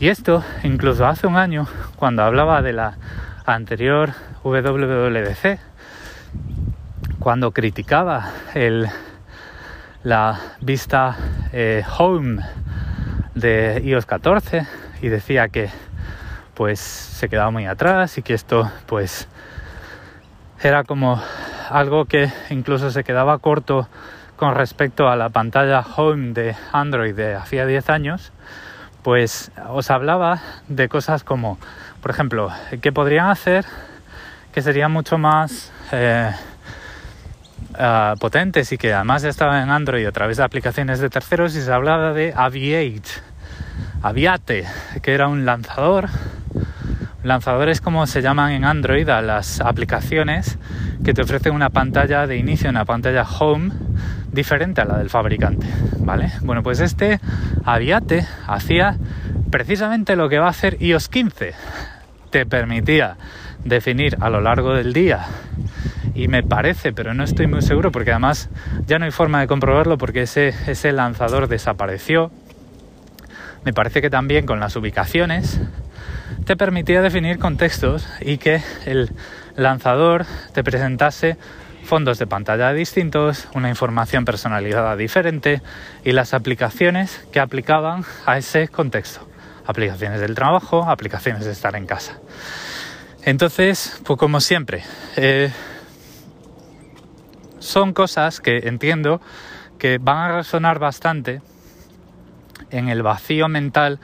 Y 0.00 0.08
esto 0.08 0.42
incluso 0.62 1.06
hace 1.06 1.26
un 1.26 1.36
año, 1.36 1.66
cuando 1.96 2.22
hablaba 2.22 2.62
de 2.62 2.72
la 2.72 2.94
anterior 3.44 4.14
WWDC, 4.42 5.60
cuando 7.18 7.50
criticaba 7.50 8.30
la 10.02 10.40
vista 10.62 11.18
eh, 11.52 11.84
home 11.98 12.42
de 13.34 13.82
iOS 13.84 14.06
14 14.06 14.66
y 15.02 15.08
decía 15.08 15.48
que 15.48 15.68
pues 16.54 16.80
se 16.80 17.28
quedaba 17.28 17.50
muy 17.50 17.66
atrás 17.66 18.16
y 18.16 18.22
que 18.22 18.32
esto 18.32 18.72
pues 18.86 19.28
era 20.62 20.82
como 20.84 21.22
algo 21.68 22.06
que 22.06 22.32
incluso 22.48 22.90
se 22.90 23.04
quedaba 23.04 23.36
corto 23.36 23.86
con 24.36 24.54
respecto 24.54 25.10
a 25.10 25.16
la 25.16 25.28
pantalla 25.28 25.84
home 25.94 26.32
de 26.32 26.56
Android 26.72 27.14
de 27.14 27.34
hacía 27.34 27.66
10 27.66 27.90
años, 27.90 28.32
pues 29.02 29.50
os 29.68 29.90
hablaba 29.90 30.40
de 30.68 30.88
cosas 30.88 31.24
como, 31.24 31.58
por 32.02 32.10
ejemplo, 32.10 32.50
que 32.80 32.92
podrían 32.92 33.28
hacer 33.28 33.64
que 34.52 34.62
serían 34.62 34.90
mucho 34.90 35.18
más 35.18 35.72
eh, 35.92 36.30
ah, 37.74 38.14
potentes 38.18 38.72
y 38.72 38.78
que 38.78 38.92
además 38.92 39.24
estaban 39.24 39.62
en 39.62 39.70
Android 39.70 40.06
a 40.06 40.12
través 40.12 40.38
de 40.38 40.44
aplicaciones 40.44 40.98
de 40.98 41.08
terceros 41.08 41.54
y 41.56 41.62
se 41.62 41.72
hablaba 41.72 42.12
de 42.12 42.32
Aviate, 42.36 43.02
Aviate, 44.02 44.66
que 45.02 45.14
era 45.14 45.28
un 45.28 45.44
lanzador 45.44 46.08
lanzadores 47.22 47.80
como 47.80 48.06
se 48.06 48.22
llaman 48.22 48.52
en 48.52 48.64
Android 48.64 49.08
a 49.08 49.22
las 49.22 49.60
aplicaciones 49.60 50.58
que 51.04 51.14
te 51.14 51.22
ofrecen 51.22 51.54
una 51.54 51.70
pantalla 51.70 52.26
de 52.26 52.36
inicio, 52.36 52.70
una 52.70 52.84
pantalla 52.84 53.22
home 53.24 53.70
diferente 54.32 54.80
a 54.80 54.84
la 54.84 54.98
del 54.98 55.10
fabricante, 55.10 55.66
¿vale? 55.98 56.32
Bueno, 56.42 56.62
pues 56.62 56.80
este 56.80 57.20
Aviate 57.64 58.26
hacía 58.46 58.96
precisamente 59.50 60.16
lo 60.16 60.28
que 60.28 60.38
va 60.38 60.46
a 60.46 60.50
hacer 60.50 60.76
iOS 60.80 61.08
15. 61.08 61.52
Te 62.30 62.46
permitía 62.46 63.16
definir 63.64 64.16
a 64.20 64.30
lo 64.30 64.40
largo 64.40 64.74
del 64.74 64.92
día 64.92 65.26
y 66.14 66.28
me 66.28 66.42
parece, 66.42 66.92
pero 66.92 67.14
no 67.14 67.24
estoy 67.24 67.46
muy 67.46 67.62
seguro 67.62 67.92
porque 67.92 68.10
además 68.10 68.48
ya 68.86 68.98
no 68.98 69.04
hay 69.04 69.10
forma 69.10 69.40
de 69.40 69.46
comprobarlo 69.46 69.98
porque 69.98 70.22
ese, 70.22 70.54
ese 70.66 70.92
lanzador 70.92 71.48
desapareció. 71.48 72.30
Me 73.64 73.72
parece 73.72 74.00
que 74.00 74.10
también 74.10 74.46
con 74.46 74.60
las 74.60 74.76
ubicaciones 74.76 75.60
te 76.44 76.56
permitía 76.56 77.02
definir 77.02 77.38
contextos 77.38 78.06
y 78.20 78.38
que 78.38 78.62
el 78.86 79.10
lanzador 79.56 80.26
te 80.52 80.64
presentase 80.64 81.36
fondos 81.84 82.18
de 82.18 82.26
pantalla 82.26 82.72
distintos, 82.72 83.48
una 83.54 83.68
información 83.68 84.24
personalizada 84.24 84.96
diferente 84.96 85.62
y 86.04 86.12
las 86.12 86.34
aplicaciones 86.34 87.26
que 87.32 87.40
aplicaban 87.40 88.04
a 88.26 88.38
ese 88.38 88.68
contexto. 88.68 89.28
Aplicaciones 89.66 90.20
del 90.20 90.34
trabajo, 90.34 90.88
aplicaciones 90.88 91.44
de 91.44 91.52
estar 91.52 91.74
en 91.76 91.86
casa. 91.86 92.18
Entonces, 93.24 94.00
pues 94.04 94.18
como 94.18 94.40
siempre, 94.40 94.82
eh, 95.16 95.52
son 97.58 97.92
cosas 97.92 98.40
que 98.40 98.58
entiendo 98.68 99.20
que 99.78 99.98
van 99.98 100.18
a 100.18 100.36
resonar 100.36 100.78
bastante 100.78 101.42
en 102.70 102.88
el 102.88 103.02
vacío 103.02 103.48
mental 103.48 103.98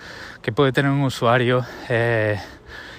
que 0.47 0.53
puede 0.53 0.71
tener 0.71 0.93
un 0.93 1.03
usuario 1.03 1.67
eh, 1.89 2.39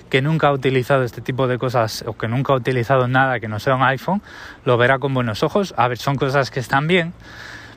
que 0.09 0.21
nunca 0.21 0.49
ha 0.49 0.51
utilizado 0.51 1.03
este 1.03 1.21
tipo 1.21 1.47
de 1.47 1.57
cosas 1.57 2.03
o 2.05 2.11
que 2.11 2.27
nunca 2.27 2.51
ha 2.51 2.57
utilizado 2.57 3.07
nada 3.07 3.39
que 3.39 3.47
no 3.47 3.57
sea 3.61 3.75
un 3.75 3.83
iPhone, 3.83 4.21
lo 4.65 4.75
verá 4.75 4.99
con 4.99 5.13
buenos 5.13 5.43
ojos. 5.43 5.73
A 5.77 5.87
ver, 5.87 5.97
son 5.97 6.17
cosas 6.17 6.51
que 6.51 6.59
están 6.59 6.87
bien, 6.87 7.13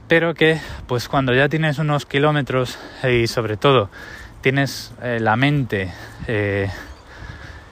pero 0.09 0.35
que 0.35 0.59
pues 0.89 1.09
cuando 1.09 1.33
ya 1.35 1.49
tienes 1.49 1.79
unos 1.79 2.05
kilómetros 2.05 2.81
y 3.09 3.29
sobre 3.29 3.57
todo 3.57 3.91
tienes 4.41 4.93
eh, 5.05 5.21
la 5.21 5.37
mente 5.37 5.93
eh, 6.27 6.69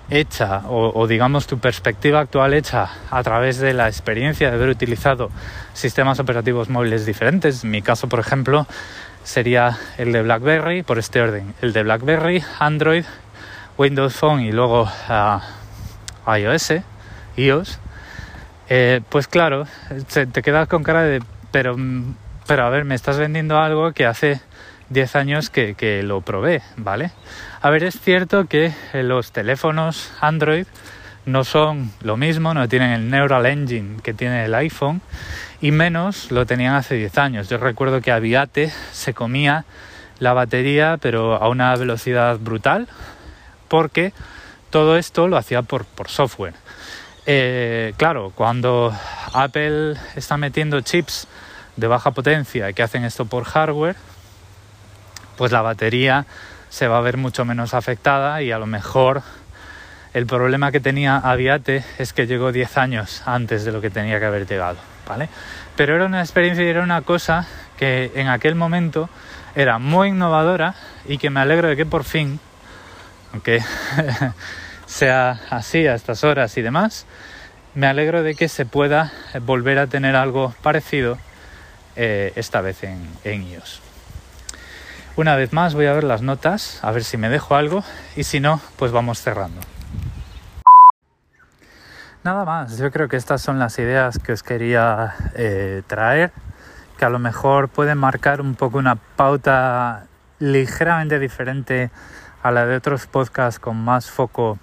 hecha 0.09 0.69
o, 0.69 0.93
o, 0.95 1.09
digamos 1.09 1.49
tu 1.49 1.59
perspectiva 1.59 2.21
actual 2.21 2.55
hecha 2.55 2.91
a 3.11 3.23
través 3.25 3.59
de 3.59 3.75
la 3.75 3.89
experiencia 3.89 4.51
de 4.51 4.55
haber 4.55 4.69
utilizado 4.69 5.31
sistemas 5.73 6.21
operativos 6.21 6.69
móviles 6.69 7.07
diferentes. 7.07 7.65
En 7.65 7.73
mi 7.73 7.83
caso, 7.83 8.09
por 8.09 8.21
ejemplo, 8.21 8.69
sería 9.29 9.77
el 9.99 10.11
de 10.11 10.23
BlackBerry 10.23 10.83
por 10.83 10.99
este 10.99 11.21
orden, 11.21 11.55
el 11.61 11.75
de 11.75 11.83
BlackBerry, 11.83 12.43
Android, 12.59 13.05
Windows 13.77 14.17
Phone 14.17 14.41
y 14.41 14.53
luego 14.53 14.91
iOS, 16.27 16.73
iOS, 17.37 17.79
eh, 18.71 19.03
pues 19.11 19.29
claro, 19.29 19.67
te 20.33 20.43
quedas 20.43 20.67
con 20.67 20.83
cara 20.83 21.03
de, 21.03 21.23
pero, 21.51 21.77
pero 22.47 22.65
a 22.65 22.71
ver, 22.71 22.87
me 22.87 22.95
estás 22.95 23.19
vendiendo 23.19 23.59
algo 23.59 23.93
que 23.93 24.07
hace 24.07 24.41
10 24.89 25.17
años 25.17 25.51
que, 25.51 25.75
que 25.75 26.03
lo 26.03 26.23
probé, 26.23 26.63
¿vale? 26.79 27.11
A 27.61 27.69
ver, 27.69 27.85
es 27.85 28.01
cierto 28.01 28.47
que 28.47 28.73
los 28.95 29.33
teléfonos 29.33 30.11
Android 30.23 30.67
no 31.29 31.45
son 31.45 31.93
lo 32.01 32.17
mismo, 32.17 32.55
no 32.55 32.69
tienen 32.69 32.91
el 32.91 33.11
Neural 33.11 33.47
Engine 33.47 34.01
que 34.03 34.15
tiene 34.15 34.45
el 34.45 34.55
iPhone 34.55 35.01
y 35.61 35.71
menos 35.71 36.31
lo 36.31 36.47
tenían 36.47 36.75
hace 36.75 36.95
10 36.95 37.19
años. 37.19 37.49
Yo 37.49 37.59
recuerdo 37.59 38.01
que 38.01 38.11
Aviate 38.13 38.73
se 38.93 39.15
comía 39.15 39.65
la 40.19 40.33
batería 40.33 40.99
pero 41.01 41.37
a 41.37 41.49
una 41.49 41.75
velocidad 41.77 42.39
brutal 42.39 42.89
porque 43.69 44.13
todo 44.71 44.97
esto 44.97 45.29
lo 45.29 45.37
hacía 45.37 45.63
por, 45.63 45.85
por 45.85 46.09
software. 46.09 46.55
Eh, 47.27 47.93
claro, 47.97 48.33
cuando 48.35 48.93
Apple 49.35 49.97
está 50.17 50.37
metiendo 50.37 50.81
chips 50.81 51.29
de 51.77 51.87
baja 51.87 52.11
potencia 52.13 52.73
que 52.73 52.83
hacen 52.83 53.05
esto 53.05 53.27
por 53.27 53.45
hardware, 53.45 53.97
pues 55.37 55.53
la 55.53 55.63
batería 55.63 56.27
se 56.71 56.89
va 56.89 56.99
a 56.99 57.03
ver 57.03 57.17
mucho 57.17 57.45
menos 57.45 57.75
afectada 57.75 58.43
y 58.43 58.51
a 58.51 58.59
lo 58.59 58.67
mejor 58.67 59.23
el 60.15 60.27
problema 60.27 60.73
que 60.73 60.81
tenía 60.81 61.17
Aviate 61.17 61.85
es 61.99 62.13
que 62.13 62.27
llegó 62.27 62.53
10 62.53 62.79
años 62.79 63.23
antes 63.27 63.65
de 63.65 63.73
lo 63.73 63.81
que 63.81 63.91
tenía 63.91 64.19
que 64.19 64.25
haber 64.25 64.47
llegado. 64.47 64.79
Pero 65.77 65.95
era 65.95 66.07
una 66.07 66.21
experiencia 66.21 66.65
y 66.65 66.69
era 66.69 66.83
una 66.83 67.03
cosa 67.03 67.47
que 67.77 68.13
en 68.15 68.29
aquel 68.29 68.55
momento 68.55 69.09
era 69.55 69.79
muy 69.79 70.09
innovadora 70.09 70.75
y 71.07 71.19
que 71.19 71.31
me 71.31 71.41
alegro 71.41 71.69
de 71.69 71.77
que 71.77 71.87
por 71.87 72.05
fin, 72.05 72.41
aunque 73.33 73.63
sea 74.87 75.41
así 75.51 75.87
a 75.87 75.95
estas 75.95 76.25
horas 76.25 76.57
y 76.57 76.63
demás, 76.63 77.07
me 77.75 77.87
alegro 77.87 78.23
de 78.23 78.35
que 78.35 78.49
se 78.49 78.67
pueda 78.67 79.13
volver 79.43 79.79
a 79.79 79.87
tener 79.87 80.17
algo 80.17 80.55
parecido 80.63 81.19
eh, 81.97 82.33
esta 82.37 82.61
vez 82.61 82.83
en 82.83 83.43
iOS. 83.43 83.81
Una 85.17 85.35
vez 85.35 85.53
más 85.53 85.75
voy 85.75 85.87
a 85.87 85.93
ver 85.93 86.05
las 86.05 86.23
notas, 86.23 86.79
a 86.83 86.93
ver 86.93 87.03
si 87.03 87.17
me 87.17 87.29
dejo 87.29 87.57
algo 87.57 87.83
y 88.15 88.25
si 88.25 88.41
no, 88.41 88.61
pues 88.77 88.93
vamos 88.93 89.21
cerrando. 89.21 89.61
Nada 92.29 92.45
más, 92.45 92.77
yo 92.77 92.91
creo 92.91 93.09
que 93.09 93.17
estas 93.17 93.41
son 93.41 93.59
las 93.59 93.79
ideas 93.79 94.19
que 94.19 94.33
os 94.33 94.43
quería 94.43 95.15
eh, 95.35 95.81
traer, 95.87 96.31
que 96.99 97.07
a 97.07 97.09
lo 97.09 97.19
mejor 97.19 97.71
pueden 97.71 97.97
marcar 97.97 98.43
un 98.43 98.55
poco 98.55 98.77
una 98.77 98.97
pauta 98.97 100.05
ligeramente 100.39 101.19
diferente 101.21 101.91
a 102.43 102.51
la 102.51 102.67
de 102.67 102.77
otros 102.77 103.07
podcasts 103.07 103.59
con 103.59 103.83
más 103.83 104.11
foco 104.11 104.59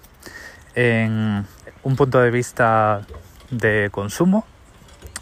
en 0.76 1.44
un 1.82 1.96
punto 1.96 2.20
de 2.20 2.30
vista 2.30 3.00
de 3.50 3.88
consumo. 3.90 4.46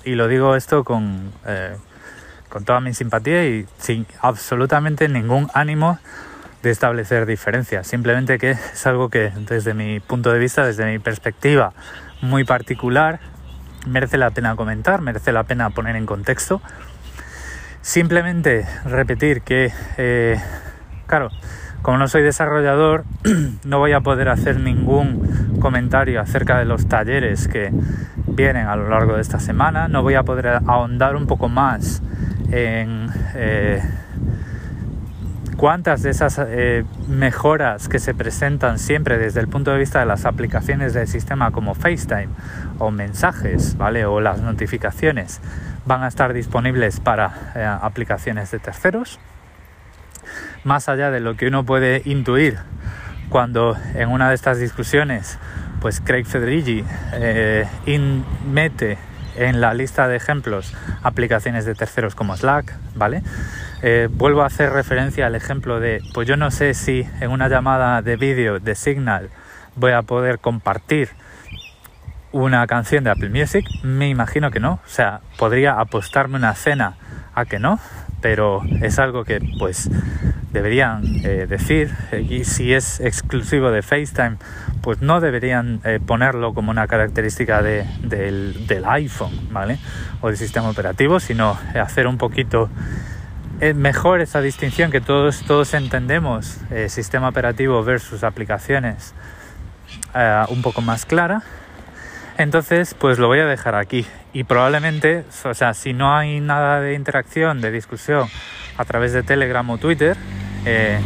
Y 0.04 0.14
lo 0.14 0.28
digo 0.28 0.54
esto 0.54 0.84
con, 0.84 1.32
eh, 1.46 1.74
con 2.50 2.66
toda 2.66 2.80
mi 2.80 2.92
simpatía 2.92 3.42
y 3.46 3.66
sin 3.78 4.06
absolutamente 4.20 5.08
ningún 5.08 5.50
ánimo 5.54 5.98
de 6.62 6.70
establecer 6.70 7.24
diferencias. 7.24 7.86
Simplemente 7.86 8.36
que 8.38 8.50
es 8.50 8.86
algo 8.86 9.08
que 9.08 9.32
desde 9.34 9.72
mi 9.72 10.00
punto 10.00 10.30
de 10.30 10.38
vista, 10.38 10.66
desde 10.66 10.84
mi 10.84 10.98
perspectiva 10.98 11.72
muy 12.24 12.44
particular, 12.44 13.20
merece 13.86 14.18
la 14.18 14.30
pena 14.30 14.56
comentar, 14.56 15.00
merece 15.00 15.32
la 15.32 15.44
pena 15.44 15.70
poner 15.70 15.96
en 15.96 16.06
contexto. 16.06 16.60
Simplemente 17.80 18.66
repetir 18.84 19.42
que, 19.42 19.72
eh, 19.98 20.40
claro, 21.06 21.30
como 21.82 21.98
no 21.98 22.08
soy 22.08 22.22
desarrollador, 22.22 23.04
no 23.64 23.78
voy 23.78 23.92
a 23.92 24.00
poder 24.00 24.30
hacer 24.30 24.58
ningún 24.58 25.58
comentario 25.60 26.20
acerca 26.20 26.58
de 26.58 26.64
los 26.64 26.88
talleres 26.88 27.46
que 27.46 27.70
vienen 28.26 28.66
a 28.66 28.76
lo 28.76 28.88
largo 28.88 29.16
de 29.16 29.20
esta 29.20 29.38
semana. 29.38 29.88
No 29.88 30.02
voy 30.02 30.14
a 30.14 30.22
poder 30.22 30.60
ahondar 30.66 31.14
un 31.14 31.26
poco 31.26 31.48
más 31.48 32.02
en 32.50 33.08
eh, 33.34 33.82
cuántas 35.64 36.02
de 36.02 36.10
esas 36.10 36.38
eh, 36.46 36.84
mejoras 37.08 37.88
que 37.88 37.98
se 37.98 38.12
presentan 38.12 38.78
siempre 38.78 39.16
desde 39.16 39.40
el 39.40 39.48
punto 39.48 39.70
de 39.70 39.78
vista 39.78 39.98
de 39.98 40.04
las 40.04 40.26
aplicaciones 40.26 40.92
del 40.92 41.08
sistema 41.08 41.52
como 41.52 41.74
FaceTime 41.74 42.28
o 42.78 42.90
mensajes, 42.90 43.78
¿vale? 43.78 44.04
O 44.04 44.20
las 44.20 44.42
notificaciones 44.42 45.40
van 45.86 46.02
a 46.02 46.08
estar 46.08 46.34
disponibles 46.34 47.00
para 47.00 47.52
eh, 47.54 47.64
aplicaciones 47.64 48.50
de 48.50 48.58
terceros 48.58 49.18
más 50.64 50.90
allá 50.90 51.10
de 51.10 51.20
lo 51.20 51.34
que 51.34 51.46
uno 51.46 51.64
puede 51.64 52.02
intuir 52.04 52.58
cuando 53.30 53.74
en 53.94 54.10
una 54.10 54.28
de 54.28 54.34
estas 54.34 54.58
discusiones 54.58 55.38
pues 55.80 56.02
Craig 56.02 56.26
Federici 56.26 56.84
eh, 57.14 57.66
mete 58.46 58.98
en 59.36 59.62
la 59.62 59.72
lista 59.72 60.08
de 60.08 60.16
ejemplos 60.16 60.74
aplicaciones 61.02 61.64
de 61.64 61.74
terceros 61.74 62.14
como 62.14 62.36
Slack, 62.36 62.74
¿vale? 62.94 63.22
Eh, 63.86 64.08
vuelvo 64.10 64.40
a 64.40 64.46
hacer 64.46 64.72
referencia 64.72 65.26
al 65.26 65.34
ejemplo 65.34 65.78
de, 65.78 66.00
pues 66.14 66.26
yo 66.26 66.38
no 66.38 66.50
sé 66.50 66.72
si 66.72 67.06
en 67.20 67.30
una 67.30 67.48
llamada 67.48 68.00
de 68.00 68.16
vídeo 68.16 68.58
de 68.58 68.74
Signal 68.74 69.28
voy 69.76 69.92
a 69.92 70.00
poder 70.00 70.38
compartir 70.38 71.10
una 72.32 72.66
canción 72.66 73.04
de 73.04 73.10
Apple 73.10 73.28
Music, 73.28 73.66
me 73.82 74.08
imagino 74.08 74.50
que 74.50 74.58
no, 74.58 74.80
o 74.82 74.88
sea, 74.88 75.20
podría 75.36 75.78
apostarme 75.78 76.36
una 76.36 76.54
cena 76.54 76.96
a 77.34 77.44
que 77.44 77.58
no, 77.58 77.78
pero 78.22 78.62
es 78.80 78.98
algo 78.98 79.22
que 79.22 79.38
pues 79.58 79.90
deberían 80.50 81.02
eh, 81.22 81.46
decir. 81.46 81.94
Y 82.30 82.44
si 82.44 82.72
es 82.72 83.00
exclusivo 83.00 83.70
de 83.70 83.82
FaceTime 83.82 84.38
pues 84.80 85.02
no 85.02 85.20
deberían 85.20 85.80
eh, 85.84 86.00
ponerlo 86.04 86.54
como 86.54 86.70
una 86.70 86.86
característica 86.86 87.60
de, 87.60 87.84
del, 88.00 88.66
del, 88.66 88.84
iPhone 88.86 89.48
¿vale? 89.50 89.78
o 90.22 90.28
del 90.28 90.38
sistema 90.38 90.70
operativo 90.70 91.20
sino 91.20 91.58
hacer 91.74 92.06
un 92.06 92.18
poquito 92.18 92.70
mejor 93.74 94.20
esa 94.20 94.40
distinción 94.40 94.90
que 94.90 95.00
todos, 95.00 95.42
todos 95.42 95.74
entendemos 95.74 96.58
sistema 96.88 97.28
operativo 97.28 97.82
versus 97.82 98.24
aplicaciones 98.24 99.14
un 100.48 100.62
poco 100.62 100.80
más 100.80 101.06
clara. 101.06 101.42
Entonces 102.36 102.94
pues 102.94 103.18
lo 103.18 103.28
voy 103.28 103.40
a 103.40 103.46
dejar 103.46 103.74
aquí. 103.74 104.06
Y 104.32 104.44
probablemente 104.44 105.24
o 105.44 105.54
sea 105.54 105.74
si 105.74 105.92
no 105.92 106.16
hay 106.16 106.40
nada 106.40 106.80
de 106.80 106.94
interacción 106.94 107.60
de 107.60 107.70
discusión 107.70 108.28
a 108.76 108.84
través 108.84 109.12
de 109.12 109.22
Telegram 109.22 109.68
o 109.70 109.78
Twitter 109.78 110.16
eh, 110.66 110.98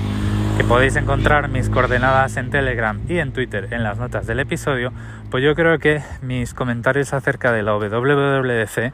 que 0.57 0.65
podéis 0.65 0.97
encontrar 0.97 1.49
mis 1.49 1.69
coordenadas 1.69 2.37
en 2.37 2.51
Telegram 2.51 3.01
y 3.09 3.19
en 3.19 3.33
Twitter 3.33 3.69
en 3.73 3.83
las 3.85 3.99
notas 3.99 4.27
del 4.27 4.41
episodio, 4.41 4.93
pues 5.31 5.45
yo 5.45 5.55
creo 5.55 5.79
que 5.79 6.03
mis 6.21 6.53
comentarios 6.53 7.13
acerca 7.13 7.53
de 7.53 7.63
la 7.63 7.77
WWDC, 7.77 8.93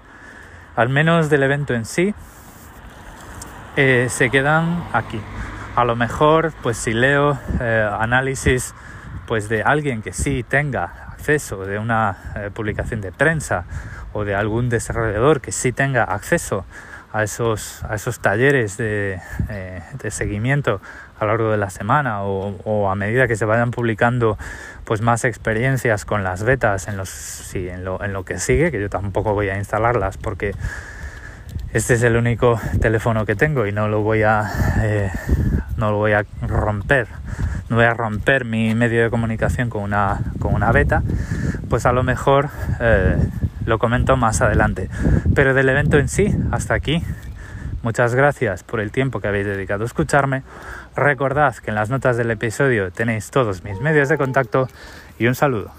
al 0.76 0.88
menos 0.90 1.30
del 1.30 1.42
evento 1.42 1.72
en 1.72 1.86
sí, 1.86 2.14
eh, 3.76 4.06
se 4.10 4.30
quedan 4.30 4.84
aquí. 4.92 5.20
A 5.76 5.84
lo 5.84 5.96
mejor, 5.96 6.52
pues 6.62 6.76
si 6.76 6.92
leo 6.92 7.38
eh, 7.60 7.88
análisis 7.98 8.74
pues 9.26 9.48
de 9.48 9.62
alguien 9.62 10.02
que 10.02 10.12
sí 10.12 10.42
tenga 10.42 10.84
acceso 11.12 11.64
de 11.64 11.78
una 11.78 12.50
publicación 12.52 13.00
de 13.00 13.10
prensa 13.10 13.64
o 14.12 14.24
de 14.24 14.34
algún 14.34 14.68
desarrollador 14.68 15.40
que 15.40 15.50
sí 15.50 15.72
tenga 15.72 16.04
acceso 16.04 16.66
a 17.14 17.22
esos, 17.22 17.84
a 17.84 17.94
esos 17.94 18.18
talleres 18.18 18.76
de, 18.76 19.20
eh, 19.48 19.82
seguimiento 20.08 20.80
a 21.20 21.24
lo 21.24 21.30
largo 21.30 21.50
de 21.52 21.56
la 21.56 21.70
semana 21.70 22.24
o, 22.24 22.90
a 22.90 22.94
medida 22.96 23.28
que 23.28 23.36
se 23.36 23.44
vayan 23.44 23.70
publicando 23.70 24.36
pues 24.84 25.00
más 25.00 25.24
experiencias 25.24 26.04
con 26.04 26.24
las 26.24 26.42
betas 26.42 26.88
en 26.88 26.96
lo 28.12 28.24
que 28.24 28.38
sigue, 28.40 28.72
que 28.72 28.80
yo 28.80 28.90
tampoco 28.90 29.32
voy 29.32 29.48
a 29.48 29.56
instalarlas 29.56 30.16
porque 30.16 30.54
este 31.74 31.94
es 31.94 32.02
el 32.02 32.16
único 32.16 32.58
teléfono 32.80 33.26
que 33.26 33.36
tengo 33.36 33.66
y 33.66 33.72
no 33.72 33.88
lo 33.88 34.00
voy 34.00 34.22
a 34.22 34.50
eh, 34.80 35.10
no 35.76 35.90
lo 35.90 35.98
voy 35.98 36.12
a 36.12 36.24
romper 36.40 37.08
no 37.68 37.76
voy 37.76 37.84
a 37.84 37.92
romper 37.92 38.46
mi 38.46 38.74
medio 38.74 39.02
de 39.02 39.10
comunicación 39.10 39.68
con 39.68 39.82
una 39.82 40.20
con 40.38 40.54
una 40.54 40.72
beta 40.72 41.02
pues 41.68 41.84
a 41.84 41.92
lo 41.92 42.02
mejor 42.02 42.48
eh, 42.80 43.16
lo 43.66 43.78
comento 43.78 44.16
más 44.16 44.40
adelante. 44.40 44.88
Pero 45.34 45.54
del 45.54 45.68
evento 45.68 45.98
en 45.98 46.08
sí, 46.08 46.34
hasta 46.52 46.74
aquí. 46.74 47.02
Muchas 47.82 48.14
gracias 48.14 48.62
por 48.62 48.80
el 48.80 48.90
tiempo 48.90 49.20
que 49.20 49.28
habéis 49.28 49.46
dedicado 49.46 49.82
a 49.82 49.86
escucharme. 49.86 50.42
Recordad 50.96 51.54
que 51.56 51.70
en 51.70 51.74
las 51.74 51.90
notas 51.90 52.16
del 52.16 52.30
episodio 52.30 52.90
tenéis 52.90 53.30
todos 53.30 53.62
mis 53.62 53.80
medios 53.80 54.08
de 54.08 54.16
contacto 54.16 54.68
y 55.18 55.26
un 55.26 55.34
saludo. 55.34 55.70